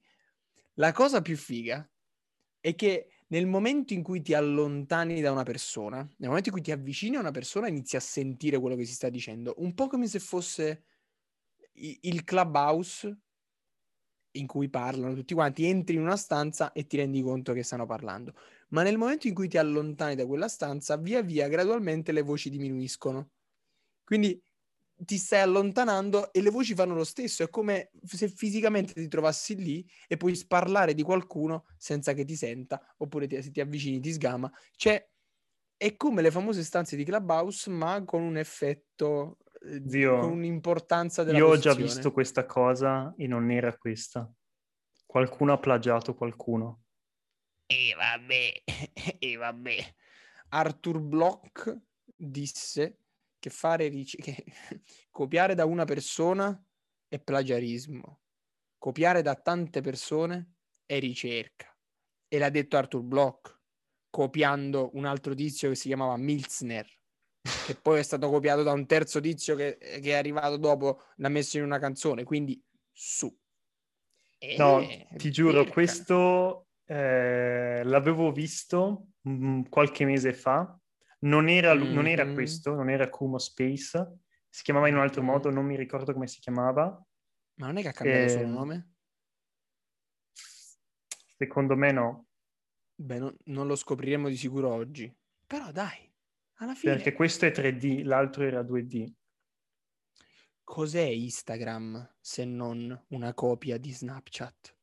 La 0.77 0.91
cosa 0.93 1.21
più 1.21 1.37
figa 1.37 1.87
è 2.59 2.73
che 2.73 3.18
nel 3.31 3.47
momento 3.47 3.93
in 3.93 4.03
cui 4.03 4.21
ti 4.21 4.33
allontani 4.33 5.21
da 5.21 5.31
una 5.31 5.43
persona, 5.43 5.97
nel 5.97 6.27
momento 6.29 6.49
in 6.49 6.55
cui 6.55 6.63
ti 6.63 6.71
avvicini 6.71 7.15
a 7.15 7.19
una 7.19 7.31
persona, 7.31 7.67
inizi 7.67 7.95
a 7.95 7.99
sentire 7.99 8.59
quello 8.59 8.75
che 8.75 8.85
si 8.85 8.93
sta 8.93 9.09
dicendo, 9.09 9.55
un 9.57 9.73
po' 9.73 9.87
come 9.87 10.07
se 10.07 10.19
fosse 10.19 10.83
il 11.73 12.23
clubhouse 12.23 13.19
in 14.33 14.45
cui 14.45 14.69
parlano 14.69 15.15
tutti 15.15 15.33
quanti, 15.33 15.65
entri 15.65 15.95
in 15.95 16.01
una 16.01 16.15
stanza 16.15 16.71
e 16.71 16.85
ti 16.85 16.97
rendi 16.97 17.21
conto 17.21 17.51
che 17.53 17.63
stanno 17.63 17.85
parlando 17.87 18.33
ma 18.69 18.83
nel 18.83 18.97
momento 18.97 19.27
in 19.27 19.33
cui 19.33 19.47
ti 19.47 19.57
allontani 19.57 20.13
da 20.15 20.27
quella 20.27 20.47
stanza, 20.47 20.95
via 20.97 21.21
via 21.23 21.47
gradualmente 21.47 22.11
le 22.11 22.21
voci 22.21 22.51
diminuiscono. 22.51 23.31
Quindi 24.03 24.39
ti 25.05 25.17
stai 25.17 25.41
allontanando 25.41 26.33
e 26.33 26.41
le 26.41 26.49
voci 26.49 26.73
fanno 26.75 26.93
lo 26.93 27.03
stesso. 27.03 27.43
È 27.43 27.49
come 27.49 27.91
se 28.03 28.27
fisicamente 28.27 28.93
ti 28.93 29.07
trovassi 29.07 29.55
lì 29.55 29.89
e 30.07 30.17
puoi 30.17 30.35
sparlare 30.35 30.93
di 30.93 31.03
qualcuno 31.03 31.65
senza 31.77 32.13
che 32.13 32.25
ti 32.25 32.35
senta, 32.35 32.95
oppure 32.97 33.27
ti, 33.27 33.41
se 33.41 33.51
ti 33.51 33.61
avvicini 33.61 33.99
ti 33.99 34.11
sgama. 34.11 34.51
Cioè, 34.75 35.07
è 35.77 35.95
come 35.95 36.21
le 36.21 36.31
famose 36.31 36.63
stanze 36.63 36.95
di 36.95 37.05
Clubhouse, 37.05 37.69
ma 37.69 38.03
con 38.03 38.21
un 38.21 38.37
effetto, 38.37 39.37
eh, 39.61 39.81
Zio, 39.87 40.19
con 40.19 40.31
un'importanza 40.31 41.23
della 41.23 41.37
Io 41.37 41.45
ho 41.45 41.49
posizione. 41.49 41.77
già 41.77 41.83
visto 41.83 42.11
questa 42.11 42.45
cosa 42.45 43.13
e 43.17 43.27
non 43.27 43.49
era 43.49 43.75
questa. 43.77 44.29
Qualcuno 45.05 45.53
ha 45.53 45.57
plagiato 45.57 46.13
qualcuno. 46.15 46.83
E 47.65 47.93
vabbè, 47.95 48.63
e 49.19 49.35
vabbè. 49.37 49.95
Arthur 50.49 50.99
Bloch 50.99 51.77
disse 52.15 52.98
che 53.39 53.49
fare 53.49 53.87
ric- 53.87 54.21
che 54.21 54.43
copiare 55.09 55.55
da 55.55 55.65
una 55.65 55.85
persona 55.85 56.61
è 57.07 57.19
plagiarismo. 57.19 58.21
Copiare 58.77 59.21
da 59.21 59.35
tante 59.35 59.81
persone 59.81 60.55
è 60.85 60.99
ricerca. 60.99 61.75
E 62.27 62.37
l'ha 62.37 62.49
detto 62.49 62.77
Arthur 62.77 63.01
Bloch, 63.01 63.59
copiando 64.09 64.91
un 64.93 65.05
altro 65.05 65.33
tizio 65.33 65.69
che 65.69 65.75
si 65.75 65.87
chiamava 65.87 66.15
Milzner. 66.17 66.87
che 67.65 67.75
poi 67.75 67.99
è 67.99 68.03
stato 68.03 68.29
copiato 68.29 68.63
da 68.63 68.73
un 68.73 68.85
terzo 68.85 69.19
tizio 69.19 69.55
che, 69.55 69.77
che 69.79 70.11
è 70.11 70.13
arrivato 70.13 70.57
dopo, 70.57 71.03
l'ha 71.17 71.29
messo 71.29 71.57
in 71.57 71.63
una 71.63 71.79
canzone, 71.79 72.23
quindi 72.23 72.61
su. 72.91 73.35
No, 74.57 74.81
ti 75.17 75.31
giuro, 75.31 75.65
questo 75.65 76.67
eh, 76.85 77.81
l'avevo 77.83 78.31
visto 78.31 79.07
mm, 79.27 79.63
qualche 79.69 80.05
mese 80.05 80.33
fa. 80.33 80.79
Non 81.21 81.49
era, 81.49 81.73
lu- 81.73 81.91
non 81.91 82.07
era 82.07 82.31
questo, 82.31 82.73
non 82.75 82.89
era 82.89 83.09
Kumo 83.09 83.37
Space. 83.37 84.19
Si 84.49 84.63
chiamava 84.63 84.87
in 84.87 84.95
un 84.95 85.01
altro 85.01 85.21
Mhm. 85.21 85.23
modo, 85.23 85.49
non 85.49 85.65
mi 85.65 85.75
ricordo 85.75 86.13
come 86.13 86.27
si 86.27 86.39
chiamava. 86.39 87.01
Ma 87.59 87.67
non 87.67 87.77
è 87.77 87.81
che 87.83 87.89
ha 87.89 87.91
cambiato 87.91 88.27
solo 88.27 88.47
Ehm, 88.47 88.49
nome? 88.49 88.95
Secondo 91.37 91.75
me 91.77 91.91
no, 91.91 92.27
Beh, 93.07 93.17
non, 93.19 93.35
non 93.45 93.65
lo 93.67 93.75
scopriremo 93.75 94.29
di 94.29 94.37
sicuro 94.37 94.71
oggi. 94.71 95.11
Però 95.47 95.71
dai, 95.73 96.09
alla 96.59 96.75
fine, 96.75 97.03
perché 97.03 97.13
questo 97.13 97.45
è 97.45 97.51
3D, 97.51 98.01
l'altro 98.03 98.43
era 98.43 98.63
2D. 98.63 99.09
cos'è 100.63 101.01
Instagram 101.01 102.15
se 102.21 102.45
non 102.45 102.97
una 103.09 103.33
copia 103.33 103.77
di 103.77 103.91
Snapchat? 103.91 104.77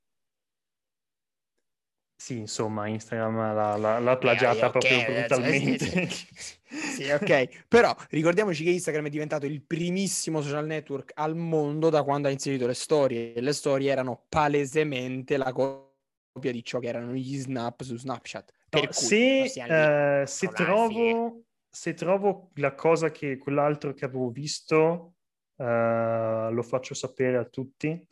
Sì, 2.18 2.38
insomma, 2.38 2.88
Instagram 2.88 3.36
l'ha, 3.54 3.76
l'ha- 3.76 3.98
l'ha 3.98 4.16
plagiata 4.16 4.64
Eh, 4.64 4.68
ok, 4.68 4.70
proprio 4.72 4.98
ragazzi, 5.02 5.16
brutalmente. 5.20 6.08
sì, 6.90 7.10
ok. 7.10 7.66
Però 7.68 7.94
ricordiamoci 8.08 8.64
che 8.64 8.70
Instagram 8.70 9.06
è 9.06 9.10
diventato 9.10 9.44
il 9.46 9.62
primissimo 9.62 10.40
social 10.40 10.66
network 10.66 11.12
al 11.14 11.36
mondo 11.36 11.90
da 11.90 12.02
quando 12.02 12.28
ha 12.28 12.30
inserito 12.30 12.66
le 12.66 12.74
storie. 12.74 13.34
E 13.34 13.40
le 13.42 13.52
storie 13.52 13.90
erano 13.90 14.24
palesemente 14.28 15.36
la 15.36 15.52
copia 15.52 16.52
di 16.52 16.64
ciò 16.64 16.78
che 16.78 16.88
erano 16.88 17.12
gli 17.12 17.36
snap 17.38 17.82
su 17.82 17.96
Snapchat. 17.96 18.52
Per 18.70 18.80
No, 18.80 18.92
cui 18.92 19.46
se, 19.48 19.62
dire, 19.66 20.22
eh, 20.22 20.26
se 20.26 20.48
trovo, 20.48 21.42
se 21.68 21.94
trovo 21.94 22.50
la 22.54 22.74
cosa 22.74 23.10
che 23.10 23.36
quell'altro 23.36 23.92
che 23.92 24.06
avevo 24.06 24.30
visto, 24.30 25.16
eh, 25.56 26.48
lo 26.50 26.62
faccio 26.62 26.94
sapere 26.94 27.36
a 27.36 27.44
tutti. 27.44 28.06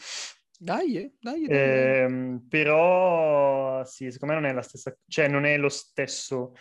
Dai, 0.64 0.96
eh, 0.96 1.12
dai, 1.20 1.46
dai, 1.46 1.48
dai. 1.48 1.96
Ehm, 1.98 2.46
però 2.48 3.84
sì, 3.84 4.10
secondo 4.10 4.32
me 4.34 4.40
non 4.40 4.48
è 4.50 4.54
la 4.54 4.62
stessa, 4.62 4.96
cioè 5.06 5.28
non 5.28 5.44
è 5.44 5.58
lo 5.58 5.68
stesso, 5.68 6.54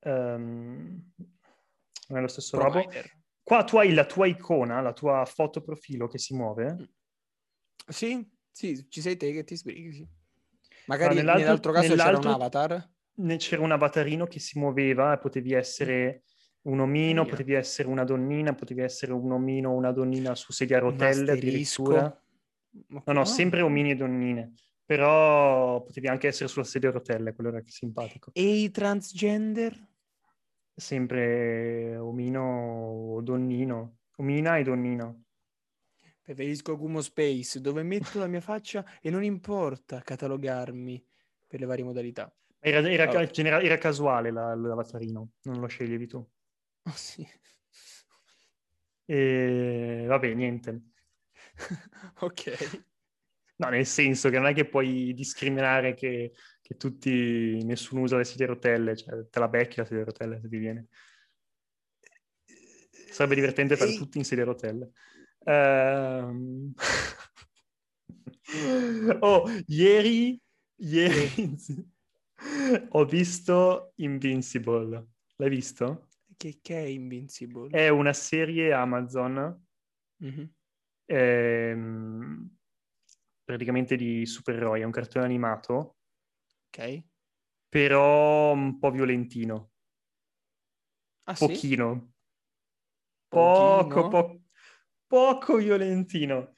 ehm, 0.00 1.12
non 2.08 2.18
è 2.18 2.20
lo 2.22 2.28
stesso 2.28 2.56
robo. 2.56 2.90
Qua 3.42 3.62
tu 3.64 3.76
hai 3.76 3.92
la 3.92 4.06
tua 4.06 4.26
icona, 4.26 4.80
la 4.80 4.94
tua 4.94 5.26
foto 5.26 5.60
profilo 5.60 6.06
che 6.08 6.16
si 6.16 6.34
muove. 6.34 6.92
Sì, 7.88 8.26
sì, 8.50 8.88
ci 8.88 9.02
sei 9.02 9.18
te 9.18 9.32
che 9.32 9.44
ti 9.44 9.54
sbrighi. 9.54 9.92
sì. 9.92 10.08
Magari 10.86 11.16
nell'altro- 11.16 11.42
nell'altro, 11.44 11.72
caso 11.72 11.88
c'era 11.88 12.04
nell'altro- 12.04 12.28
un 12.30 12.34
avatar. 12.34 12.90
Ne- 13.14 13.36
C'era 13.36 13.60
un 13.62 13.72
avatarino 13.72 14.26
che 14.26 14.38
si 14.38 14.58
muoveva 14.58 15.12
e 15.12 15.18
potevi 15.18 15.52
essere 15.52 16.22
un 16.62 16.80
omino, 16.80 17.22
Via. 17.24 17.32
potevi 17.32 17.52
essere 17.52 17.88
una 17.88 18.04
donnina, 18.04 18.54
potevi 18.54 18.80
essere 18.80 19.12
un 19.12 19.30
omino 19.30 19.70
o 19.70 19.74
una 19.74 19.92
donnina 19.92 20.34
su 20.34 20.52
sedia 20.52 20.78
a 20.78 20.80
rotelle 20.80 21.32
addirittura. 21.32 22.16
No, 22.88 23.02
no, 23.12 23.24
sempre 23.24 23.60
omini 23.60 23.90
e 23.90 23.94
donnine. 23.96 24.54
Però 24.84 25.82
potevi 25.82 26.08
anche 26.08 26.26
essere 26.28 26.48
sulla 26.48 26.64
sedia 26.64 26.88
a 26.88 26.92
rotelle, 26.92 27.32
quello 27.34 27.50
era 27.50 27.62
simpatico. 27.64 28.30
E 28.34 28.62
i 28.62 28.70
transgender? 28.70 29.88
Sempre 30.74 31.96
omino 31.96 32.42
o 32.42 33.20
donnino. 33.22 33.98
Omina 34.16 34.56
e 34.58 34.62
donnino. 34.62 35.24
Preferisco 36.22 36.76
Kumo 36.76 37.00
Space, 37.00 37.60
dove 37.60 37.82
metto 37.82 38.18
la 38.18 38.26
mia 38.26 38.40
faccia 38.40 38.84
e 39.00 39.10
non 39.10 39.22
importa 39.24 40.00
catalogarmi 40.00 41.04
per 41.46 41.60
le 41.60 41.66
varie 41.66 41.84
modalità. 41.84 42.34
Era, 42.60 42.78
era- 42.88 43.06
Vabbè. 43.06 43.30
genera- 43.30 43.60
era 43.60 43.76
casuale 43.76 44.30
la- 44.30 44.54
l'avatarino, 44.54 45.32
non 45.42 45.60
lo 45.60 45.66
sceglievi 45.66 46.06
tu. 46.06 46.16
Oh, 46.84 46.92
sì. 46.94 47.26
E 49.04 50.04
vabbè, 50.06 50.32
niente. 50.34 50.91
ok. 52.20 52.80
No, 53.56 53.68
nel 53.68 53.86
senso 53.86 54.30
che 54.30 54.38
non 54.38 54.46
è 54.46 54.54
che 54.54 54.66
puoi 54.66 55.12
discriminare 55.14 55.94
che, 55.94 56.32
che 56.60 56.76
tutti, 56.76 57.62
nessuno 57.64 58.02
usa 58.02 58.16
le 58.16 58.24
sedie 58.24 58.46
a 58.46 58.48
rotelle, 58.48 58.96
cioè 58.96 59.28
te 59.28 59.38
la 59.38 59.48
becchi 59.48 59.78
la 59.78 59.84
sedia 59.84 60.02
a 60.02 60.06
rotelle 60.06 60.40
se 60.40 60.48
ti 60.48 60.56
viene. 60.56 60.86
Sarebbe 63.10 63.34
divertente 63.34 63.76
fare 63.76 63.94
tutti 63.94 64.18
in 64.18 64.24
sedia 64.24 64.44
a 64.44 64.46
rotelle. 64.46 64.90
Ehm. 65.44 66.72
oh, 69.20 69.48
ieri, 69.66 70.40
ieri 70.76 71.56
ho 72.88 73.04
visto 73.04 73.92
Invincible. 73.96 75.06
L'hai 75.36 75.50
visto? 75.50 76.08
Che, 76.36 76.58
che 76.62 76.76
è 76.76 76.86
Invincible? 76.86 77.68
È 77.70 77.88
una 77.88 78.12
serie 78.12 78.72
Amazon 78.72 79.60
Mhm. 80.22 80.48
Ehm, 81.06 82.56
praticamente 83.44 83.96
di 83.96 84.26
supereroi, 84.26 84.80
è 84.80 84.84
un 84.84 84.90
cartone 84.90 85.24
animato, 85.24 85.96
Ok. 86.68 87.04
però 87.68 88.52
un 88.52 88.78
po' 88.78 88.92
violentino, 88.92 89.72
Ah, 91.26 91.34
sì? 91.36 91.54
pochino, 91.54 92.12
poco, 93.28 94.02
Pochino? 94.04 94.08
po- 94.08 94.42
poco 95.06 95.56
violentino. 95.56 96.54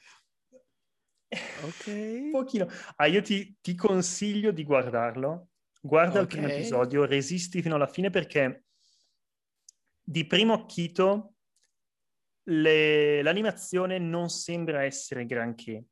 Ok. 1.56 1.84
Pochino. 2.30 2.66
Ah, 2.96 3.06
io 3.06 3.22
ti, 3.22 3.56
ti 3.60 3.74
consiglio 3.74 4.50
di 4.50 4.64
guardarlo. 4.64 5.48
Guarda 5.80 6.20
il 6.20 6.28
primo 6.28 6.46
episodio, 6.46 7.04
resisti 7.04 7.62
fino 7.62 7.74
alla 7.76 7.86
fine 7.86 8.10
perché 8.10 8.64
di 10.02 10.26
primo 10.26 10.52
acchito 10.52 11.33
le- 12.44 13.22
l'animazione 13.22 13.98
non 13.98 14.28
sembra 14.28 14.82
essere 14.84 15.26
granché. 15.26 15.84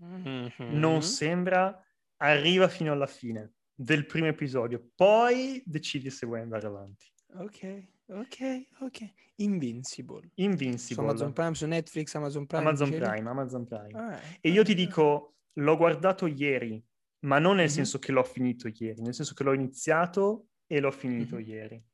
Mhm. 0.00 0.52
non 0.78 1.02
sembra, 1.02 1.84
arriva 2.18 2.68
fino 2.68 2.92
alla 2.92 3.06
fine 3.08 3.54
del 3.74 4.06
primo 4.06 4.28
episodio, 4.28 4.90
poi 4.94 5.60
decidi 5.66 6.08
se 6.10 6.24
vuoi 6.26 6.40
andare 6.40 6.66
avanti. 6.68 7.12
Ok, 7.34 7.84
ok, 8.06 8.66
ok. 8.80 9.12
Invincible. 9.36 10.20
Su 10.20 10.30
Invincible, 10.42 11.02
Amazon 11.04 11.32
Prime, 11.32 11.54
su 11.54 11.66
Netflix, 11.66 12.14
Amazon 12.14 12.46
Prime. 12.46 12.62
Amazon? 12.64 12.90
Prime, 12.90 13.28
Amazon 13.28 13.64
Prime. 13.64 13.90
Alright, 13.92 14.38
E 14.40 14.50
io 14.50 14.62
ti 14.62 14.74
dico, 14.74 15.34
l'ho 15.54 15.76
guardato 15.76 16.26
ieri, 16.26 16.80
ma 17.20 17.38
non 17.40 17.56
nel 17.56 17.64
Mhm. 17.66 17.70
senso 17.72 17.98
che 17.98 18.12
l'ho 18.12 18.22
finito 18.24 18.68
ieri, 18.68 19.00
nel 19.02 19.14
senso 19.14 19.34
che 19.34 19.42
l'ho 19.42 19.52
iniziato 19.52 20.46
e 20.66 20.78
l'ho 20.80 20.90
finito 20.92 21.36
Mhm. 21.36 21.44
ieri. 21.44 21.84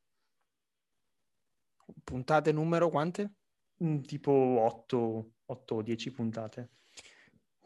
Puntate 2.04 2.52
numero 2.52 2.88
quante? 2.90 3.32
Mm, 3.82 4.00
Tipo 4.02 4.30
8, 4.32 5.32
8 5.46 5.74
o 5.76 5.82
10 5.82 6.10
puntate. 6.10 6.70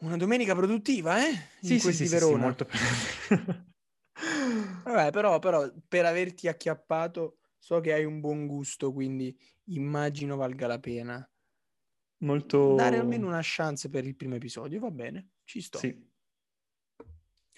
Una 0.01 0.17
domenica 0.17 0.55
produttiva, 0.55 1.19
eh? 1.25 1.31
In 1.31 1.37
Sì, 1.59 1.79
sì, 1.79 1.79
quel 1.79 1.93
sì, 1.93 2.05
sì, 2.05 2.07
sì, 2.07 2.13
Verona. 2.13 2.43
molto 2.45 2.65
Vabbè, 4.83 5.11
però, 5.11 5.39
però 5.39 5.69
per 5.87 6.05
averti 6.05 6.47
acchiappato 6.47 7.39
so 7.57 7.79
che 7.79 7.93
hai 7.93 8.05
un 8.05 8.19
buon 8.19 8.47
gusto, 8.47 8.91
quindi 8.93 9.37
immagino 9.65 10.35
valga 10.35 10.67
la 10.67 10.79
pena. 10.79 11.29
molto... 12.19 12.75
Dare 12.75 12.97
almeno 12.97 13.27
una 13.27 13.41
chance 13.41 13.89
per 13.89 14.05
il 14.05 14.15
primo 14.15 14.35
episodio, 14.35 14.79
va 14.79 14.91
bene, 14.91 15.29
ci 15.43 15.61
sto. 15.61 15.79
Sì. 15.79 16.07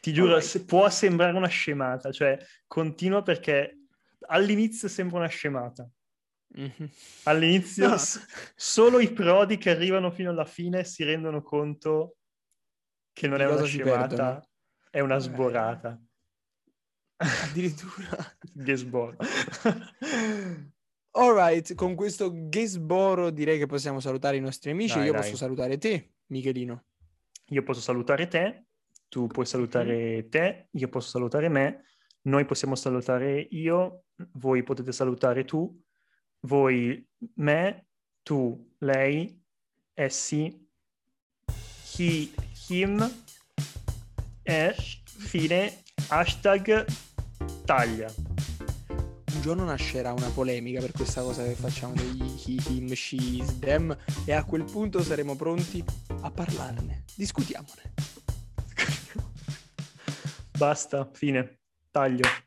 Ti 0.02 0.14
giuro, 0.14 0.34
Alright. 0.34 0.50
se- 0.50 0.66
può 0.66 0.90
sembrare 0.90 1.38
una 1.38 1.48
scemata, 1.48 2.12
cioè 2.12 2.38
continua 2.66 3.22
perché 3.22 3.78
all'inizio 4.28 4.88
sembra 4.88 5.20
una 5.20 5.28
scemata. 5.28 5.88
Mhm. 6.54 6.90
All'inizio 7.24 7.88
No. 7.88 7.98
s- 7.98 8.26
solo 8.56 9.00
i 9.00 9.12
prodi 9.12 9.58
che 9.58 9.70
arrivano 9.70 10.12
fino 10.12 10.30
alla 10.32 10.46
fine 10.46 10.84
si 10.84 11.04
rendono 11.04 11.42
conto 11.42 12.18
che 13.14 13.28
non 13.28 13.38
Di 13.38 13.44
è 13.44 13.48
una 13.48 13.64
scemata, 13.64 14.50
è 14.90 15.00
una 15.00 15.16
Eh. 15.16 15.20
sborata. 15.22 16.02
Addirittura. 17.18 18.18
che 18.66 18.76
sboro. 18.76 19.18
Alright, 21.14 21.76
con 21.76 21.94
questo 21.96 22.32
Gesboro 22.50 23.30
direi 23.32 23.58
che 23.58 23.66
possiamo 23.66 24.00
salutare 24.00 24.38
i 24.38 24.42
nostri 24.42 24.72
amici. 24.72 24.96
Dai, 24.96 25.06
Io 25.08 25.12
dai. 25.12 25.22
posso 25.22 25.36
salutare 25.36 25.78
te, 25.78 26.14
Michelino. 26.28 26.86
Io 27.48 27.64
posso 27.64 27.82
salutare 27.82 28.28
te, 28.28 28.66
tu 29.10 29.28
puoi 29.28 29.46
salutare 29.46 30.28
te, 30.30 30.68
io 30.72 30.88
posso 30.88 31.10
salutare 31.10 31.50
me, 31.50 31.84
noi 32.24 32.46
possiamo 32.46 32.76
salutare 32.76 33.40
io, 33.52 34.06
voi 34.34 34.64
potete 34.64 34.94
salutare 34.94 35.44
tu, 35.44 35.78
voi 36.42 37.08
me, 37.36 37.86
tu 38.24 38.74
lei, 38.80 39.40
essi, 39.94 40.68
he, 41.98 42.32
him 42.70 43.12
e 44.44 44.76
fine 45.06 45.84
hashtag 46.10 46.86
taglia. 47.66 48.14
Un 49.34 49.42
giorno 49.42 49.64
nascerà 49.64 50.14
una 50.14 50.30
polemica 50.30 50.80
per 50.80 50.92
questa 50.92 51.22
cosa 51.22 51.44
che 51.44 51.56
facciamo 51.56 51.94
degli 51.94 52.22
he, 52.46 52.58
him, 52.70 52.94
she, 52.94 53.44
them 53.60 53.96
e 54.26 54.34
a 54.34 54.44
quel 54.44 54.64
punto 54.64 55.02
saremo 55.02 55.36
pronti 55.36 55.84
a 56.22 56.32
parlarne. 56.32 57.06
Discutiamone. 57.16 57.94
Basta, 60.58 61.10
fine, 61.12 61.62
taglio. 61.90 62.41